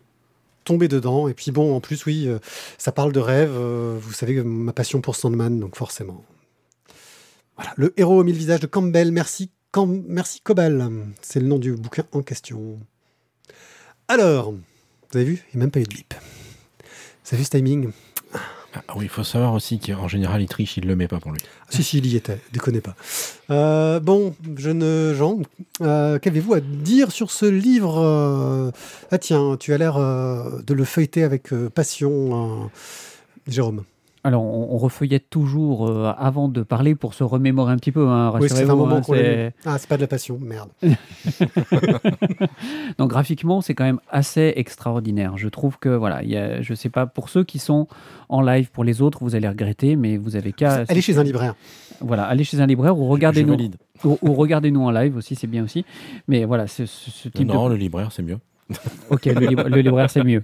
tomber 0.64 0.88
dedans. 0.88 1.26
Et 1.26 1.35
puis 1.35 1.52
bon, 1.52 1.74
en 1.74 1.81
plus, 1.81 2.05
oui, 2.05 2.26
euh, 2.29 2.38
ça 2.76 2.92
parle 2.92 3.12
de 3.12 3.20
rêve. 3.20 3.50
vous 3.50 4.12
savez 4.12 4.42
ma 4.42 4.72
passion 4.72 5.00
pour 5.00 5.16
Sandman, 5.16 5.59
donc 5.59 5.76
forcément. 5.76 6.22
Voilà, 7.57 7.72
le 7.76 7.94
héros 7.96 8.20
aux 8.20 8.24
mille 8.24 8.37
visages 8.37 8.61
de 8.61 8.66
Campbell. 8.66 9.11
Merci, 9.12 9.50
merci 9.84 10.40
Cobal. 10.40 10.88
C'est 11.20 11.40
le 11.40 11.46
nom 11.46 11.58
du 11.58 11.72
bouquin 11.74 12.04
en 12.12 12.22
question. 12.22 12.78
Alors, 14.08 14.52
vous 14.52 15.18
avez 15.18 15.24
vu 15.24 15.44
Il 15.52 15.56
n'y 15.56 15.62
a 15.62 15.64
même 15.64 15.70
pas 15.70 15.80
eu 15.80 15.84
de 15.84 15.94
bip. 15.94 16.14
Vous 16.14 17.34
avez 17.34 17.38
vu 17.38 17.44
ce 17.44 17.50
timing? 17.50 17.90
Ah, 18.88 18.94
oui, 18.96 19.06
il 19.06 19.08
faut 19.08 19.24
savoir 19.24 19.54
aussi 19.54 19.78
qu'en 19.78 20.06
général, 20.06 20.42
il 20.42 20.48
triche, 20.48 20.76
il 20.76 20.84
ne 20.84 20.88
le 20.88 20.96
met 20.96 21.08
pas 21.08 21.18
pour 21.18 21.32
lui. 21.32 21.40
Ah, 21.62 21.66
si, 21.70 21.82
si, 21.82 21.98
il 21.98 22.06
y 22.06 22.16
était, 22.16 22.38
déconnez 22.52 22.80
pas. 22.80 22.94
Euh, 23.50 24.00
bon, 24.00 24.34
jeune 24.56 25.14
Jean, 25.14 25.40
euh, 25.80 26.18
qu'avez-vous 26.18 26.54
à 26.54 26.60
dire 26.60 27.10
sur 27.10 27.30
ce 27.30 27.46
livre 27.46 27.98
euh, 27.98 28.70
Ah 29.10 29.18
tiens, 29.18 29.56
tu 29.58 29.72
as 29.72 29.78
l'air 29.78 29.98
de 29.98 30.74
le 30.74 30.84
feuilleter 30.84 31.22
avec 31.22 31.54
passion, 31.74 32.70
Jérôme. 33.46 33.84
Alors, 34.26 34.42
on, 34.42 34.76
refeuillette 34.76 35.30
toujours 35.30 35.88
euh, 35.88 36.12
avant 36.18 36.48
de 36.48 36.64
parler 36.64 36.96
pour 36.96 37.14
se 37.14 37.22
remémorer 37.22 37.72
un 37.72 37.76
petit 37.76 37.92
peu. 37.92 38.08
Hein, 38.08 38.34
oui, 38.40 38.48
c'est 38.48 38.68
un 38.68 38.74
moment 38.74 38.96
hein, 38.96 39.00
qu'on 39.00 39.14
Ah, 39.64 39.78
c'est 39.78 39.88
pas 39.88 39.94
de 39.94 40.00
la 40.00 40.08
passion, 40.08 40.36
merde. 40.42 40.70
Donc, 42.98 43.08
graphiquement, 43.08 43.60
c'est 43.60 43.74
quand 43.74 43.84
même 43.84 44.00
assez 44.10 44.52
extraordinaire. 44.56 45.36
Je 45.36 45.46
trouve 45.46 45.78
que, 45.78 45.90
voilà, 45.90 46.24
y 46.24 46.36
a, 46.36 46.60
je 46.60 46.74
sais 46.74 46.88
pas, 46.88 47.06
pour 47.06 47.28
ceux 47.28 47.44
qui 47.44 47.60
sont 47.60 47.86
en 48.28 48.42
live, 48.42 48.72
pour 48.72 48.82
les 48.82 49.00
autres, 49.00 49.20
vous 49.22 49.36
allez 49.36 49.48
regretter, 49.48 49.94
mais 49.94 50.16
vous 50.16 50.34
avez 50.34 50.52
qu'à. 50.52 50.82
Allez 50.88 51.02
chez 51.02 51.18
un 51.18 51.22
libraire. 51.22 51.54
Voilà, 52.00 52.24
allez 52.24 52.42
chez 52.42 52.60
un 52.60 52.66
libraire 52.66 52.98
ou 52.98 53.06
regardez-nous. 53.06 53.56
Ou, 54.02 54.34
regardez-nous 54.34 54.82
en 54.82 54.90
live 54.90 55.16
aussi, 55.16 55.36
c'est 55.36 55.46
bien 55.46 55.62
aussi. 55.62 55.84
Mais 56.26 56.46
voilà, 56.46 56.66
ce, 56.66 56.84
ce 56.84 57.28
type 57.28 57.46
Non, 57.46 57.68
le 57.68 57.76
libraire, 57.76 58.10
c'est 58.10 58.24
mieux. 58.24 58.38
ok, 59.10 59.24
le 59.26 59.80
libraire, 59.80 60.10
c'est 60.10 60.24
mieux. 60.24 60.42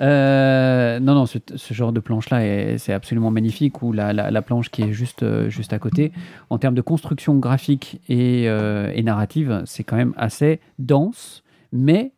Euh, 0.00 1.00
non, 1.00 1.14
non, 1.14 1.26
ce, 1.26 1.38
genre 1.74 1.92
de 1.92 2.00
planche-là, 2.00 2.78
c'est 2.78 2.92
absolument 2.92 3.30
magnifique, 3.30 3.82
ou 3.82 3.92
la, 3.92 4.42
planche 4.42 4.70
qui 4.70 4.82
est 4.82 4.92
juste, 4.92 5.22
euh, 5.22 5.48
juste 5.48 5.72
à 5.72 5.78
côté. 5.78 6.12
En 6.50 6.58
termes 6.58 6.74
de 6.74 6.80
construction 6.80 7.36
graphique 7.36 8.00
et, 8.08 8.48
euh, 8.48 9.00
narrative, 9.02 9.62
c'est 9.66 9.84
quand 9.84 9.96
même 9.96 10.14
assez 10.16 10.60
dense, 10.78 11.42
mais 11.72 12.12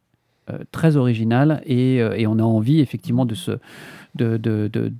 très 0.72 0.96
original, 0.96 1.62
et, 1.64 2.02
on 2.26 2.38
a 2.38 2.42
envie 2.42 2.80
effectivement 2.80 3.24
de 3.24 3.34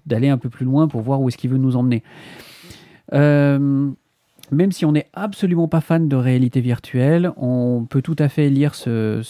d'aller 0.07 0.29
un 0.29 0.39
peu 0.39 0.49
plus 0.49 0.65
loin 0.65 0.89
pour 0.89 1.03
voir 1.03 1.21
où 1.21 1.29
est-ce 1.29 1.37
qu'il 1.37 1.51
veut 1.51 1.59
nous 1.59 1.77
emmener 1.77 2.03
même 4.51 4.73
si 4.73 4.85
on 4.85 4.93
n'est 4.93 5.09
absolument 5.13 5.69
pas 5.69 5.81
fan 5.81 6.09
de 6.09 6.17
réalité 6.17 6.61
virtuelle, 6.61 7.33
on 7.37 7.87
peut 7.89 8.03
tout 8.03 8.17
à 8.19 8.29
fait 8.29 8.49
lire 8.49 8.75
ce, 8.75 9.21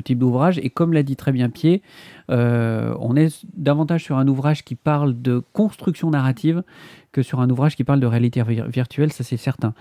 type 0.00 0.18
d'ouvrage. 0.18 0.58
Et 0.58 0.70
comme 0.70 0.92
l'a 0.92 1.02
dit 1.02 1.16
très 1.16 1.32
bien 1.32 1.50
Pied, 1.50 1.82
euh, 2.30 2.94
on 3.00 3.16
est 3.16 3.44
davantage 3.56 4.04
sur 4.04 4.18
un 4.18 4.28
ouvrage 4.28 4.64
qui 4.64 4.74
parle 4.74 5.20
de 5.20 5.42
construction 5.52 6.10
narrative 6.10 6.62
que 7.10 7.22
sur 7.22 7.40
un 7.40 7.48
ouvrage 7.48 7.74
qui 7.74 7.84
parle 7.84 8.00
de 8.00 8.06
réalité 8.06 8.42
virtuelle, 8.42 9.12
ça 9.12 9.24
c'est 9.24 9.38
certain. 9.38 9.72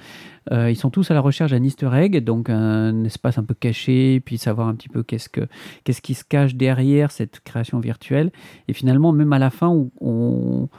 Euh, 0.52 0.72
ils 0.72 0.78
sont 0.78 0.90
tous 0.90 1.12
à 1.12 1.14
la 1.14 1.20
recherche 1.20 1.52
d'un 1.52 1.64
easter 1.64 1.90
egg, 1.94 2.24
donc 2.24 2.50
un 2.50 3.04
espace 3.04 3.38
un 3.38 3.44
peu 3.44 3.54
caché, 3.54 4.22
puis 4.22 4.38
savoir 4.38 4.70
un 4.70 4.76
petit 4.76 4.88
peu 4.88 5.04
qu'est-ce, 5.04 5.28
que, 5.28 5.42
qu'est-ce 5.84 6.02
qui 6.02 6.14
se 6.14 6.24
cache 6.24 6.56
derrière 6.56 7.12
cette 7.12 7.42
création 7.42 7.80
virtuelle. 7.80 8.32
Et 8.70 8.74
finalement, 8.74 9.12
même 9.12 9.34
à 9.34 9.40
la 9.40 9.50
fin, 9.50 9.68
on 9.68 9.90
on 10.02 10.70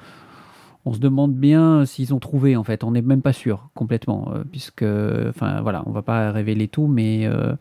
se 0.92 0.98
demande 0.98 1.34
bien 1.34 1.84
s'ils 1.84 2.14
ont 2.14 2.18
trouvé 2.18 2.56
en 2.56 2.64
fait. 2.64 2.84
On 2.84 2.92
n'est 2.92 3.02
même 3.02 3.22
pas 3.22 3.32
sûr 3.32 3.70
complètement, 3.74 4.32
euh, 4.32 4.44
puisque, 4.50 4.84
enfin 5.28 5.60
voilà, 5.60 5.82
on 5.86 5.90
va 5.90 6.02
pas 6.02 6.30
révéler 6.32 6.68
tout, 6.68 6.86
mais, 6.86 7.26
euh, 7.26 7.54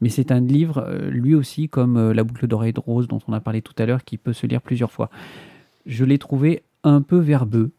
mais 0.00 0.08
c'est 0.08 0.32
un 0.32 0.40
livre, 0.40 0.84
euh, 0.86 1.10
lui 1.10 1.34
aussi, 1.34 1.68
comme 1.68 2.12
La 2.12 2.24
boucle 2.24 2.46
d'oreille 2.46 2.72
de 2.72 2.80
rose 2.80 3.08
dont 3.08 3.20
on 3.28 3.32
a 3.32 3.40
parlé 3.40 3.62
tout 3.62 3.74
à 3.78 3.86
l'heure, 3.86 4.04
qui 4.04 4.18
peut 4.18 4.32
se 4.32 4.46
lire 4.46 4.62
plusieurs 4.62 4.92
fois. 4.92 5.10
Je 5.86 6.04
l'ai 6.04 6.18
trouvé 6.18 6.62
un 6.82 7.02
peu 7.02 7.18
verbeux 7.18 7.70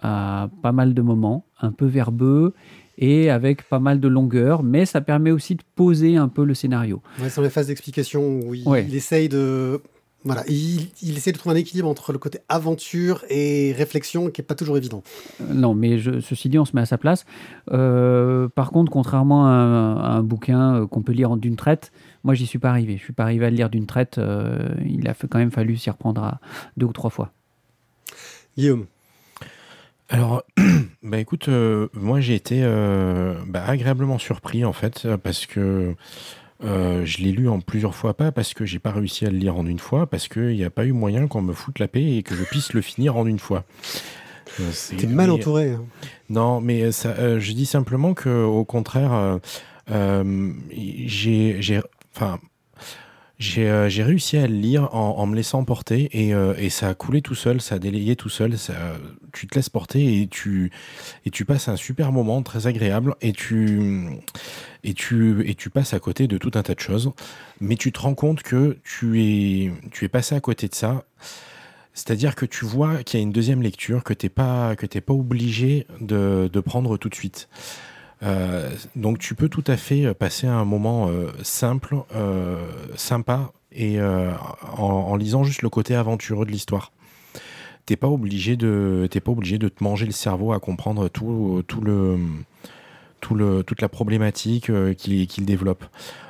à 0.00 0.48
pas 0.62 0.72
mal 0.72 0.94
de 0.94 1.02
moments, 1.02 1.44
un 1.60 1.72
peu 1.72 1.86
verbeux 1.86 2.54
et 2.98 3.30
avec 3.30 3.62
pas 3.68 3.78
mal 3.78 4.00
de 4.00 4.08
longueur, 4.08 4.62
mais 4.62 4.84
ça 4.84 5.00
permet 5.00 5.30
aussi 5.30 5.54
de 5.54 5.62
poser 5.76 6.16
un 6.16 6.28
peu 6.28 6.44
le 6.44 6.54
scénario. 6.54 7.00
Ouais, 7.20 7.30
c'est 7.30 7.42
les 7.42 7.50
phases 7.50 7.68
d'explication 7.68 8.40
où 8.40 8.54
il 8.54 8.94
essaye 8.94 9.28
de 9.28 9.80
voilà, 10.28 10.44
il, 10.46 11.16
essaie 11.16 11.32
de 11.32 11.38
trouver 11.38 11.54
un 11.54 11.58
équilibre 11.58 11.88
entre 11.88 12.12
le 12.12 12.18
côté 12.18 12.40
aventure 12.50 13.24
et 13.30 13.72
réflexion 13.72 14.30
qui 14.30 14.40
n'est 14.40 14.46
pas 14.46 14.54
toujours 14.54 14.76
évident. 14.76 15.02
Euh, 15.40 15.54
non, 15.54 15.74
mais 15.74 15.98
je, 15.98 16.20
ceci 16.20 16.50
dit, 16.50 16.58
on 16.58 16.66
se 16.66 16.76
met 16.76 16.82
à 16.82 16.86
sa 16.86 16.98
place. 16.98 17.24
Euh, 17.72 18.48
par 18.48 18.70
contre, 18.70 18.92
contrairement 18.92 19.46
à 19.46 19.50
un, 19.50 20.22
bouquin 20.22 20.74
euh, 20.74 20.86
qu'on 20.86 21.00
peut 21.00 21.12
lire 21.12 21.36
d'une 21.38 21.56
traite, 21.56 21.92
moi, 22.24 22.34
j'y 22.34 22.46
suis 22.46 22.58
pas 22.58 22.68
arrivé. 22.68 22.98
Je 22.98 23.02
suis 23.02 23.14
pas 23.14 23.22
arrivé 23.22 23.46
à 23.46 23.50
le 23.50 23.56
lire 23.56 23.70
d'une 23.70 23.86
traite. 23.86 24.20
il 24.84 25.08
a 25.08 25.14
quand 25.14 25.38
même 25.38 25.50
fallu 25.50 25.76
s'y 25.76 25.88
reprendre 25.88 26.22
à 26.22 26.40
deux 26.76 26.86
ou 26.86 26.92
trois 26.92 27.10
fois. 27.10 27.32
Guillaume 28.58 28.86
Alors, 30.10 30.42
bah 31.02 31.18
écoute, 31.18 31.48
euh, 31.48 31.88
moi 31.94 32.20
j'ai 32.20 32.34
été 32.34 32.60
euh, 32.62 33.34
bah, 33.46 33.64
agréablement 33.64 34.18
surpris 34.18 34.64
en 34.64 34.72
fait, 34.74 35.06
parce 35.22 35.46
que 35.46 35.94
euh, 36.64 37.04
je 37.04 37.18
l'ai 37.18 37.32
lu 37.32 37.48
en 37.48 37.60
plusieurs 37.60 37.94
fois, 37.94 38.14
pas 38.14 38.32
parce 38.32 38.54
que 38.54 38.64
j'ai 38.64 38.78
pas 38.78 38.90
réussi 38.90 39.26
à 39.26 39.30
le 39.30 39.38
lire 39.38 39.56
en 39.56 39.66
une 39.66 39.78
fois, 39.78 40.06
parce 40.06 40.28
qu'il 40.28 40.54
n'y 40.54 40.64
a 40.64 40.70
pas 40.70 40.84
eu 40.84 40.92
moyen 40.92 41.26
qu'on 41.26 41.42
me 41.42 41.52
foute 41.52 41.78
la 41.78 41.88
paix 41.88 42.16
et 42.16 42.22
que 42.22 42.34
je 42.34 42.44
puisse 42.44 42.72
le 42.72 42.80
finir 42.80 43.16
en 43.16 43.26
une 43.26 43.38
fois. 43.38 43.64
T'es 44.96 45.06
mal 45.06 45.30
entouré. 45.30 45.70
Hein. 45.72 45.84
Non, 46.30 46.60
mais 46.60 46.90
ça, 46.90 47.38
je 47.38 47.52
dis 47.52 47.66
simplement 47.66 48.14
que 48.14 48.44
au 48.44 48.64
contraire, 48.64 49.38
j'ai, 49.88 51.80
enfin, 52.14 52.40
euh, 53.58 53.88
j'ai 53.88 54.02
réussi 54.02 54.36
à 54.36 54.48
le 54.48 54.54
lire 54.54 54.92
en, 54.94 55.24
me 55.26 55.36
laissant 55.36 55.64
porter 55.64 56.08
et, 56.12 56.34
euh, 56.34 56.54
et, 56.58 56.70
ça 56.70 56.88
a 56.88 56.94
coulé 56.94 57.22
tout 57.22 57.36
seul, 57.36 57.60
ça 57.60 57.76
a 57.76 57.78
délayé 57.78 58.16
tout 58.16 58.28
seul. 58.28 58.58
Ça, 58.58 58.74
tu 59.32 59.46
te 59.46 59.54
laisses 59.54 59.68
porter 59.68 60.20
et 60.20 60.26
tu, 60.26 60.72
et 61.24 61.30
tu 61.30 61.44
passes 61.44 61.68
un 61.68 61.76
super 61.76 62.10
moment 62.10 62.42
très 62.42 62.66
agréable 62.66 63.14
et 63.20 63.32
tu, 63.32 64.08
et, 64.82 64.92
tu, 64.92 65.48
et 65.48 65.54
tu 65.54 65.70
passes 65.70 65.94
à 65.94 66.00
côté 66.00 66.26
de 66.26 66.36
tout 66.36 66.50
un 66.54 66.62
tas 66.62 66.74
de 66.74 66.80
choses. 66.80 67.12
Mais 67.60 67.76
tu 67.76 67.92
te 67.92 68.00
rends 68.00 68.14
compte 68.14 68.42
que 68.42 68.78
tu 68.82 69.22
es, 69.22 69.72
tu 69.92 70.04
es 70.04 70.08
passé 70.08 70.34
à 70.34 70.40
côté 70.40 70.66
de 70.66 70.74
ça. 70.74 71.04
C'est-à-dire 71.94 72.34
que 72.34 72.46
tu 72.46 72.64
vois 72.64 73.02
qu'il 73.04 73.18
y 73.18 73.20
a 73.20 73.24
une 73.24 73.32
deuxième 73.32 73.62
lecture, 73.62 74.04
que 74.04 74.14
tu 74.14 74.26
n'es 74.26 74.30
pas, 74.30 74.74
que 74.76 74.86
pas 74.98 75.12
obligé 75.12 75.86
de, 76.00 76.50
de 76.52 76.60
prendre 76.60 76.96
tout 76.96 77.08
de 77.08 77.14
suite. 77.14 77.48
Euh, 78.22 78.70
donc 78.96 79.18
tu 79.18 79.34
peux 79.34 79.48
tout 79.48 79.64
à 79.66 79.76
fait 79.76 80.06
euh, 80.06 80.14
passer 80.14 80.46
un 80.46 80.64
moment 80.64 81.08
euh, 81.08 81.28
simple, 81.42 81.96
sympa, 82.96 83.52
et 83.72 83.98
en, 84.00 85.14
lisant 85.16 85.44
juste 85.44 85.62
le 85.62 85.68
côté 85.68 85.94
aventureux 85.94 86.46
de 86.46 86.50
l'histoire. 86.50 86.90
T'es 87.86 87.96
pas 87.96 88.08
obligé 88.08 88.56
de, 88.56 89.08
pas 89.24 89.30
obligé 89.30 89.58
de 89.58 89.68
te 89.68 89.84
manger 89.84 90.06
le 90.06 90.12
cerveau 90.12 90.52
à 90.52 90.60
comprendre 90.60 91.08
tout, 91.08 91.62
tout 91.66 91.80
le, 91.80 92.18
tout 93.20 93.34
le, 93.34 93.62
toute 93.62 93.80
la 93.80 93.88
problématique 93.88 94.70
qu'il 94.96 95.44
développe. 95.44 95.84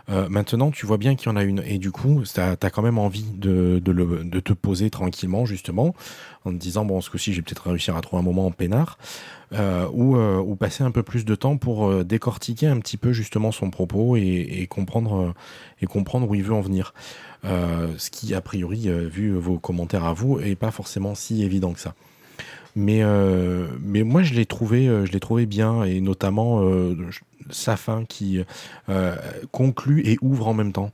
maintenant, 0.09 0.71
tu 0.71 0.87
vois 0.87 0.97
bien 0.97 1.15
qu'il 1.15 1.29
y 1.29 1.33
en 1.33 1.37
a 1.37 1.43
une, 1.43 1.63
et 1.67 1.79
du 1.79 1.91
coup, 1.91 2.23
tu 2.23 2.41
as, 2.41 2.57
quand 2.71 2.83
même 2.83 2.99
envie 2.99 3.27
de, 3.35 3.81
de, 3.85 4.41
te 4.41 4.53
poser 4.53 4.91
tranquillement, 4.91 5.45
justement, 5.45 5.95
en 6.45 6.53
te 6.53 6.57
disant, 6.57 6.85
bon, 6.85 7.01
ce 7.01 7.11
coup-ci, 7.11 7.33
j'ai 7.33 7.43
peut-être 7.43 7.69
réussir 7.69 7.97
à 7.97 8.01
trouver 8.01 8.21
un 8.21 8.25
moment 8.25 8.47
en 8.47 8.51
peinard. 8.51 8.99
Euh, 9.55 9.89
euh, 9.89 10.39
ou, 10.39 10.57
passer 10.57 10.85
un 10.85 10.91
peu 10.91 11.03
plus 11.03 11.25
de 11.25 11.35
temps 11.35 11.57
pour 11.57 11.87
euh, 11.87 12.05
décortiquer 12.05 12.67
un 12.67 12.79
petit 12.81 12.99
peu 12.99 13.13
justement 13.13 13.51
son 13.51 13.71
propos 13.71 14.17
et, 14.17 14.67
comprendre, 14.69 15.35
et 15.81 15.87
comprendre 15.87 16.29
où 16.29 16.35
il 16.35 16.43
veut 16.43 16.55
en 16.55 16.61
venir. 16.61 16.93
ce 17.45 18.11
qui, 18.11 18.35
a 18.35 18.41
priori, 18.41 18.89
vu 19.11 19.35
vos 19.37 19.59
commentaires 19.59 20.05
à 20.05 20.13
vous, 20.13 20.41
est 20.41 20.57
pas 20.57 20.71
forcément 20.71 21.15
si 21.15 21.43
évident 21.43 21.73
que 21.73 21.81
ça. 21.81 21.95
Mais, 22.79 23.03
mais 23.83 24.03
moi, 24.05 24.23
je 24.23 24.35
l'ai 24.35 24.47
trouvé, 24.47 24.87
je 24.87 25.11
l'ai 25.11 25.21
trouvé 25.21 25.47
bien, 25.47 25.83
et 25.85 26.01
notamment 26.01 26.63
sa 27.51 27.77
fin 27.77 28.05
qui 28.05 28.41
conclut 29.51 30.03
et 30.07 30.17
ouvre 30.23 30.49
en 30.49 30.55
même 30.55 30.73
temps. 30.73 30.93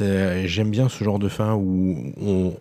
J'aime 0.00 0.70
bien 0.70 0.88
ce 0.88 1.04
genre 1.04 1.18
de 1.18 1.28
fin 1.28 1.54
où 1.54 2.12
on, 2.20 2.54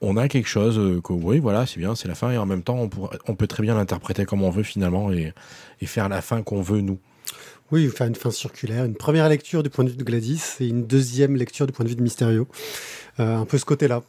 on 0.00 0.16
a 0.16 0.28
quelque 0.28 0.48
chose 0.48 0.78
euh, 0.78 1.00
que 1.00 1.12
oui 1.12 1.38
voilà 1.38 1.66
c'est 1.66 1.78
bien 1.78 1.94
c'est 1.94 2.08
la 2.08 2.14
fin 2.14 2.30
et 2.30 2.38
en 2.38 2.46
même 2.46 2.62
temps 2.62 2.78
on, 2.78 2.90
on 3.28 3.34
peut 3.34 3.46
très 3.46 3.62
bien 3.62 3.74
l'interpréter 3.74 4.24
comme 4.24 4.42
on 4.42 4.50
veut 4.50 4.62
finalement 4.62 5.12
et, 5.12 5.32
faire 5.84 6.08
la 6.08 6.22
fin 6.22 6.42
qu'on 6.42 6.62
veut 6.62 6.80
nous. 6.80 6.98
Oui, 7.72 7.88
faire 7.88 8.06
une 8.06 8.14
fin 8.14 8.30
circulaire, 8.30 8.84
une 8.84 8.94
première 8.94 9.28
lecture 9.28 9.62
du 9.62 9.70
point 9.70 9.84
de 9.84 9.90
vue 9.90 9.96
de 9.96 10.04
Gladys 10.04 10.40
et 10.60 10.68
une 10.68 10.86
deuxième 10.86 11.34
lecture 11.36 11.66
du 11.66 11.72
point 11.72 11.84
de 11.84 11.90
vue 11.90 11.96
de 11.96 12.02
Mysterio. 12.02 12.46
Euh, 13.18 13.36
un 13.36 13.44
peu 13.44 13.58
ce 13.58 13.64
côté-là. 13.64 14.02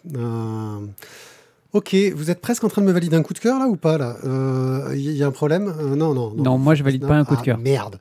Ok, 1.78 1.95
vous 2.15 2.32
êtes 2.32 2.41
presque 2.41 2.63
en 2.63 2.69
train 2.69 2.82
de 2.82 2.88
me 2.88 2.91
valider 2.91 3.15
un 3.15 3.21
coup 3.21 3.36
de 3.36 3.39
cœur 3.39 3.59
là 3.59 3.67
ou 3.67 3.75
pas 3.75 3.99
là? 3.99 4.15
Il 4.23 4.30
euh, 4.30 4.95
y, 4.95 5.21
a 5.21 5.28
un 5.28 5.32
problème? 5.32 5.71
Euh, 5.80 5.95
Non, 5.95 6.15
non, 6.15 6.34
non. 6.34 6.43
Non, 6.43 6.57
moi 6.57 6.73
je 6.73 6.82
valide 6.82 7.05
pas 7.05 7.13
un 7.13 7.23
coup 7.23 7.36
de 7.36 7.41
ah, 7.41 7.45
cœur. 7.45 7.59
Merde, 7.59 7.99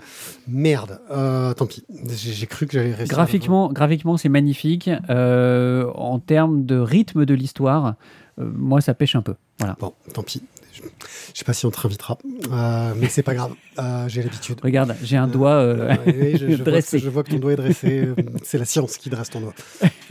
merde. 0.49 0.99
Euh, 1.11 1.53
tant 1.53 1.67
pis. 1.67 1.85
J'ai 2.09 2.47
cru 2.47 2.67
que 2.67 2.73
j'allais 2.73 2.95
rester. 2.95 3.15
Graphiquement, 3.15 3.71
graphiquement 3.71 4.17
c'est 4.17 4.31
magnifique. 4.31 4.89
en 5.11 6.19
termes 6.21 6.65
de 6.65 6.79
rythme 6.79 7.27
de 7.27 7.35
l'histoire, 7.35 7.97
moi 8.39 8.81
ça 8.81 8.95
pêche 8.95 9.15
un 9.15 9.21
peu. 9.21 9.35
Voilà. 9.59 9.77
Bon, 9.79 9.93
tant 10.15 10.23
pis. 10.23 10.41
Je 10.77 11.39
sais 11.39 11.45
pas 11.45 11.53
si 11.53 11.67
on 11.67 11.71
te 11.71 11.81
réinvitera, 11.81 12.19
euh, 12.51 12.95
mais 12.97 13.09
c'est 13.09 13.23
pas 13.23 13.35
grave. 13.35 13.53
Euh, 13.79 14.09
j'ai 14.09 14.23
l'habitude. 14.23 14.59
Regarde, 14.63 14.95
j'ai 15.03 15.17
un 15.17 15.27
doigt 15.27 15.55
euh, 15.55 15.95
je, 16.07 16.57
dressé. 16.63 16.99
Vois 16.99 17.01
que, 17.01 17.05
je 17.05 17.11
vois 17.11 17.25
que 17.25 17.31
ton 17.31 17.39
doigt 17.39 17.53
est 17.53 17.57
dressé. 17.57 18.09
c'est 18.43 18.59
la 18.59 18.65
science 18.65 18.97
qui 18.97 19.11
dresse 19.11 19.31
ton 19.31 19.41
doigt. 19.41 19.55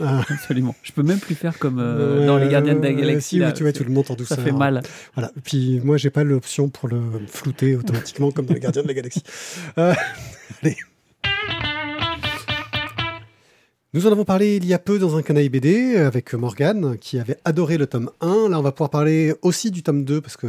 Absolument. 0.00 0.74
Je 0.82 0.92
peux 0.92 1.02
même 1.02 1.18
plus 1.18 1.34
faire 1.34 1.58
comme 1.58 1.76
dans 1.76 2.36
les 2.38 2.48
Gardiens 2.48 2.74
de 2.74 2.82
la 2.82 2.92
Galaxie. 2.92 3.40
Si, 3.40 3.52
tu 3.54 3.62
vois, 3.62 3.72
tu 3.72 3.84
le 3.84 3.90
montes 3.90 4.10
en 4.10 4.14
douceur. 4.14 4.38
Ça 4.38 4.44
fait 4.44 4.52
mal. 4.52 4.82
Voilà. 5.14 5.32
puis 5.44 5.80
moi, 5.82 5.96
j'ai 5.96 6.10
pas 6.10 6.24
l'option 6.24 6.68
pour 6.68 6.88
le 6.88 7.00
flouter 7.26 7.76
automatiquement 7.76 8.30
comme 8.30 8.46
dans 8.46 8.54
les 8.54 8.60
Gardiens 8.60 8.82
de 8.82 8.88
la 8.88 8.94
Galaxie. 8.94 9.22
allez. 9.76 10.76
Nous 13.96 14.06
en 14.06 14.12
avons 14.12 14.26
parlé 14.26 14.56
il 14.56 14.66
y 14.66 14.74
a 14.74 14.78
peu 14.78 14.98
dans 14.98 15.16
un 15.16 15.22
canal 15.22 15.48
BD 15.48 15.96
avec 15.96 16.34
Morgane 16.34 16.98
qui 16.98 17.18
avait 17.18 17.38
adoré 17.46 17.78
le 17.78 17.86
tome 17.86 18.10
1. 18.20 18.50
Là, 18.50 18.58
on 18.58 18.62
va 18.62 18.70
pouvoir 18.70 18.90
parler 18.90 19.34
aussi 19.40 19.70
du 19.70 19.82
tome 19.82 20.04
2 20.04 20.20
parce 20.20 20.36
qu'on 20.36 20.48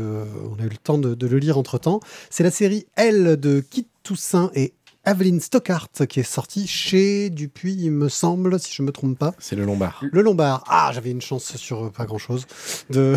a 0.60 0.64
eu 0.66 0.70
le 0.70 0.76
temps 0.76 0.98
de, 0.98 1.26
le 1.26 1.38
lire 1.38 1.58
entre 1.58 1.78
temps. 1.78 2.02
C'est 2.30 2.44
la 2.44 2.52
série 2.52 2.88
L 2.98 3.40
de 3.40 3.62
Kit 3.62 3.88
Toussaint 4.04 4.52
et 4.54 4.74
Evelyn 5.06 5.40
Stockhart 5.40 5.88
qui 6.10 6.20
est 6.20 6.24
sortie 6.24 6.68
chez 6.68 7.30
Dupuis, 7.30 7.78
il 7.80 7.92
me 7.92 8.10
semble, 8.10 8.60
si 8.60 8.74
je 8.74 8.82
ne 8.82 8.88
me 8.88 8.92
trompe 8.92 9.18
pas. 9.18 9.34
C'est 9.40 9.56
le 9.56 9.64
Lombard. 9.64 10.04
Le 10.12 10.22
Lombard. 10.22 10.66
Ah, 10.68 10.92
j'avais 10.94 11.12
une 11.12 11.22
chance 11.22 11.56
sur 11.56 11.90
pas 11.94 12.06
grand 12.06 12.18
chose 12.18 12.48
de, 12.90 13.16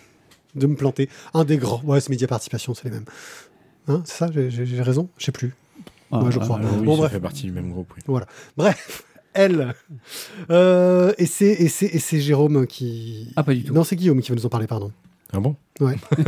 de 0.54 0.66
me 0.66 0.74
planter. 0.74 1.10
Un 1.34 1.44
des 1.44 1.58
grands. 1.58 1.82
Ouais, 1.84 2.00
c'est 2.00 2.08
Média 2.08 2.26
Participation, 2.26 2.72
c'est 2.72 2.84
les 2.84 2.92
mêmes. 2.92 3.04
Hein, 3.88 4.00
c'est 4.06 4.16
ça, 4.16 4.30
j'ai 4.32 4.80
raison? 4.80 5.10
Je 5.18 5.26
sais 5.26 5.32
plus. 5.32 5.54
Moi, 6.10 6.30
je 6.30 6.38
crois. 6.38 6.58
oui, 6.62 6.82
bon, 6.82 7.02
ça 7.02 7.10
fait 7.10 7.20
partie 7.20 7.42
du 7.42 7.52
même 7.52 7.70
groupe. 7.70 7.92
Oui. 7.94 8.02
Voilà. 8.06 8.26
Bref 8.56 9.04
elle. 9.36 9.74
Euh, 10.50 11.12
et 11.18 11.26
c'est 11.26 12.20
Jérôme 12.20 12.66
qui. 12.66 13.32
Ah, 13.36 13.42
pas 13.42 13.54
du 13.54 13.64
tout. 13.64 13.74
Non, 13.74 13.84
c'est 13.84 13.96
Guillaume 13.96 14.20
qui 14.20 14.30
va 14.30 14.36
nous 14.36 14.46
en 14.46 14.50
parler, 14.50 14.66
pardon. 14.66 14.92
Ah 15.32 15.40
bon? 15.40 15.56
Ouais. 15.80 15.96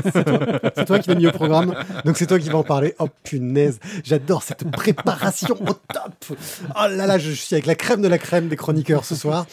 c'est 0.75 0.85
toi, 0.85 0.99
qui 0.99 1.09
l'as 1.09 1.15
mis 1.15 1.27
au 1.27 1.33
programme, 1.33 1.75
donc 2.05 2.17
c'est 2.17 2.27
toi 2.27 2.39
qui 2.39 2.49
vas 2.49 2.59
en 2.59 2.65
parler. 2.65 2.95
Oh 2.99 3.09
punaise, 3.25 3.79
j'adore 4.05 4.43
cette 4.43 4.71
préparation 4.71 5.57
au 5.61 5.73
top. 5.93 6.39
Oh 6.77 6.87
là 6.91 7.07
là, 7.07 7.19
je 7.19 7.31
suis 7.31 7.55
avec 7.55 7.67
la 7.67 7.75
crème 7.75 8.03
de 8.03 8.09
la 8.09 8.19
crème 8.19 8.49
des 8.49 8.57
chroniqueurs 8.57 9.05
ce 9.05 9.15
soir. 9.15 9.47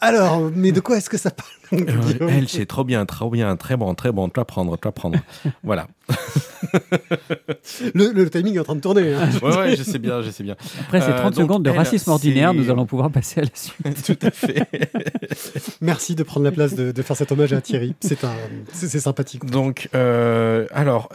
Alors, 0.00 0.50
mais 0.54 0.72
de 0.72 0.80
quoi 0.80 0.98
est-ce 0.98 1.10
que 1.10 1.18
ça 1.18 1.30
parle 1.30 1.48
euh, 1.72 2.28
Elle, 2.28 2.48
c'est 2.48 2.66
trop 2.66 2.84
bien, 2.84 3.04
trop 3.06 3.30
bien, 3.30 3.56
très 3.56 3.76
bon, 3.76 3.94
très 3.94 4.12
bon. 4.12 4.28
Toi 4.28 4.44
prendre, 4.44 4.76
toi 4.76 4.92
prendre. 4.92 5.18
voilà. 5.62 5.86
le, 7.94 8.28
timing 8.28 8.56
est 8.56 8.60
en 8.60 8.64
train 8.64 8.76
de 8.76 8.80
tourner. 8.80 9.14
Hein. 9.14 9.28
Ouais, 9.42 9.56
ouais, 9.56 9.76
je 9.76 9.82
sais 9.82 9.98
bien, 9.98 10.22
je 10.22 10.30
sais 10.30 10.42
bien. 10.42 10.56
Après 10.80 11.00
ces 11.00 11.12
30 11.12 11.34
euh, 11.34 11.42
secondes 11.42 11.62
de 11.64 11.70
racisme 11.70 12.10
ordinaire, 12.10 12.54
nous 12.54 12.70
allons 12.70 12.86
pouvoir 12.86 13.10
passer 13.10 13.40
à 13.40 13.44
la 13.44 13.50
suite. 13.54 14.02
Tout 14.04 14.26
à 14.26 14.30
fait. 14.30 14.68
Merci 15.80 16.14
de 16.14 16.22
prendre 16.22 16.44
la 16.44 16.52
place 16.52 16.74
de, 16.74 17.02
faire 17.02 17.16
cet 17.16 17.32
hommage 17.32 17.52
à 17.52 17.60
Thierry. 17.60 17.94
C'est 18.00 18.24
un, 18.24 18.34
Donc, 19.44 19.88
euh, 19.94 20.66
alors, 20.70 21.08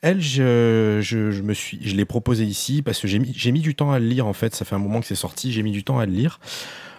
elle, 0.00 0.20
je, 0.20 1.42
me 1.42 1.54
suis, 1.54 1.78
je 1.82 1.96
l'ai 1.96 2.04
proposé 2.04 2.44
ici 2.44 2.82
parce 2.82 3.00
que 3.00 3.08
j'ai 3.08 3.18
mis, 3.18 3.34
mis 3.52 3.60
du 3.60 3.74
temps 3.74 3.92
à 3.92 3.98
le 3.98 4.06
lire 4.06 4.26
en 4.26 4.32
fait. 4.32 4.54
Ça 4.54 4.64
fait 4.64 4.74
un 4.74 4.80
moment 4.80 5.00
que 5.00 5.06
c'est 5.06 5.14
sorti, 5.14 5.52
j'ai 5.52 5.62
mis 5.62 5.72
du 5.72 5.84
temps 5.84 5.98
à 5.98 6.06
le 6.06 6.12
lire. 6.12 6.40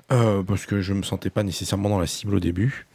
parce 0.09 0.65
que 0.65 0.81
je 0.81 0.93
me 0.93 1.03
sentais 1.03 1.29
pas 1.29 1.43
nécessairement 1.43 1.89
dans 1.89 1.99
la 1.99 2.07
cible 2.07 2.35
au 2.35 2.39
début. 2.39 2.87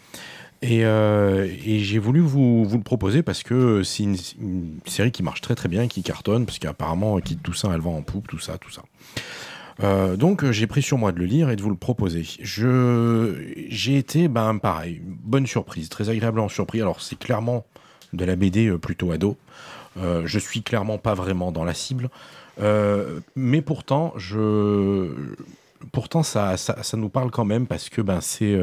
Euh, 0.65 1.49
et, 1.65 1.81
j'ai 1.81 1.99
voulu 1.99 2.21
vous, 2.21 2.69
le 2.73 2.83
proposer 2.83 3.23
parce 3.23 3.43
que 3.43 3.83
c'est 3.83 4.03
une, 4.03 4.17
série 4.87 5.13
qui 5.13 5.23
marche 5.23 5.41
très 5.41 5.55
très 5.55 5.69
bien, 5.69 5.89
qui 5.89 6.03
cartonne, 6.03 6.47
parce 6.47 6.59
qu'apparemment, 6.59 7.19
Kit 7.21 7.37
Toussaint, 7.37 7.73
elle 7.73 7.81
vend 7.81 7.97
en 7.97 8.03
poupe, 8.03 8.29
tout 8.29 8.39
ça, 8.39 8.59
tout 8.59 8.71
ça. 8.71 8.83
Euh, 9.83 10.17
donc 10.17 10.49
j'ai 10.53 10.69
pris 10.69 10.83
sur 10.83 10.99
moi 10.99 11.11
de 11.11 11.19
le 11.19 11.25
lire 11.25 11.51
et 11.51 11.57
de 11.57 11.63
vous 11.63 11.71
le 11.71 11.77
proposer. 11.77 12.25
J'ai 12.39 13.99
été 13.99 14.29
ben 14.29 14.59
pareil, 14.59 15.03
bonne 15.05 15.47
surprise, 15.47 15.89
très 15.89 16.11
agréablement 16.11 16.49
surpris. 16.49 16.81
Alors 16.81 17.03
c'est 17.03 17.19
clairement 17.19 17.67
de 18.15 18.25
la 18.25 18.37
BD 18.37 18.67
euh, 18.67 18.79
plutôt 18.79 19.13
ado. 19.13 19.37
je 19.97 20.39
suis 20.39 20.63
clairement 20.63 20.99
pas 20.99 21.15
vraiment 21.15 21.53
dans 21.53 21.65
la 21.65 21.75
cible, 21.75 22.11
mais 23.37 23.63
pourtant 23.63 24.13
je 24.17 25.11
pourtant 25.93 26.23
ça, 26.23 26.57
ça, 26.57 26.97
nous 26.97 27.11
parle 27.11 27.31
quand 27.31 27.45
même 27.45 27.67
parce 27.67 27.89
que 27.89 28.03
ben 28.03 28.21
c'est 28.21 28.59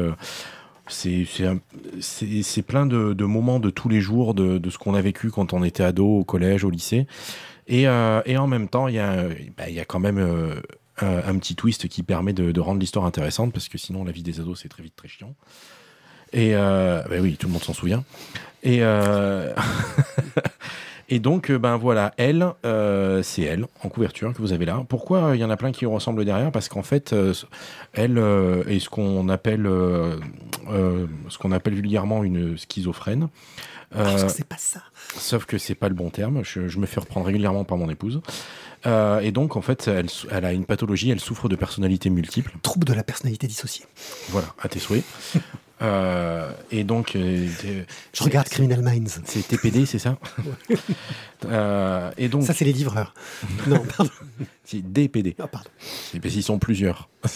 c'est 0.88 2.62
plein 2.62 2.86
de, 2.86 3.24
moments 3.24 3.60
de 3.60 3.70
tous 3.70 3.88
les 3.88 4.00
jours 4.00 4.34
de, 4.34 4.60
ce 4.70 4.78
qu'on 4.78 4.94
a 4.94 5.00
vécu 5.00 5.30
quand 5.30 5.52
on 5.52 5.62
était 5.64 5.82
ado, 5.84 6.06
au 6.06 6.24
collège, 6.24 6.64
au 6.64 6.70
lycée. 6.70 7.06
Et, 7.68 7.86
euh, 7.86 8.20
en 8.36 8.46
même 8.46 8.68
temps, 8.68 8.88
il 8.88 8.94
y, 8.96 8.98
a, 8.98 9.28
bah, 9.56 9.70
y 9.70 9.80
a 9.80 9.84
quand 9.84 10.00
même 10.00 10.18
euh, 10.18 10.60
un, 11.00 11.38
petit 11.38 11.54
twist 11.54 11.88
qui 11.88 12.02
permet 12.02 12.32
de, 12.32 12.60
rendre 12.60 12.80
l'histoire 12.80 13.04
intéressante, 13.04 13.52
parce 13.52 13.68
que 13.68 13.78
sinon, 13.78 14.04
la 14.04 14.12
vie 14.12 14.22
des 14.22 14.40
ados, 14.40 14.60
c'est 14.60 14.68
très 14.68 14.82
vite 14.82 14.96
très 14.96 15.08
chiant. 15.08 15.34
Et 16.32 16.54
euh, 16.54 17.02
bah 17.08 17.16
oui, 17.20 17.36
tout 17.36 17.46
le 17.46 17.52
monde 17.52 17.62
s'en 17.64 17.74
souvient. 17.74 18.04
Et, 18.62 18.82
Et 21.12 21.18
donc, 21.18 21.50
euh, 21.50 21.58
ben 21.58 21.76
voilà, 21.76 22.14
elle, 22.16 22.46
euh, 22.64 23.22
c'est 23.22 23.42
elle, 23.42 23.66
en 23.84 23.90
couverture, 23.90 24.32
que 24.32 24.38
vous 24.38 24.54
avez 24.54 24.64
là. 24.64 24.82
Pourquoi 24.88 25.24
euh, 25.24 25.36
il 25.36 25.40
y 25.40 25.44
en 25.44 25.50
a 25.50 25.58
plein 25.58 25.70
qui 25.70 25.84
ressemblent 25.84 26.24
derrière? 26.24 26.50
Parce 26.50 26.70
qu'en 26.70 26.82
fait, 26.82 27.12
euh, 27.12 27.34
elle 27.92 28.16
euh, 28.16 28.64
est 28.66 28.78
ce 28.78 28.88
qu'on 28.88 29.28
appelle, 29.28 29.66
euh, 29.66 30.16
euh, 30.70 31.06
ce 31.28 31.36
qu'on 31.36 31.52
appelle 31.52 31.74
vulgairement 31.74 32.24
une 32.24 32.56
schizophrène. 32.56 33.28
Euh, 33.94 34.04
Parce 34.04 34.24
que 34.24 34.30
c'est 34.30 34.46
pas 34.46 34.56
ça. 34.56 34.80
sauf 35.18 35.44
que 35.44 35.58
c'est 35.58 35.74
pas 35.74 35.90
le 35.90 35.94
bon 35.94 36.08
terme. 36.08 36.40
Je, 36.44 36.66
je 36.68 36.78
me 36.78 36.86
fais 36.86 36.98
reprendre 36.98 37.26
régulièrement 37.26 37.64
par 37.64 37.76
mon 37.76 37.90
épouse. 37.90 38.22
Euh, 38.86 39.20
et 39.20 39.32
donc, 39.32 39.56
en 39.56 39.60
fait, 39.60 39.88
elle, 39.88 40.06
elle 40.30 40.44
a 40.46 40.52
une 40.54 40.64
pathologie, 40.64 41.10
elle 41.10 41.20
souffre 41.20 41.50
de 41.50 41.56
personnalités 41.56 42.08
multiples. 42.08 42.52
Trouble 42.62 42.86
de 42.86 42.94
la 42.94 43.02
personnalité 43.02 43.46
dissociée. 43.46 43.84
Voilà, 44.30 44.48
à 44.62 44.68
tes 44.68 44.78
souhaits. 44.78 45.04
Euh, 45.82 46.50
et 46.70 46.84
donc, 46.84 47.16
euh, 47.16 47.48
Je 48.14 48.22
regarde 48.24 48.48
Criminal 48.48 48.82
Minds. 48.82 49.20
c'est 49.24 49.46
TPD, 49.46 49.84
c'est 49.86 49.98
ça 49.98 50.16
Euh, 51.46 52.10
Et 52.16 52.28
donc, 52.28 52.44
Ça, 52.44 52.54
c'est 52.54 52.64
les 52.64 52.72
livreurs. 52.72 53.14
non, 53.66 53.82
pardon. 53.96 54.12
c'est 54.64 54.80
DPD. 54.92 55.34
Ah, 55.38 55.48
pardon. 55.48 55.70
Et 56.14 56.20
parce 56.20 56.34
qu'ils 56.34 56.42
sont 56.42 56.58
plusieurs. 56.58 57.08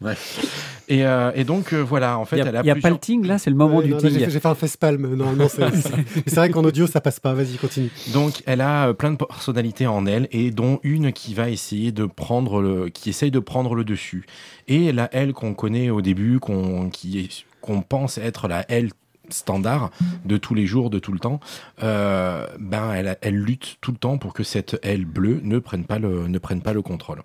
Bref. 0.00 0.84
Et, 0.88 1.04
euh, 1.06 1.30
et 1.34 1.44
donc, 1.44 1.72
euh, 1.72 1.80
voilà, 1.80 2.18
en 2.18 2.24
fait, 2.24 2.36
Il 2.36 2.40
y 2.40 2.42
a, 2.42 2.48
elle 2.48 2.56
a 2.56 2.60
il 2.62 2.66
y 2.66 2.70
a 2.70 2.76
pas 2.76 2.90
le 2.90 2.98
ting 2.98 3.24
là, 3.26 3.38
c'est 3.38 3.50
le 3.50 3.56
moment 3.56 3.76
Ouais, 3.78 3.84
du 3.84 3.90
non, 3.90 3.98
ting. 3.98 4.10
J'ai 4.10 4.26
fait, 4.26 4.40
fait 4.40 4.46
un 4.48 4.54
face-palme. 4.54 5.14
Normalement, 5.14 5.48
c'est 5.48 5.70
c'est- 5.76 6.22
c'est 6.26 6.36
vrai 6.36 6.50
qu'en 6.50 6.64
audio, 6.64 6.86
ça 6.86 7.00
passe 7.00 7.20
pas. 7.20 7.32
Vas-y, 7.34 7.56
continue. 7.56 7.90
Donc, 8.12 8.42
elle 8.46 8.60
a 8.60 8.88
euh, 8.88 8.92
plein 8.92 9.12
de 9.12 9.16
personnalités 9.16 9.86
en 9.86 10.06
elle, 10.06 10.28
et 10.32 10.50
dont 10.50 10.80
une 10.82 11.12
qui 11.12 11.34
va 11.34 11.48
essayer 11.50 11.92
de 11.92 12.04
prendre 12.06 12.60
le, 12.60 12.88
qui 12.88 13.10
essaye 13.10 13.30
de 13.30 13.38
prendre 13.38 13.74
le 13.74 13.84
dessus. 13.84 14.26
Et 14.68 14.92
la 14.92 15.08
elle 15.12 15.32
qu'on 15.32 15.54
connaît 15.54 15.90
au 15.90 16.02
début, 16.02 16.38
qu'on, 16.40 16.90
qui 16.90 17.20
est, 17.20 17.44
qu'on 17.60 17.82
pense 17.82 18.18
être 18.18 18.48
la 18.48 18.64
elle 18.68 18.90
standard 19.28 19.90
de 20.26 20.36
tous 20.36 20.54
les 20.54 20.66
jours, 20.66 20.90
de 20.90 20.98
tout 20.98 21.12
le 21.12 21.18
temps, 21.18 21.40
euh, 21.82 22.46
ben 22.58 22.92
elle, 22.92 23.16
elle 23.22 23.36
lutte 23.36 23.76
tout 23.80 23.92
le 23.92 23.96
temps 23.96 24.18
pour 24.18 24.34
que 24.34 24.42
cette 24.42 24.78
elle 24.82 25.06
bleue 25.06 25.40
ne 25.42 25.58
prenne 25.58 25.84
pas 25.84 25.98
le, 25.98 26.28
ne 26.28 26.38
prenne 26.38 26.60
pas 26.60 26.74
le 26.74 26.82
contrôle. 26.82 27.22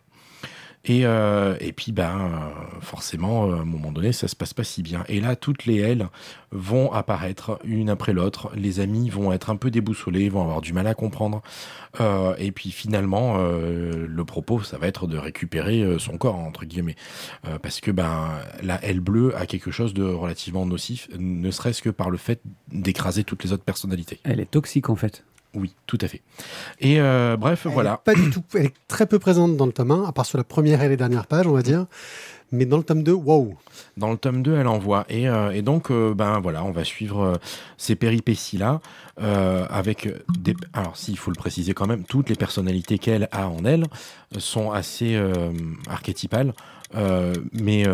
Et, 0.86 1.06
euh, 1.06 1.58
et 1.60 1.74
puis, 1.74 1.92
ben, 1.92 2.18
euh, 2.18 2.80
forcément, 2.82 3.48
euh, 3.48 3.56
à 3.56 3.60
un 3.60 3.66
moment 3.66 3.92
donné, 3.92 4.14
ça 4.14 4.28
se 4.28 4.36
passe 4.36 4.54
pas 4.54 4.64
si 4.64 4.84
bien. 4.84 5.04
Et 5.10 5.20
là, 5.20 5.36
toutes 5.36 5.66
les 5.66 5.78
elles 5.78 6.08
vont 6.52 6.92
apparaître 6.94 7.60
une 7.66 7.90
après 7.90 8.14
l'autre. 8.14 8.52
Les 8.56 8.80
amis 8.80 9.10
vont 9.10 9.34
être 9.34 9.50
un 9.50 9.58
peu 9.58 9.70
déboussolés, 9.70 10.30
vont 10.30 10.42
avoir 10.42 10.62
du 10.62 10.72
mal 10.72 10.88
à 10.88 10.94
comprendre. 10.94 11.42
Et 12.38 12.52
puis 12.52 12.72
finalement, 12.72 13.38
le 13.38 14.24
propos, 14.24 14.62
ça 14.62 14.78
va 14.78 14.88
être 14.88 15.08
de 15.08 15.18
récupérer 15.18 15.98
son 16.00 16.18
corps, 16.18 16.36
entre 16.36 16.64
guillemets. 16.64 16.96
Parce 17.62 17.82
que 17.82 17.92
ben, 17.92 18.30
la 18.62 18.84
aile 18.86 19.02
bleue 19.02 19.36
a 19.36 19.46
quelque 19.46 19.72
chose 19.72 19.94
de 19.94 20.04
relativement 20.04 20.66
nocif, 20.66 21.10
ne 21.18 21.52
serait-ce 21.52 21.82
que 21.82 21.90
par 21.90 22.10
le 22.10 22.18
fait 22.18 22.40
d'écraser 22.72 23.24
toutes 23.24 23.44
les 23.44 23.52
autres 23.52 23.64
personnalités. 23.64 24.20
Elle 24.24 24.40
est 24.40 24.52
toxique 24.52 24.90
en 24.90 24.96
fait. 24.96 25.26
Oui, 25.54 25.74
tout 25.86 25.98
à 26.02 26.08
fait. 26.08 26.22
Et 26.80 27.00
euh, 27.00 27.38
bref, 27.38 27.64
Elle 27.66 27.72
voilà. 27.72 27.98
Pas 27.98 28.14
du 28.14 28.30
tout. 28.30 28.44
Elle 28.54 28.68
est 28.68 28.74
très 28.88 29.06
peu 29.06 29.20
présente 29.20 29.58
dans 29.58 29.66
le 29.66 29.72
tome 29.72 29.92
1, 29.92 30.06
à 30.06 30.12
part 30.12 30.26
sur 30.26 30.38
la 30.38 30.44
première 30.44 30.82
et 30.82 30.90
les 30.90 30.98
dernières 30.98 31.28
pages, 31.28 31.48
on 31.48 31.54
va 31.54 31.62
dire. 31.62 31.88
Mais 32.52 32.66
dans 32.66 32.78
le 32.78 32.84
tome 32.84 33.04
2, 33.04 33.12
wow. 33.12 33.58
Dans 33.98 34.12
le 34.12 34.18
tome 34.18 34.42
2, 34.42 34.58
elle 34.58 34.68
envoie. 34.68 35.06
Et, 35.10 35.28
euh, 35.28 35.52
et 35.52 35.62
donc, 35.62 35.92
euh, 35.92 36.14
ben 36.14 36.40
voilà, 36.40 36.64
on 36.64 36.72
va 36.72 36.86
suivre 36.86 37.22
euh, 37.22 37.36
ces 37.78 37.96
péripéties-là 37.96 38.82
avec 39.20 40.08
des. 40.38 40.56
Alors, 40.74 40.96
s'il 40.96 41.18
faut 41.18 41.32
le 41.32 41.36
préciser 41.36 41.74
quand 41.74 41.88
même, 41.88 42.04
toutes 42.04 42.30
les 42.30 42.36
personnalités 42.36 43.00
qu'elle 43.00 43.28
a 43.32 43.50
en 43.50 43.66
elle 43.66 43.86
sont 44.38 44.72
assez 44.72 45.20
archétypales. 45.90 46.54
mais. 47.52 47.86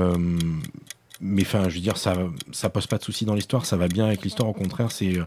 Mais 1.24 1.44
enfin, 1.44 1.70
je 1.70 1.76
veux 1.76 1.82
dire, 1.82 1.98
ça, 1.98 2.16
ça 2.52 2.70
pose 2.70 2.86
pas 2.86 2.98
de 2.98 3.04
soucis 3.04 3.24
dans 3.24 3.34
l'histoire, 3.34 3.66
ça 3.66 3.78
va 3.78 3.88
bien 3.88 4.06
avec 4.06 4.24
l'histoire. 4.24 4.50
Au 4.50 4.54
contraire, 4.54 4.92
c'est, 4.92 5.18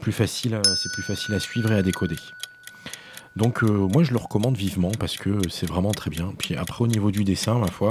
plus 0.00 0.12
facile, 0.12 0.60
c'est 0.76 0.92
plus 0.92 1.02
facile 1.02 1.34
à 1.34 1.40
suivre 1.40 1.72
et 1.72 1.74
à 1.74 1.82
décoder. 1.82 2.16
Donc, 3.34 3.64
euh, 3.64 3.66
moi, 3.66 4.04
je 4.04 4.12
le 4.12 4.18
recommande 4.18 4.56
vivement 4.56 4.92
parce 4.98 5.16
que 5.16 5.40
c'est 5.50 5.66
vraiment 5.66 5.90
très 5.90 6.10
bien. 6.10 6.32
Puis 6.38 6.54
après, 6.54 6.84
au 6.84 6.86
niveau 6.86 7.10
du 7.10 7.24
dessin, 7.24 7.58
ma 7.58 7.66
foi, 7.66 7.90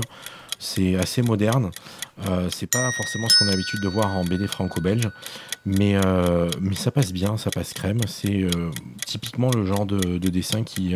c'est 0.60 0.96
assez 0.96 1.22
moderne. 1.22 1.72
Euh, 2.26 2.48
c'est 2.50 2.72
pas 2.72 2.90
forcément 2.94 3.28
ce 3.28 3.38
qu'on 3.38 3.48
a 3.50 3.52
l'habitude 3.52 3.82
de 3.82 3.90
voir 3.90 4.16
en 4.16 4.24
BD 4.24 4.48
franco-belge, 4.48 5.10
mais, 5.66 6.00
euh, 6.06 6.50
mais 6.62 6.76
ça 6.76 6.90
passe 6.90 7.12
bien, 7.12 7.36
ça 7.36 7.52
passe 7.52 7.74
crème. 7.74 8.00
C'est 8.08 8.48
typiquement 9.06 9.52
le 9.52 9.66
genre 9.66 9.86
de, 9.86 10.18
de 10.18 10.30
dessin 10.30 10.64
qui, 10.64 10.96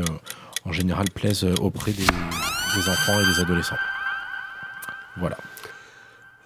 en 0.64 0.72
général, 0.72 1.10
plaise 1.14 1.44
auprès 1.60 1.92
des 1.92 2.90
enfants 2.90 3.20
et 3.20 3.26
des 3.26 3.42
adolescents. 3.42 3.76
Voilà. 5.18 5.36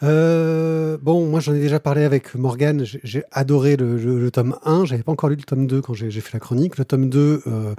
Euh, 0.03 0.97
bon, 1.01 1.25
moi 1.27 1.39
j'en 1.39 1.53
ai 1.53 1.59
déjà 1.59 1.79
parlé 1.79 2.03
avec 2.03 2.35
Morgane, 2.35 2.83
j'ai 2.85 3.23
adoré 3.31 3.77
le, 3.77 4.29
tome 4.31 4.57
1, 4.65 4.85
j'avais 4.85 5.03
pas 5.03 5.13
encore 5.13 5.29
lu 5.29 5.37
le 5.37 5.43
tome 5.43 5.65
2 5.65 5.81
quand 5.81 5.93
j'ai 5.93 6.11
fait 6.11 6.33
la 6.33 6.39
chronique. 6.39 6.77
Le 6.77 6.83
tome 6.83 7.09
2 7.09 7.43
euh, 7.47 7.73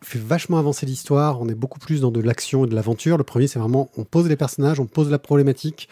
fait 0.00 0.20
vachement 0.20 0.58
avancer 0.58 0.86
l'histoire, 0.86 1.40
on 1.40 1.48
est 1.48 1.54
beaucoup 1.54 1.80
plus 1.80 2.00
dans 2.00 2.12
de 2.12 2.20
l'action 2.20 2.64
et 2.64 2.68
de 2.68 2.74
l'aventure. 2.74 3.18
Le 3.18 3.24
premier 3.24 3.48
c'est 3.48 3.58
vraiment, 3.58 3.90
on 3.96 4.04
pose 4.04 4.28
les 4.28 4.36
personnages, 4.36 4.78
on 4.78 4.86
pose 4.86 5.10
la 5.10 5.18
problématique, 5.18 5.88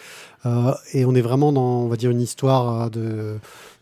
euh, 0.47 0.73
et 0.93 1.05
on 1.05 1.15
est 1.17 1.23
vraiment 1.23 1.53
dans, 1.53 1.81
on 1.83 1.89
va 1.89 1.97
dire, 1.97 2.11
une 2.11 2.21
histoire 2.21 2.89
de, 2.91 3.37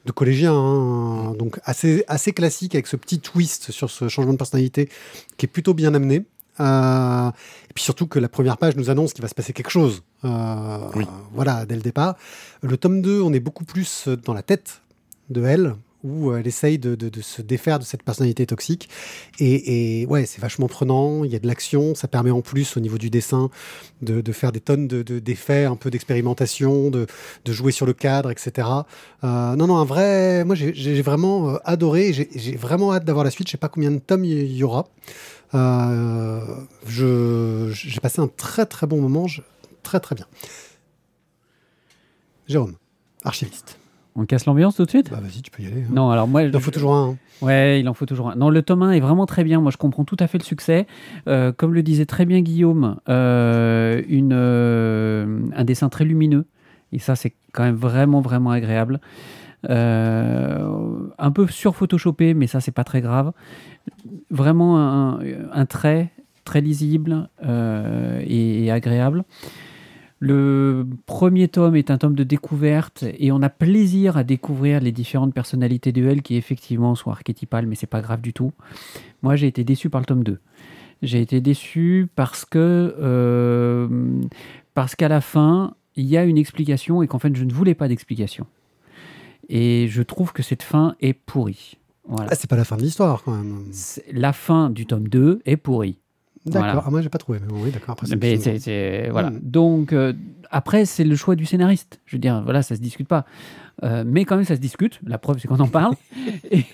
de 0.07 0.12
collégien, 0.12 0.55
hein, 0.55 1.35
donc 1.35 1.61
assez, 1.64 2.05
assez 2.09 2.33
classique 2.33 2.74
avec 2.74 2.87
ce 2.87 2.97
petit 2.97 3.20
twist 3.20 3.70
sur 3.70 3.91
ce 3.91 4.09
changement 4.09 4.33
de 4.33 4.39
personnalité 4.39 4.89
qui 5.37 5.45
est 5.45 5.49
plutôt 5.49 5.74
bien 5.74 5.93
amené. 5.95 6.24
Euh, 6.61 7.29
et 7.71 7.73
puis 7.75 7.85
surtout 7.85 8.07
que 8.07 8.19
la 8.19 8.29
première 8.29 8.57
page 8.57 8.77
nous 8.77 8.91
annonce 8.91 9.13
qu'il 9.13 9.23
va 9.23 9.29
se 9.29 9.35
passer 9.35 9.53
quelque 9.53 9.71
chose. 9.71 10.03
Euh, 10.25 10.79
Oui. 10.95 11.07
Voilà, 11.35 11.67
dès 11.67 11.75
le 11.77 11.83
départ. 11.83 12.17
Le 12.63 12.77
tome 12.77 13.03
2, 13.03 13.21
on 13.23 13.33
est 13.33 13.41
beaucoup 13.41 13.65
plus 13.65 14.09
dans 14.25 14.35
la 14.35 14.43
tête 14.43 14.81
de 15.31 15.45
elle, 15.45 15.75
où 16.05 16.33
elle 16.33 16.47
essaye 16.47 16.79
de, 16.79 16.95
de- 16.95 17.09
de 17.09 17.21
se 17.21 17.43
défaire 17.43 17.81
de 17.81 17.85
cette 17.85 18.05
personnalité 18.05 18.47
toxique. 18.47 18.89
Et, 19.41 20.03
et 20.03 20.07
ouais, 20.07 20.27
c'est 20.27 20.41
vachement 20.41 20.69
prenant, 20.69 21.25
il 21.25 21.31
y 21.33 21.37
a 21.37 21.41
de 21.41 21.47
l'action, 21.47 21.95
ça 21.97 22.07
permet 22.07 22.31
en 22.31 22.41
plus 22.41 22.77
au 22.77 22.81
niveau 22.81 22.99
du 22.99 23.11
dessin 23.11 23.51
de, 24.01 24.21
de 24.21 24.33
faire 24.33 24.53
des 24.53 24.61
tonnes 24.61 24.87
de- 24.87 25.03
de- 25.03 25.19
d'effets, 25.19 25.65
un 25.65 25.75
peu 25.75 25.91
d'expérimentation, 25.91 26.91
de, 26.91 27.07
jouer 27.49 27.73
sur 27.73 27.85
le 27.85 27.95
cadre, 27.95 28.31
etc. 28.31 28.69
Euh, 29.25 29.57
non, 29.57 29.67
non, 29.67 29.77
un 29.79 29.85
vrai... 29.85 30.45
Moi, 30.45 30.55
j'ai- 30.55 31.03
vraiment 31.03 31.51
euh, 31.51 31.57
adoré, 31.65 32.13
j'ai 32.13 32.57
vraiment 32.57 32.93
hâte 32.95 33.05
d'avoir 33.05 33.25
la 33.25 33.31
suite, 33.33 33.49
je 33.49 33.53
sais 33.53 33.59
pas 33.59 33.69
combien 33.69 33.91
de 33.91 33.99
tomes 33.99 34.25
il 34.25 34.53
y 34.57 34.63
aura. 34.63 34.87
Euh, 35.55 36.41
je- 36.87 37.71
j'ai 37.73 38.01
passé 38.01 38.21
un 38.21 38.29
très 38.29 38.67
très 38.67 38.87
bon 38.87 39.01
moment, 39.01 39.27
je- 39.27 39.43
très 39.83 40.01
très 40.01 40.15
bien. 40.15 40.27
Jérôme, 42.47 42.75
archiviste. 43.25 43.79
On 44.17 44.25
casse 44.27 44.47
l'ambiance 44.47 44.75
tout 44.77 44.85
de 44.85 44.91
suite? 44.91 45.11
Bah 45.11 45.21
vas-y, 45.21 45.43
tu 45.43 45.51
peux 45.51 45.63
y 45.63 45.67
aller. 45.67 45.83
hein. 45.83 45.91
Non, 45.93 46.11
alors 46.11 46.27
moi. 46.27 46.43
Il 46.43 46.57
en 46.57 46.61
faut 46.61 46.71
toujours 46.73 46.95
un. 46.95 47.11
hein. 47.11 47.17
Ouais, 47.41 47.79
il 47.79 47.89
en 47.89 47.95
faut 47.95 48.05
toujours 48.07 48.31
un. 48.31 48.35
Non, 48.35 48.51
le 48.51 48.63
tome 48.63 48.83
1 48.83 48.91
est 48.93 49.01
vraiment 49.01 49.27
très 49.27 49.45
bien. 49.45 49.61
Moi, 49.61 49.71
je 49.71 49.77
comprends 49.77 50.05
tout 50.05 50.17
à 50.19 50.27
fait 50.27 50.39
le 50.39 50.43
succès. 50.45 50.87
Euh, 51.29 51.53
comme 51.53 51.73
le 51.73 51.83
disait 51.85 52.07
très 52.07 52.25
bien 52.25 52.41
Guillaume, 52.41 52.97
euh, 53.09 54.03
une, 54.09 54.33
euh, 54.33 55.41
un 55.55 55.65
dessin 55.65 55.89
très 55.89 56.05
lumineux. 56.05 56.47
Et 56.91 56.99
ça, 56.99 57.15
c'est 57.15 57.35
quand 57.53 57.63
même 57.63 57.77
vraiment, 57.77 58.21
vraiment 58.21 58.51
agréable. 58.51 59.01
Euh, 59.69 61.09
un 61.19 61.31
peu 61.31 61.47
sur-photoshopé, 61.47 62.35
mais 62.35 62.47
ça, 62.47 62.61
c'est 62.61 62.73
pas 62.73 62.85
très 62.85 63.01
grave. 63.01 63.33
Vraiment 64.31 64.79
un, 64.79 65.67
trait 65.67 66.11
très 66.45 66.61
lisible 66.61 67.29
euh, 67.45 68.23
et, 68.27 68.71
agréable. 68.71 69.25
Le 70.21 70.85
premier 71.07 71.47
tome 71.47 71.77
est 71.77 71.93
un 71.93 71.99
tome 71.99 72.17
de 72.17 72.25
découverte 72.25 73.05
et 73.19 73.31
on 73.31 73.41
a 73.41 73.49
plaisir 73.49 74.17
à 74.17 74.25
découvrir 74.25 74.81
les 74.81 74.91
différentes 74.91 75.33
personnalités 75.33 75.93
de 75.93 76.13
qui 76.15 76.35
effectivement 76.35 76.97
sont 76.97 77.11
archétypales, 77.11 77.67
mais 77.67 77.77
c'est 77.77 77.87
pas 77.87 78.01
grave 78.01 78.21
du 78.21 78.33
tout. 78.33 78.53
Moi, 79.23 79.37
j'ai 79.37 79.47
été 79.47 79.63
déçu 79.63 79.91
par 79.91 80.01
le 80.01 80.07
tome 80.07 80.25
2. 80.25 80.41
J'ai 81.03 81.21
été 81.21 81.41
déçu 81.41 82.09
parce 82.17 82.45
que 82.45 82.97
euh, 82.99 83.89
parce 84.75 84.97
qu'à 84.97 85.07
la 85.07 85.21
fin, 85.21 85.75
il 85.95 86.07
y 86.07 86.17
a 86.17 86.25
une 86.25 86.39
explication 86.39 87.01
et 87.03 87.07
qu'en 87.07 87.21
fait, 87.21 87.35
je 87.37 87.45
ne 87.45 87.53
voulais 87.53 87.75
pas 87.75 87.87
d'explication. 87.87 88.47
Et 89.49 89.89
je 89.89 90.03
trouve 90.03 90.33
que 90.33 90.43
cette 90.43 90.63
fin 90.63 90.95
est 91.01 91.15
pourrie. 91.15 91.79
Voilà. 92.05 92.29
Ah, 92.31 92.35
c'est 92.35 92.49
pas 92.49 92.57
la 92.57 92.65
fin 92.65 92.77
de 92.77 92.83
l'histoire 92.83 93.23
quand 93.23 93.33
même. 93.33 93.71
La 94.13 94.33
fin 94.33 94.71
du 94.71 94.87
tome 94.87 95.09
2 95.09 95.41
est 95.45 95.57
pourrie. 95.57 95.99
D'accord. 96.47 96.66
Voilà. 96.68 96.82
Ah, 96.86 96.91
moi, 96.91 97.03
j'ai 97.03 97.09
pas 97.09 97.18
trouvé. 97.18 97.39
Mais 97.47 97.53
oui, 97.53 97.70
d'accord. 97.70 97.93
Après, 97.93 98.07
c'est 98.07 98.16
Mais 98.16 98.34
plus- 98.34 98.43
c'est- 98.43 98.59
c'est- 98.59 99.09
voilà. 99.11 99.30
Mm. 99.30 99.41
Donc, 99.43 99.93
euh, 99.93 100.12
après, 100.51 100.84
c'est 100.84 101.05
le 101.05 101.16
choix 101.16 101.34
du 101.36 101.47
scénariste. 101.47 102.01
Je 102.07 102.16
veux 102.16 102.20
dire, 102.20 102.43
voilà, 102.43 102.62
ça 102.62 102.74
se 102.76 102.80
discute 102.80 103.09
pas. 103.09 103.24
Euh, 103.84 104.03
mais 104.05 104.24
quand 104.24 104.34
même, 104.34 104.45
ça 104.45 104.57
se 104.57 104.61
discute. 104.61 104.99
La 105.07 105.18
preuve, 105.18 105.39
c'est 105.39 105.47
qu'on 105.47 105.61
en 105.61 105.68
parle. 105.68 105.95
Et 106.51 106.64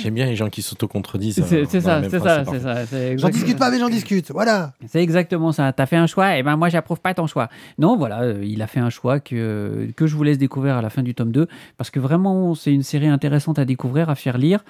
J'aime 0.00 0.14
bien 0.14 0.26
les 0.26 0.34
gens 0.34 0.48
qui 0.48 0.60
s'auto-contredisent. 0.62 1.44
c'est 1.46 1.60
euh, 1.60 1.64
ça, 1.66 2.02
c'est 2.02 2.18
ça, 2.18 2.44
c'est 2.44 2.58
ça. 2.60 2.86
c'est 2.86 3.16
J'en 3.16 3.28
discute 3.28 3.56
pas, 3.58 3.70
mais 3.70 3.78
j'en 3.78 3.88
discute. 3.88 4.32
Voilà. 4.32 4.72
C'est 4.88 5.00
exactement 5.00 5.52
ça. 5.52 5.72
T'as 5.72 5.86
fait 5.86 5.94
un 5.96 6.08
choix, 6.08 6.36
et 6.36 6.42
ben 6.42 6.56
moi, 6.56 6.68
j'approuve 6.68 7.00
pas 7.00 7.14
ton 7.14 7.28
choix. 7.28 7.48
Non, 7.78 7.96
voilà, 7.96 8.22
euh, 8.22 8.42
il 8.44 8.60
a 8.60 8.66
fait 8.66 8.80
un 8.80 8.90
choix 8.90 9.20
que, 9.20 9.88
que 9.94 10.06
je 10.08 10.16
vous 10.16 10.24
laisse 10.24 10.38
découvrir 10.38 10.76
à 10.76 10.82
la 10.82 10.90
fin 10.90 11.02
du 11.04 11.14
tome 11.14 11.30
2, 11.30 11.46
parce 11.76 11.90
que 11.90 12.00
vraiment, 12.00 12.56
c'est 12.56 12.72
une 12.72 12.82
série 12.82 13.06
intéressante 13.08 13.60
à 13.60 13.64
découvrir, 13.64 14.10
à 14.10 14.16
faire 14.16 14.36
lire. 14.36 14.64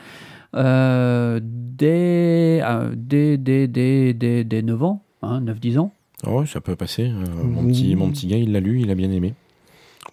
Euh, 0.55 1.41
dès, 1.43 2.61
euh, 2.63 2.95
dès, 2.97 3.37
dès, 3.37 3.69
dès, 3.69 4.15
dès, 4.15 4.45
dès 4.45 4.63
9 4.63 4.83
ans, 4.83 5.05
hein, 5.23 5.41
9-10 5.43 5.79
ans. 5.79 5.93
Ah 6.25 6.33
ouais, 6.33 6.47
ça 6.47 6.61
peut 6.61 6.77
passer. 6.77 7.05
Euh, 7.05 7.45
mon, 7.45 7.67
petit, 7.69 7.95
mon 7.95 8.11
petit 8.11 8.27
gars, 8.27 8.39
il 8.39 8.53
l'a 8.53 8.61
lu, 8.61 8.81
il 8.81 8.91
a 8.91 8.95
bien 8.95 9.11
aimé. 9.11 9.35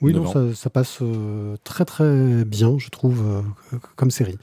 Oui, 0.01 0.13
non, 0.13 0.29
ça, 0.29 0.53
ça, 0.53 0.69
passe 0.69 0.97
euh, 1.01 1.55
très 1.63 1.86
très 1.86 2.43
bien, 2.43 2.77
je 2.77 2.89
trouve, 2.89 3.23
euh, 3.25 3.77
comme 3.95 4.11
série. 4.11 4.38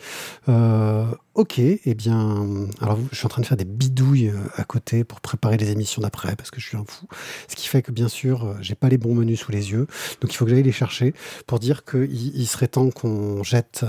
Euh, 0.48 1.04
ok, 1.34 1.58
eh 1.58 1.94
bien, 1.94 2.46
alors 2.80 2.98
je 3.10 3.16
suis 3.16 3.26
en 3.26 3.28
train 3.28 3.42
de 3.42 3.46
faire 3.46 3.58
des 3.58 3.66
bidouilles 3.66 4.32
à 4.56 4.64
côté 4.64 5.04
pour 5.04 5.20
préparer 5.20 5.58
les 5.58 5.70
émissions 5.70 6.00
d'après, 6.00 6.36
parce 6.36 6.50
que 6.50 6.58
je 6.58 6.66
suis 6.66 6.76
un 6.78 6.84
fou. 6.88 7.06
Ce 7.48 7.56
qui 7.56 7.68
fait 7.68 7.82
que, 7.82 7.92
bien 7.92 8.08
sûr, 8.08 8.56
j'ai 8.62 8.74
pas 8.74 8.88
les 8.88 8.96
bons 8.96 9.14
menus 9.14 9.40
sous 9.40 9.52
les 9.52 9.72
yeux, 9.72 9.86
donc 10.22 10.32
il 10.32 10.36
faut 10.36 10.46
que 10.46 10.50
j'aille 10.50 10.62
les 10.62 10.72
chercher 10.72 11.12
pour 11.46 11.58
dire 11.58 11.84
qu'il 11.84 12.10
il 12.10 12.46
serait 12.46 12.68
temps 12.68 12.90
qu'on 12.90 13.42
jette. 13.42 13.84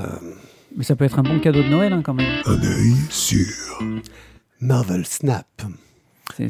Mais 0.75 0.83
ça 0.83 0.95
peut 0.95 1.05
être 1.05 1.19
un 1.19 1.23
bon 1.23 1.39
cadeau 1.39 1.61
de 1.63 1.69
Noël, 1.69 1.93
hein, 1.93 2.01
quand 2.03 2.13
même. 2.13 2.41
Un 2.45 2.61
œil 2.63 2.93
sur. 3.09 3.45
Marvel 4.59 5.05
Snap. 5.05 5.45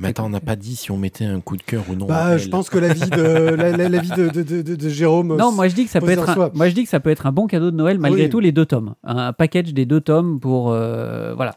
Attends, 0.03 0.27
on 0.27 0.29
n'a 0.29 0.39
pas 0.39 0.55
dit 0.55 0.75
si 0.75 0.91
on 0.91 0.97
mettait 0.97 1.25
un 1.25 1.41
coup 1.41 1.57
de 1.57 1.63
cœur 1.63 1.83
ou 1.89 1.95
non. 1.95 2.05
Bah, 2.05 2.37
je 2.37 2.47
pense 2.47 2.69
que 2.69 2.77
la 2.77 2.93
vie 2.93 3.09
de, 3.09 3.21
la, 3.21 3.75
la- 3.75 3.89
la 3.89 3.99
vie 3.99 4.11
de, 4.11 4.29
de- 4.29 4.61
de- 4.75 4.89
Jérôme. 4.89 5.35
Non, 5.35 5.51
moi 5.51 5.67
je 5.67 5.75
dis 5.75 5.83
que 5.85 5.91
ça 5.91 5.99
peut 5.99 6.09
être 6.11 6.29
un, 6.29 6.51
moi 6.53 6.69
je 6.69 6.75
dis 6.75 6.83
que 6.83 6.89
ça 6.89 6.99
peut 7.01 7.09
être 7.09 7.25
un 7.25 7.31
bon 7.33 7.47
cadeau 7.47 7.69
de 7.71 7.75
Noël 7.75 7.97
malgré 7.99 8.23
Oui. 8.25 8.29
tout 8.29 8.39
les 8.39 8.51
deux 8.53 8.65
tomes, 8.67 8.93
un 9.03 9.33
package 9.33 9.73
des 9.73 9.85
deux 9.85 9.99
tomes 9.99 10.39
pour 10.39 10.71
euh, 10.71 11.33
voilà. 11.33 11.55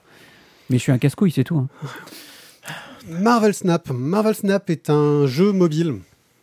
Mais 0.71 0.79
je 0.79 0.83
suis 0.83 0.93
un 0.93 0.99
casse-couille, 0.99 1.31
c'est 1.31 1.45
tout. 1.45 1.59
hein. 1.59 1.69
Marvel 3.09 3.55
Snap. 3.55 3.91
Marvel 3.91 4.35
Snap 4.35 4.69
est 4.71 4.91
un 4.91 5.27
jeu 5.27 5.53
mobile 5.53 5.97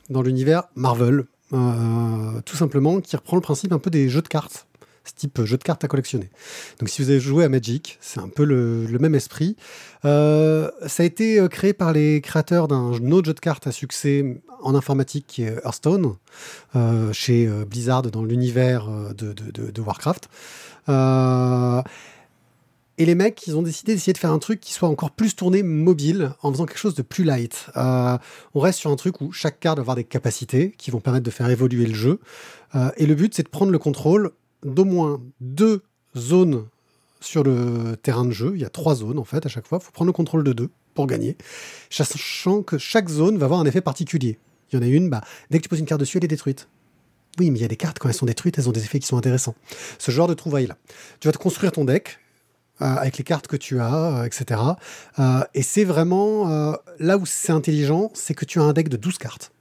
dans 0.09 0.21
l'univers 0.21 0.63
Marvel, 0.75 1.23
euh, 1.53 2.39
tout 2.45 2.55
simplement, 2.55 3.01
qui 3.01 3.15
reprend 3.17 3.35
le 3.35 3.41
principe 3.41 3.73
un 3.73 3.79
peu 3.79 3.89
des 3.89 4.07
jeux 4.09 4.21
de 4.21 4.27
cartes, 4.29 4.67
ce 5.03 5.13
type 5.15 5.43
jeu 5.43 5.57
de 5.57 5.63
cartes 5.63 5.83
à 5.83 5.87
collectionner. 5.87 6.29
Donc 6.79 6.89
si 6.89 7.01
vous 7.01 7.09
avez 7.09 7.19
joué 7.19 7.43
à 7.43 7.49
Magic, 7.49 7.97
c'est 8.01 8.19
un 8.19 8.29
peu 8.29 8.43
le, 8.45 8.87
même 8.99 9.15
esprit. 9.15 9.55
Euh, 10.05 10.69
ça 10.87 11.03
a 11.03 11.05
été 11.05 11.39
euh, 11.39 11.47
créé 11.47 11.73
par 11.73 11.91
les 11.91 12.21
créateurs 12.21 12.67
d'un 12.67 12.91
autre 13.11 13.25
jeu 13.25 13.33
de 13.33 13.39
cartes 13.39 13.67
à 13.67 13.71
succès 13.71 14.41
en 14.61 14.75
informatique 14.75 15.25
qui 15.27 15.43
est 15.43 15.57
Hearthstone, 15.65 16.15
euh, 16.75 17.11
chez 17.11 17.47
Blizzard 17.69 18.03
dans 18.03 18.23
l'univers 18.23 18.87
de, 19.13 19.81
Warcraft. 19.81 20.29
Et 22.99 23.05
les 23.05 23.15
mecs, 23.15 23.47
ils 23.47 23.57
ont 23.57 23.63
décidé 23.63 23.95
d'essayer 23.95 24.13
de 24.13 24.19
faire 24.19 24.31
un 24.31 24.37
truc 24.37 24.59
qui 24.59 24.71
soit 24.71 24.87
encore 24.87 25.09
plus 25.09 25.35
tourné 25.35 25.63
mobile 25.63 26.31
en 26.43 26.51
faisant 26.51 26.67
quelque 26.67 26.77
chose 26.77 26.93
de 26.93 27.01
plus 27.01 27.23
light. 27.23 27.65
On 27.75 28.19
reste 28.59 28.79
sur 28.79 28.91
un 28.91 28.95
truc 28.95 29.19
où 29.19 29.31
chaque 29.31 29.59
carte 29.59 29.79
va 29.79 29.81
avoir 29.81 29.95
des 29.95 30.03
capacités 30.03 30.73
qui 30.77 30.91
vont 30.91 30.99
permettre 31.01 31.25
de 31.25 31.31
faire 31.31 31.49
évoluer 31.49 31.87
le 31.87 31.95
jeu. 31.95 32.19
Et 32.97 33.07
le 33.07 33.15
but, 33.15 33.33
c'est 33.33 33.43
de 33.43 33.49
prendre 33.49 33.71
le 33.71 33.79
contrôle 33.79 34.31
d'au 34.65 34.85
moins 34.85 35.21
deux 35.39 35.83
zones 36.15 36.65
sur 37.19 37.43
le 37.43 37.95
terrain 38.01 38.25
de 38.25 38.31
jeu. 38.31 38.53
Il 38.55 38.61
y 38.61 38.65
a 38.65 38.69
trois 38.69 38.95
zones 38.95 39.19
en 39.19 39.23
fait 39.23 39.45
à 39.45 39.49
chaque 39.49 39.67
fois. 39.67 39.79
Il 39.81 39.85
faut 39.85 39.91
prendre 39.91 40.09
le 40.09 40.13
contrôle 40.13 40.43
de 40.43 40.53
deux 40.53 40.69
pour 40.93 41.07
gagner, 41.07 41.37
sachant 41.89 42.61
que 42.61 42.77
chaque 42.77 43.09
zone 43.09 43.37
va 43.37 43.45
avoir 43.45 43.59
un 43.59 43.65
effet 43.65 43.81
particulier. 43.81 44.37
Il 44.71 44.75
y 44.75 44.79
en 44.79 44.81
a 44.83 44.87
une, 44.87 45.09
bah, 45.09 45.21
dès 45.49 45.57
que 45.57 45.63
tu 45.63 45.69
poses 45.69 45.79
une 45.79 45.85
carte 45.85 45.99
dessus, 45.99 46.17
elle 46.17 46.25
est 46.25 46.27
détruite. 46.27 46.67
Oui, 47.39 47.49
mais 47.49 47.57
il 47.57 47.61
y 47.63 47.65
a 47.65 47.67
des 47.67 47.77
cartes, 47.77 47.97
quand 47.97 48.09
elles 48.09 48.15
sont 48.15 48.27
détruites, 48.27 48.59
elles 48.59 48.69
ont 48.69 48.73
des 48.73 48.83
effets 48.83 48.99
qui 48.99 49.07
sont 49.07 49.17
intéressants. 49.17 49.55
Ce 49.97 50.11
genre 50.11 50.27
de 50.27 50.35
trouvailles-là. 50.35 50.77
Tu 51.19 51.27
vas 51.27 51.31
te 51.31 51.39
construire 51.39 51.71
ton 51.71 51.83
deck, 51.83 52.19
euh, 52.81 52.85
avec 52.85 53.19
les 53.19 53.23
cartes 53.23 53.45
que 53.45 53.55
tu 53.55 53.79
as, 53.79 54.21
euh, 54.21 54.23
etc. 54.23 54.59
Euh, 55.19 55.43
et 55.53 55.61
c'est 55.61 55.83
vraiment 55.83 56.75
là 56.99 57.17
où 57.17 57.25
c'est 57.25 57.51
intelligent, 57.51 58.09
c'est 58.13 58.33
que 58.33 58.45
tu 58.45 58.59
as 58.59 58.63
un 58.63 58.73
deck 58.73 58.89
de 58.89 58.97
12 58.97 59.17
cartes. 59.19 59.51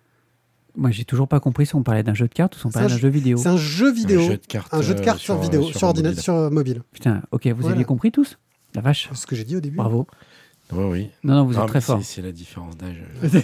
Moi 0.76 0.90
j'ai 0.90 1.04
toujours 1.04 1.28
pas 1.28 1.38
compris 1.40 1.66
si 1.66 1.74
on 1.74 1.82
parlait 1.82 2.02
d'un 2.02 2.14
jeu 2.14 2.26
de 2.28 2.32
cartes 2.34 2.56
ou 2.56 2.58
si 2.58 2.66
on 2.66 2.70
parlait 2.70 2.86
un 2.90 2.94
d'un 2.94 2.98
jeu 3.00 3.08
vidéo. 3.08 3.36
C'est 3.38 3.48
un 3.48 3.56
jeu 3.56 3.92
vidéo, 3.92 4.20
Un 4.20 4.26
jeu 4.28 4.36
de 4.38 4.46
cartes, 4.46 4.72
un 4.74 4.82
jeu 4.82 4.94
de 4.94 5.00
euh, 5.00 5.04
cartes 5.04 5.18
sur, 5.20 5.34
sur, 5.34 5.42
vidéo, 5.42 5.60
euh, 5.62 5.66
sur, 5.66 5.78
sur 5.78 5.88
ordinateur, 5.88 6.14
mobile. 6.14 6.22
sur 6.22 6.34
euh, 6.34 6.50
mobile. 6.50 6.82
Putain, 6.92 7.22
ok, 7.30 7.46
vous 7.48 7.56
Voilà. 7.60 7.72
aviez 7.74 7.84
compris 7.84 8.10
tous 8.12 8.38
La 8.74 8.80
vache, 8.80 9.08
C'est 9.12 9.18
ce 9.18 9.26
que 9.26 9.36
j'ai 9.36 9.44
dit 9.44 9.56
au 9.56 9.60
début. 9.60 9.76
bravo. 9.76 10.06
Oui, 10.72 10.84
oui. 10.84 11.10
Non, 11.22 11.34
non, 11.34 11.44
vous 11.44 11.58
êtes 11.58 11.66
très 11.66 11.82
fort. 11.82 12.00
C'est 12.02 12.22
la 12.22 12.32
différence 12.32 12.76
d'âge. 12.76 13.02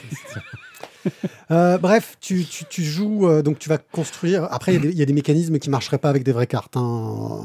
Euh, 1.51 1.79
bref, 1.79 2.17
tu, 2.21 2.45
tu- 2.45 2.65
tu 2.69 2.83
joues, 2.85 3.27
euh, 3.29 3.41
donc 3.41 3.59
tu 3.59 3.69
vas 3.71 3.79
construire. 3.79 4.45
Après, 4.51 4.73
il 4.73 4.75
y 4.75 4.79
a 4.79 4.81
des- 4.81 4.89
il 4.91 4.99
y, 4.99 5.03
a 5.03 5.07
des 5.07 5.13
mécanismes 5.15 5.59
qui 5.59 5.71
marcheraient 5.71 5.97
pas 5.99 6.11
avec 6.11 6.23
des 6.23 6.33
vraies 6.33 6.47
cartes. 6.47 6.77
hein. 6.77 7.45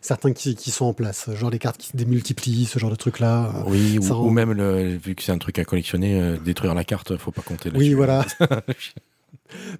Certains 0.00 0.32
qui, 0.32 0.54
qui 0.54 0.70
sont 0.70 0.86
en 0.86 0.94
place, 0.94 1.28
genre 1.34 1.50
les 1.50 1.58
cartes 1.58 1.76
qui 1.76 1.88
se 1.88 1.96
démultiplient, 1.96 2.64
ce 2.64 2.78
genre 2.78 2.90
de 2.90 2.96
trucs-là. 2.96 3.46
Euh, 3.56 3.62
Oui, 3.66 3.98
ou, 3.98 4.02
rend- 4.14 4.24
ou 4.24 4.30
même, 4.30 4.52
le, 4.52 4.96
vu 4.96 5.14
que 5.14 5.22
c'est 5.22 5.32
un 5.32 5.38
truc 5.38 5.58
à 5.58 5.64
collectionner, 5.64 6.18
euh, 6.18 6.38
détruire 6.38 6.74
la 6.74 6.84
carte, 6.84 7.16
faut 7.18 7.32
pas 7.32 7.42
compter. 7.42 7.70
Oui, 7.74 7.92
voilà. 7.92 8.24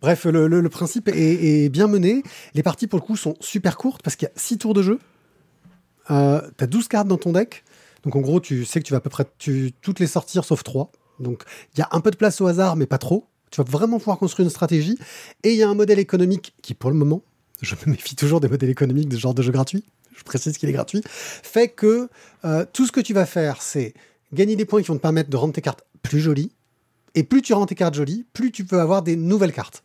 Bref, 0.00 0.24
le, 0.26 0.68
principe 0.68 1.08
est, 1.08 1.68
bien 1.68 1.86
mené. 1.86 2.22
Les 2.54 2.62
parties, 2.62 2.86
pour 2.86 2.98
le 2.98 3.04
coup, 3.04 3.16
sont 3.16 3.34
super 3.40 3.76
courtes 3.76 4.02
parce 4.02 4.16
qu'il 4.16 4.26
y 4.26 4.30
a 4.30 4.34
6 4.36 4.58
tours 4.58 4.74
de 4.74 4.82
jeu. 4.82 4.98
Euh, 6.10 6.40
tu 6.58 6.64
as 6.64 6.66
12 6.66 6.88
cartes 6.88 7.08
dans 7.08 7.16
ton 7.16 7.32
deck. 7.32 7.64
Donc, 8.02 8.16
en 8.16 8.20
gros, 8.20 8.40
tu 8.40 8.64
sais 8.64 8.80
que 8.80 8.86
tu 8.86 8.92
vas 8.92 8.98
à 8.98 9.00
peu 9.00 9.10
près 9.10 9.26
toutes 9.80 10.00
les 10.00 10.06
sortir 10.06 10.44
sauf 10.44 10.62
3. 10.62 10.90
Donc, 11.20 11.44
il 11.74 11.80
y 11.80 11.82
a 11.82 11.88
un 11.92 12.00
peu 12.00 12.10
de 12.10 12.16
place 12.16 12.40
au 12.40 12.46
hasard, 12.46 12.76
mais 12.76 12.86
pas 12.86 12.98
trop. 12.98 13.26
Tu 13.50 13.62
vas 13.62 13.70
vraiment 13.70 13.98
pouvoir 13.98 14.18
construire 14.18 14.44
une 14.44 14.50
stratégie. 14.50 14.98
Et 15.42 15.52
il 15.52 15.56
y 15.56 15.62
a 15.62 15.68
un 15.68 15.74
modèle 15.74 15.98
économique 15.98 16.54
qui, 16.60 16.74
pour 16.74 16.90
le 16.90 16.96
moment, 16.96 17.22
je 17.62 17.74
me 17.86 17.92
méfie 17.92 18.16
toujours 18.16 18.40
des 18.40 18.48
modèles 18.48 18.70
économiques 18.70 19.08
de 19.08 19.16
genre 19.16 19.34
de 19.34 19.42
jeu 19.42 19.52
gratuit. 19.52 19.84
Je 20.16 20.22
précise 20.22 20.58
qu'il 20.58 20.68
est 20.68 20.72
gratuit. 20.72 21.02
Fait 21.06 21.68
que 21.68 22.08
euh, 22.44 22.64
tout 22.72 22.86
ce 22.86 22.92
que 22.92 23.00
tu 23.00 23.14
vas 23.14 23.26
faire, 23.26 23.62
c'est 23.62 23.94
gagner 24.32 24.56
des 24.56 24.64
points 24.64 24.80
qui 24.82 24.88
vont 24.88 24.96
te 24.96 25.02
permettre 25.02 25.30
de 25.30 25.36
rendre 25.36 25.52
tes 25.52 25.62
cartes 25.62 25.84
plus 26.02 26.20
jolies. 26.20 26.52
Et 27.14 27.22
plus 27.22 27.42
tu 27.42 27.52
rends 27.52 27.66
tes 27.66 27.74
cartes 27.74 27.94
jolies, 27.94 28.24
plus 28.32 28.50
tu 28.50 28.64
peux 28.64 28.80
avoir 28.80 29.02
des 29.02 29.16
nouvelles 29.16 29.52
cartes. 29.52 29.84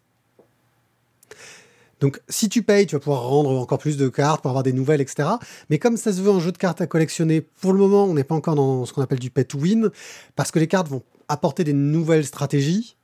Donc, 2.00 2.22
si 2.30 2.48
tu 2.48 2.64
payes, 2.64 2.86
tu 2.86 2.96
vas 2.96 3.00
pouvoir 3.00 3.24
rendre 3.24 3.52
encore 3.60 3.78
plus 3.78 3.98
de 3.98 4.08
cartes 4.08 4.42
pour 4.42 4.50
avoir 4.50 4.64
des 4.64 4.74
nouvelles, 4.74 5.02
etc. 5.02 5.30
Mais 5.70 5.80
comme 5.80 5.98
ça 5.98 6.14
se 6.14 6.22
veut 6.22 6.32
un 6.32 6.40
jeu 6.40 6.52
de 6.52 6.58
cartes 6.58 6.82
à 6.82 6.88
collectionner, 6.88 7.42
pour 7.42 7.74
le 7.74 7.80
moment, 7.80 8.06
on 8.06 8.14
n'est 8.14 8.24
pas 8.24 8.36
encore 8.36 8.56
dans 8.56 8.86
ce 8.86 8.94
qu'on 8.94 9.02
appelle 9.02 9.20
du 9.20 9.30
pay 9.30 9.44
to 9.44 9.58
win, 9.58 9.90
parce 10.36 10.52
que 10.52 10.60
les 10.60 10.68
cartes 10.68 10.88
vont 10.88 11.04
apporter 11.28 11.64
des 11.64 11.74
nouvelles 11.74 12.26
stratégies. 12.26 12.96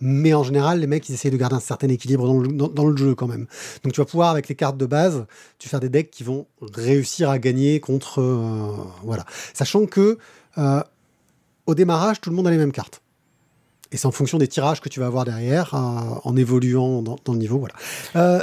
Mais 0.00 0.32
en 0.32 0.44
général, 0.44 0.78
les 0.78 0.86
mecs, 0.86 1.08
ils 1.08 1.14
essayent 1.14 1.30
de 1.30 1.36
garder 1.36 1.56
un 1.56 1.60
certain 1.60 1.88
équilibre 1.88 2.24
dans 2.28 2.86
le, 2.86 2.96
jeu 2.96 3.16
quand 3.16 3.26
même. 3.26 3.46
Donc, 3.82 3.94
tu 3.94 4.00
vas 4.00 4.04
pouvoir, 4.04 4.30
avec 4.30 4.48
les 4.48 4.54
cartes 4.54 4.76
de 4.76 4.86
base, 4.86 5.26
tu 5.58 5.68
faire 5.68 5.80
des 5.80 5.88
decks 5.88 6.10
qui 6.10 6.22
vont 6.22 6.46
réussir 6.60 7.30
à 7.30 7.38
gagner 7.38 7.80
contre. 7.80 8.20
euh, 8.20 8.76
voilà. 9.02 9.24
Sachant 9.54 9.86
que, 9.86 10.18
euh, 10.58 10.82
au 11.66 11.74
démarrage, 11.74 12.20
tout 12.20 12.30
le 12.30 12.36
monde 12.36 12.46
a 12.46 12.50
les 12.50 12.58
mêmes 12.58 12.72
cartes. 12.72 13.02
Et 13.92 13.96
c'est 13.96 14.06
en 14.06 14.10
fonction 14.10 14.38
des 14.38 14.48
tirages 14.48 14.80
que 14.80 14.88
tu 14.88 15.00
vas 15.00 15.06
avoir 15.06 15.24
derrière, 15.24 15.74
euh, 15.74 15.78
en 16.24 16.36
évoluant 16.36 17.02
dans, 17.02 17.16
dans 17.24 17.32
le 17.32 17.38
niveau. 17.38 17.58
Voilà. 17.58 17.74
Euh, 18.16 18.40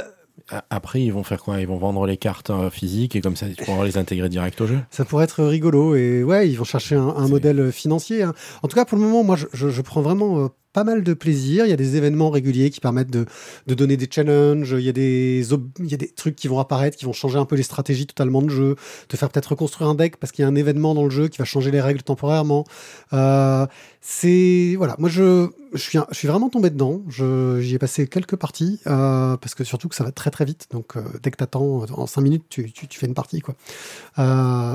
Après, 0.70 1.02
ils 1.02 1.10
vont 1.12 1.22
faire 1.24 1.40
quoi? 1.42 1.60
Ils 1.60 1.66
vont 1.66 1.78
vendre 1.78 2.06
les 2.06 2.16
cartes 2.16 2.50
euh, 2.50 2.70
physiques 2.70 3.16
et 3.16 3.20
comme 3.20 3.36
ça, 3.36 3.46
tu 3.48 3.64
pourras 3.64 3.84
les 3.84 3.96
intégrer 3.98 4.28
direct 4.28 4.60
au 4.60 4.66
jeu? 4.66 4.78
ça 4.90 5.04
pourrait 5.04 5.24
être 5.24 5.42
rigolo. 5.44 5.94
Et 5.96 6.22
ouais, 6.24 6.48
ils 6.48 6.56
vont 6.56 6.64
chercher 6.64 6.96
un, 6.96 7.28
modèle 7.28 7.72
financier. 7.72 8.22
hein. 8.22 8.34
En 8.62 8.68
tout 8.68 8.74
cas, 8.76 8.84
pour 8.84 8.98
le 8.98 9.04
moment, 9.04 9.22
moi, 9.24 9.36
je, 9.36 9.46
je- 9.52 9.68
je 9.70 9.82
prends 9.82 10.02
vraiment 10.02 10.38
euh, 10.44 10.48
pas 10.76 10.84
mal 10.84 11.02
de 11.02 11.14
plaisir. 11.14 11.64
Il 11.64 11.70
y 11.70 11.72
a 11.72 11.76
des 11.76 11.96
événements 11.96 12.28
réguliers 12.28 12.68
qui 12.68 12.80
permettent 12.80 13.10
de, 13.10 13.24
de 13.66 13.74
donner 13.74 13.96
des 13.96 14.08
challenges. 14.10 14.76
Il 14.78 14.84
y, 14.84 14.90
a 14.90 14.92
des 14.92 15.42
il 15.78 15.90
y 15.90 15.94
a 15.94 15.96
des 15.96 16.08
trucs 16.08 16.36
qui 16.36 16.48
vont 16.48 16.58
apparaître, 16.58 16.98
qui 16.98 17.06
vont 17.06 17.14
changer 17.14 17.38
un 17.38 17.46
peu 17.46 17.56
les 17.56 17.62
stratégies 17.62 18.06
totalement 18.06 18.42
de 18.42 18.50
jeu. 18.50 18.76
Te 19.08 19.16
faire 19.16 19.30
peut-être 19.30 19.46
reconstruire 19.46 19.88
un 19.88 19.94
deck 19.94 20.18
parce 20.18 20.32
qu'il 20.32 20.42
y 20.42 20.44
a 20.44 20.48
un 20.48 20.54
événement 20.54 20.94
dans 20.94 21.04
le 21.04 21.10
jeu 21.10 21.28
qui 21.28 21.38
va 21.38 21.46
changer 21.46 21.70
les 21.70 21.80
règles 21.80 22.02
temporairement. 22.02 22.66
Euh, 23.14 23.66
c'est 24.02 24.74
voilà, 24.76 24.96
moi 24.98 25.08
je, 25.08 25.48
je 25.72 25.80
suis 25.80 25.98
je 26.10 26.14
suis 26.16 26.28
vraiment 26.28 26.50
tombé 26.50 26.68
dedans. 26.68 27.00
J'y 27.08 27.74
ai 27.74 27.78
passé 27.78 28.06
quelques 28.06 28.36
parties 28.36 28.78
euh, 28.86 29.38
parce 29.38 29.54
que 29.54 29.64
surtout 29.64 29.88
que 29.88 29.94
ça 29.94 30.04
va 30.04 30.12
très 30.12 30.30
très 30.30 30.44
vite. 30.44 30.66
Donc 30.72 30.96
euh, 30.96 31.02
dès 31.22 31.30
que 31.30 31.38
t'attends 31.38 31.86
en 31.90 32.06
5 32.06 32.20
minutes, 32.20 32.44
tu, 32.50 32.70
tu, 32.70 32.98
fais 32.98 33.06
une 33.06 33.14
partie 33.14 33.40
quoi. 33.40 33.54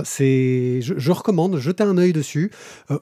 C'est, 0.03 0.81
je, 0.81 0.95
je 0.97 1.11
recommande, 1.11 1.59
jetez 1.59 1.83
un 1.83 1.99
œil 1.99 2.11
dessus. 2.11 2.51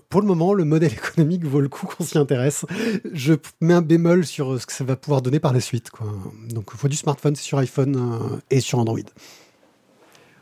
Pour 0.10 0.20
le 0.20 0.28
moment, 0.28 0.54
le 0.54 0.66
modèle 0.66 0.92
économique 1.02 1.46
vaut 1.46 1.62
le 1.62 1.70
coup 1.70 1.88
qu'on 1.88 2.04
s'y 2.04 2.18
intéresse. 2.18 2.66
Je 3.14 3.34
mets 3.62 3.74
un 3.74 3.82
bémol 3.82 4.26
sur 4.26 4.54
euh, 4.54 4.60
ce 4.60 4.66
que 4.66 4.74
ça 4.74 4.84
va 4.84 4.96
pouvoir 4.96 5.22
donner 5.22 5.40
par 5.40 5.54
la 5.54 5.60
suite. 5.62 5.90
Quoi. 5.90 6.08
Donc, 6.50 6.70
il 6.74 6.78
faut 6.78 6.88
du 6.88 6.96
smartphone, 6.96 7.36
c'est 7.36 7.44
sur 7.44 7.58
iPhone 7.60 7.96
euh, 7.96 8.38
et 8.50 8.60
sur 8.60 8.80
Android. 8.80 9.00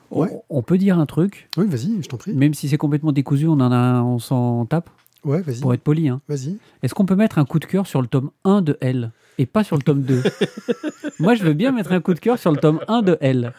On, 0.09 0.61
peut 0.61 0.77
dire 0.77 0.97
un 0.99 1.05
truc, 1.05 1.49
Oui, 1.57 1.65
vas-y, 1.67 2.01
je 2.01 2.07
t'en 2.07 2.17
prie. 2.17 2.33
même 2.33 2.53
si 2.53 2.69
c'est 2.69 2.77
complètement 2.77 3.11
décousu, 3.11 3.47
on 3.47 3.53
en 3.59 3.71
a, 3.71 4.01
on 4.01 4.19
s'en 4.19 4.65
tape? 4.65 4.89
Ouais, 5.25 5.41
vas-y. 5.41 5.59
pour 5.59 5.73
être 5.73 5.81
poli. 5.81 6.07
hein. 6.07 6.21
Vas-y. 6.29 6.57
Est-ce 6.81 6.93
qu'on 6.93 7.05
peut 7.05 7.15
mettre 7.15 7.39
un 7.39 7.45
coup 7.45 7.59
de 7.59 7.65
cœur 7.65 7.87
sur 7.87 8.01
le 8.01 8.07
tome 8.07 8.31
1 8.45 8.61
de 8.61 8.77
L? 8.79 9.11
Et 9.37 9.45
pas 9.45 9.63
sur 9.63 9.75
le 9.75 9.81
tome 9.81 10.01
2 10.01 10.23
Moi, 11.19 11.33
je 11.35 11.43
veux 11.43 11.53
bien 11.53 11.71
mettre 11.71 11.91
un 11.93 11.99
coup 11.99 12.13
de 12.13 12.19
cœur 12.19 12.37
sur 12.37 12.51
le 12.51 12.57
tome 12.57 12.79
1 12.87 13.01
de 13.01 13.17
L, 13.21 13.53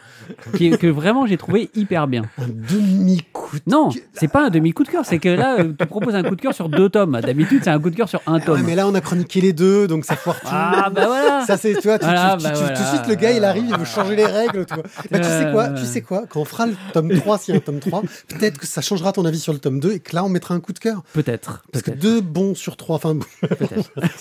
qui 0.55 0.67
est- 0.67 0.77
que 0.77 0.87
vraiment 0.87 1.25
j'ai 1.25 1.35
trouvé 1.35 1.69
hyper 1.75 2.07
bien. 2.07 2.23
Un 2.37 2.47
demi-coup 2.47 3.57
de 3.57 3.61
Non, 3.67 3.89
c'est 4.13 4.29
pas 4.29 4.45
un 4.45 4.49
demi-coup 4.49 4.83
de 4.83 4.89
cœur, 4.89 5.05
c'est 5.05 5.19
que 5.19 5.27
là, 5.29 5.57
euh, 5.59 5.73
tu 5.77 5.85
proposes 5.85 6.15
un 6.15 6.23
coup 6.23 6.35
de 6.37 6.41
cœur 6.41 6.53
sur 6.53 6.69
deux 6.69 6.87
tomes. 6.89 7.19
D'habitude, 7.21 7.61
c'est 7.63 7.69
un 7.69 7.79
coup 7.79 7.89
de 7.89 7.95
cœur 7.95 8.07
sur 8.07 8.21
un 8.27 8.35
Ah 8.35 8.37
ouais, 8.37 8.45
tome. 8.45 8.63
mais 8.65 8.75
là, 8.75 8.87
on 8.87 8.95
a 8.95 9.01
chroniqué 9.01 9.41
les 9.41 9.51
deux, 9.51 9.87
donc 9.87 10.05
ça 10.05 10.15
foire 10.15 10.39
tout. 10.39 10.47
Ah, 10.49 10.89
bah 10.89 11.07
voilà 11.07 11.43
Ça, 11.45 11.57
c'est, 11.57 11.73
tu 11.75 11.87
vois, 11.87 11.99
tu- 11.99 12.05
Voilà, 12.05 12.35
tu- 12.37 12.43
bah 12.43 12.49
tu- 12.51 12.55
tu- 12.55 12.59
voilà. 12.61 12.75
tout 12.77 12.81
de 12.83 12.87
suite, 12.87 13.07
le 13.09 13.15
gars, 13.15 13.31
il 13.31 13.43
arrive, 13.43 13.65
il 13.69 13.75
veut 13.77 13.85
changer 13.85 14.15
les 14.15 14.25
règles, 14.25 14.65
tu 14.65 14.73
vois. 14.75 14.83
Bah, 15.11 15.19
tu 15.19 15.25
sais 15.27 15.51
quoi, 15.51 15.69
tu 15.69 15.85
sais 15.85 16.01
quoi, 16.01 16.23
quand 16.29 16.39
on 16.41 16.45
fera 16.45 16.65
le 16.67 16.75
tome 16.93 17.11
3, 17.11 17.37
s'il 17.39 17.53
y 17.55 17.57
a 17.57 17.59
un 17.59 17.61
tome 17.61 17.79
3, 17.79 18.03
peut-être 18.29 18.57
que 18.57 18.67
ça 18.67 18.79
changera 18.81 19.11
ton 19.11 19.25
avis 19.25 19.39
sur 19.39 19.51
le 19.53 19.59
tome 19.59 19.79
2 19.81 19.93
et 19.93 19.99
que 19.99 20.15
là, 20.15 20.23
on 20.23 20.29
mettra 20.29 20.53
un 20.55 20.59
coup 20.61 20.71
de 20.73 20.79
cœur. 20.79 21.01
Peut-être. 21.13 21.63
Parce 21.73 21.83
que 21.83 21.91
deux 21.91 22.21
bons 22.21 22.55
sur 22.55 22.77
trois, 22.77 22.95
enfin, 22.95 23.17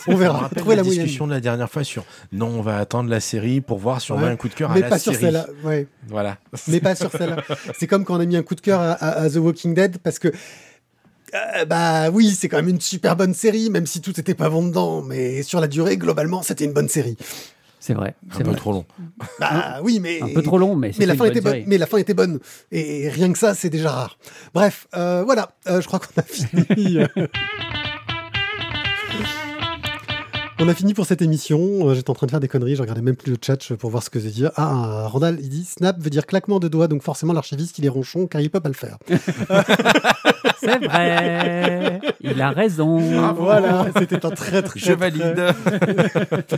on 0.08 0.16
verra. 0.16 0.48
Trouver 0.56 0.74
la, 0.76 0.82
la 0.82 0.86
moyenne. 0.86 1.06
de 1.06 1.30
la 1.30 1.40
dernière 1.48 1.70
fois 1.70 1.84
sur 1.84 2.04
non, 2.32 2.46
on 2.48 2.62
va 2.62 2.78
attendre 2.78 3.08
la 3.10 3.20
série 3.20 3.60
pour 3.60 3.78
voir 3.78 4.00
si 4.00 4.12
on 4.12 4.16
Ouais. 4.16 4.22
met 4.26 4.28
un 4.30 4.36
coup 4.36 4.48
de 4.48 4.54
cœur 4.54 4.70
à 4.70 4.74
Mais 4.74 4.80
la 4.80 4.88
pas 4.88 4.98
sur 4.98 5.12
série. 5.12 5.24
celle-là, 5.26 5.46
ouais. 5.64 5.86
Voilà. 6.08 6.38
mais 6.68 6.80
pas 6.80 6.94
sur 6.94 7.10
celle-là. 7.10 7.36
C'est 7.78 7.86
comme 7.86 8.04
quand 8.04 8.16
on 8.16 8.20
a 8.20 8.26
mis 8.26 8.36
un 8.36 8.42
coup 8.42 8.54
de 8.54 8.60
cœur 8.60 8.80
à, 8.80 8.92
à- 8.92 9.20
à 9.22 9.30
The 9.30 9.36
Walking 9.36 9.74
Dead 9.74 9.98
parce 9.98 10.18
que 10.18 10.28
euh, 11.34 11.64
bah 11.66 12.08
oui, 12.10 12.30
c'est 12.30 12.48
quand 12.48 12.56
même 12.56 12.68
une 12.70 12.80
super 12.80 13.14
bonne 13.14 13.34
série, 13.34 13.68
même 13.68 13.86
si 13.86 14.00
tout 14.00 14.12
n'était 14.16 14.34
pas 14.34 14.48
bon 14.48 14.66
dedans, 14.66 15.02
mais 15.02 15.42
sur 15.42 15.60
la 15.60 15.66
durée, 15.68 15.98
globalement, 15.98 16.42
c'était 16.42 16.64
une 16.64 16.72
bonne 16.72 16.88
série. 16.88 17.18
C'est 17.80 17.92
vrai. 17.94 18.14
Un 18.30 18.36
c'est 18.38 18.44
peu 18.44 18.50
vrai. 18.50 18.58
trop 18.58 18.72
long. 18.72 18.86
Bah 19.38 19.78
oui, 19.84 20.00
mais. 20.00 20.22
Un 20.22 20.32
peu 20.34 20.42
trop 20.42 20.56
long, 20.58 20.74
mais, 20.74 20.90
Mais 20.98 21.04
la, 21.06 21.14
fin 21.14 21.26
était 21.26 21.40
bonne 21.42 21.62
mais 21.66 21.76
la 21.78 21.86
fin 21.86 21.98
était 21.98 22.14
bonne. 22.14 22.40
Et 22.72 23.08
rien 23.10 23.30
que 23.32 23.38
ça, 23.38 23.54
c'est 23.54 23.68
déjà 23.70 23.90
rare. 23.92 24.18
Bref, 24.54 24.88
euh, 24.96 25.22
voilà. 25.24 25.50
Euh, 25.68 25.80
je 25.82 25.86
crois 25.86 26.00
qu'on 26.00 26.18
a 26.18 26.22
fini. 26.26 26.98
On 30.60 30.68
a 30.68 30.74
fini 30.74 30.92
pour 30.92 31.06
cette 31.06 31.22
émission. 31.22 31.88
Euh, 31.88 31.94
J'étais 31.94 32.10
en 32.10 32.14
train 32.14 32.26
de 32.26 32.30
faire 32.32 32.40
des 32.40 32.48
conneries. 32.48 32.74
Je 32.74 32.82
regardais 32.82 33.00
même 33.02 33.14
plus 33.14 33.30
le 33.32 33.38
chat 33.40 33.74
pour 33.76 33.90
voir 33.90 34.02
ce 34.02 34.10
que 34.10 34.18
veut 34.18 34.30
dire. 34.30 34.50
Ah, 34.56 35.06
Randall, 35.06 35.38
il 35.40 35.48
dit 35.48 35.64
Snap 35.64 35.98
veut 36.00 36.10
dire 36.10 36.26
claquement 36.26 36.58
de 36.58 36.66
doigts. 36.68 36.88
Donc 36.88 37.02
forcément, 37.02 37.32
l'archiviste, 37.32 37.78
il 37.78 37.86
est 37.86 37.88
ronchon 37.88 38.26
car 38.26 38.40
il 38.40 38.50
peut 38.50 38.58
pas 38.60 38.68
le 38.68 38.74
faire. 38.74 38.98
C'est 40.60 40.84
vrai. 40.84 42.00
Il 42.20 42.42
a 42.42 42.50
raison. 42.50 42.98
Voilà, 43.34 43.86
c'était 43.96 44.26
un 44.26 44.30
très 44.30 44.62
très. 44.62 44.80
Je 44.80 44.84
très- 44.86 44.94
valide. 44.96 45.54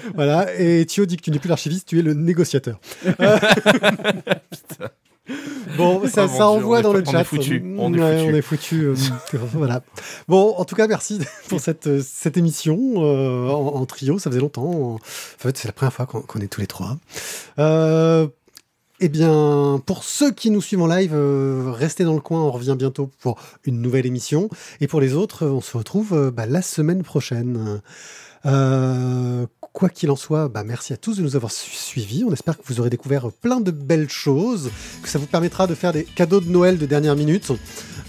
Voilà. 0.15 0.47
Et 0.59 0.87
Thio 0.87 1.05
dit 1.05 1.17
que 1.19 1.23
tu 1.23 1.31
n'es 1.31 1.39
plus 1.39 1.49
l'archiviste, 1.51 1.87
tu 1.89 1.99
es 1.99 2.03
le 2.03 2.15
négociateur. 2.15 2.81
Euh, 3.21 3.39
Bon, 5.77 6.03
ça, 6.09 6.25
Oh 6.25 6.29
ça 6.29 6.35
Dieu, 6.35 6.43
envoie 6.45 6.83
dans 6.83 6.93
le 6.93 7.05
chat. 7.05 7.13
on 7.19 7.21
est 7.21 7.25
foutu. 7.25 7.75
on 7.79 7.95
est 7.95 8.43
foutu. 8.43 8.85
euh, 8.87 8.95
voilà. 9.53 9.83
Bon, 10.29 10.55
en 10.57 10.65
tout 10.65 10.75
cas, 10.75 10.87
merci 10.87 11.21
pour 11.49 11.61
cette, 11.61 11.87
euh, 11.87 12.03
cette 12.05 12.37
émission 12.37 12.79
euh, 12.97 13.49
en, 13.49 13.77
en 13.77 13.87
trio. 13.87 14.19
Ça 14.19 14.31
faisait 14.31 14.41
longtemps. 14.41 14.95
En 14.95 14.99
fait, 15.39 15.57
c'est 15.57 15.69
la 15.69 15.73
première 15.73 15.93
fois 15.93 16.07
qu'on 16.07 16.41
est 16.41 16.49
tous 16.49 16.61
les 16.61 16.67
trois. 16.67 16.97
Euh, 17.59 18.27
eh 19.01 19.09
bien, 19.09 19.81
pour 19.87 20.05
ceux 20.05 20.31
qui 20.31 20.51
nous 20.51 20.61
suivent 20.61 20.83
en 20.83 20.87
live, 20.87 21.13
euh, 21.15 21.71
restez 21.75 22.05
dans 22.05 22.15
le 22.15 22.21
coin. 22.21 22.43
On 22.43 22.51
revient 22.51 22.75
bientôt 22.79 23.11
pour 23.21 23.39
une 23.65 23.81
nouvelle 23.81 24.05
émission. 24.07 24.51
Et 24.81 24.87
pour 24.89 25.01
les 25.01 25.15
autres, 25.15 25.47
on 25.47 25.61
se 25.63 25.77
retrouve 25.77 26.13
euh, 26.13 26.31
bah, 26.31 26.45
la 26.47 26.61
semaine 26.63 27.03
prochaine. 27.03 27.81
Euh, 28.47 29.47
quoi 29.73 29.89
qu'il 29.89 30.11
en 30.11 30.17
soit, 30.17 30.49
bah, 30.49 30.65
merci 30.65 30.93
à 30.93 30.97
tous 30.97 31.17
de 31.19 31.23
nous 31.23 31.37
avoir 31.37 31.53
su- 31.53 31.71
suivis. 31.71 32.25
On 32.27 32.33
espère 32.33 32.57
que 32.57 32.63
vous 32.67 32.81
aurez 32.81 32.91
découvert 32.91 33.31
plein 33.31 33.61
de 33.61 33.71
belles 33.71 34.09
choses, 34.11 34.71
que 35.03 35.09
ça 35.09 35.19
vous 35.19 35.27
permettra 35.27 35.67
de 35.67 35.75
faire 35.75 35.93
des 35.93 36.05
cadeaux 36.05 36.41
de 36.41 36.49
Noël 36.51 36.77
de 36.79 36.87
dernière 36.87 37.15
minute. 37.17 37.53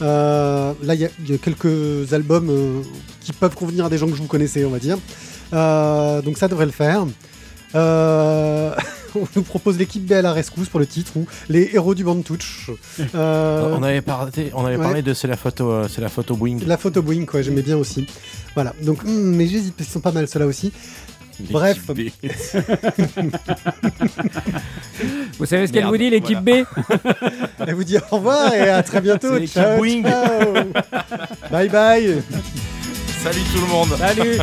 Euh, 0.01 0.74
là, 0.84 0.95
il 0.95 1.01
y, 1.01 1.05
a- 1.05 1.09
il 1.20 1.30
y 1.32 1.34
a 1.34 1.38
quelques 1.38 2.14
albums 2.14 2.49
euh, 2.49 2.82
qui 3.22 3.32
peuvent 3.34 3.55
convenir 3.55 3.86
à 3.86 3.89
des 3.89 3.97
gens 3.97 4.07
que 4.07 4.16
je 4.16 4.22
vous 4.22 4.28
connaissez, 4.28 4.66
on 4.66 4.72
va 4.72 4.80
dire. 4.80 4.97
Euh, 5.53 6.22
donc 6.22 6.38
ça 6.38 6.47
devrait 6.47 6.66
le 6.66 6.72
faire. 6.72 7.05
On 9.14 9.28
nous 9.36 9.43
propose 9.43 9.78
l'équipe 9.78 10.05
B 10.05 10.14
à 10.14 10.22
la 10.22 10.32
rescousse 10.32 10.70
pour 10.70 10.80
le 10.80 10.86
titre 10.86 11.12
ou 11.18 11.26
les 11.49 11.70
héros 11.74 11.93
du 11.95 12.03
band 12.03 12.22
touch. 12.22 12.70
Euh, 13.16 13.76
On 13.78 13.84
avait 13.84 14.01
parlé, 14.01 14.51
on 14.53 14.66
avait 14.66 14.78
ouais. 14.78 14.82
parlé 14.84 15.01
de 15.01 15.14
c'est 15.14 15.28
la 15.28 15.36
photo, 15.36 15.88
c'est 15.89 15.99
la 16.01 16.07
photo 16.09 16.36
Boeing. 16.36 16.59
la 16.66 16.78
photo 16.78 17.01
Boeing, 17.01 17.26
quoi, 17.26 17.41
j'aimais 17.41 17.62
bien 17.62 17.78
aussi. 17.78 18.07
Voilà, 18.55 18.74
donc, 18.84 19.03
hmm, 19.03 19.09
mais 19.36 19.47
j'hésite, 19.47 19.76
parce 19.76 19.88
qu'ils 19.88 19.93
sont 19.93 19.99
pas 20.01 20.12
mal 20.14 20.28
ceux-là 20.28 20.45
aussi. 20.45 20.72
Bref. 21.49 21.79
B. 21.87 22.09
Vous 25.39 25.45
savez 25.45 25.67
ce 25.67 25.73
qu'elle 25.73 25.85
vous 25.85 25.97
dit, 25.97 26.09
l'équipe 26.09 26.39
B 26.39 26.49
Elle 27.59 27.73
vous 27.73 27.83
dit 27.83 27.97
au 27.97 28.15
revoir 28.15 28.53
et 28.53 28.69
à 28.69 28.83
très 28.83 29.01
bientôt. 29.01 29.39
Ciao, 29.47 29.77
Boeing. 29.77 30.03
ciao. 30.03 30.53
bye 31.51 31.69
bye. 31.69 32.21
Salut 33.23 33.41
tout 33.53 33.61
le 33.61 33.67
monde. 33.67 33.89
Salut 33.97 34.37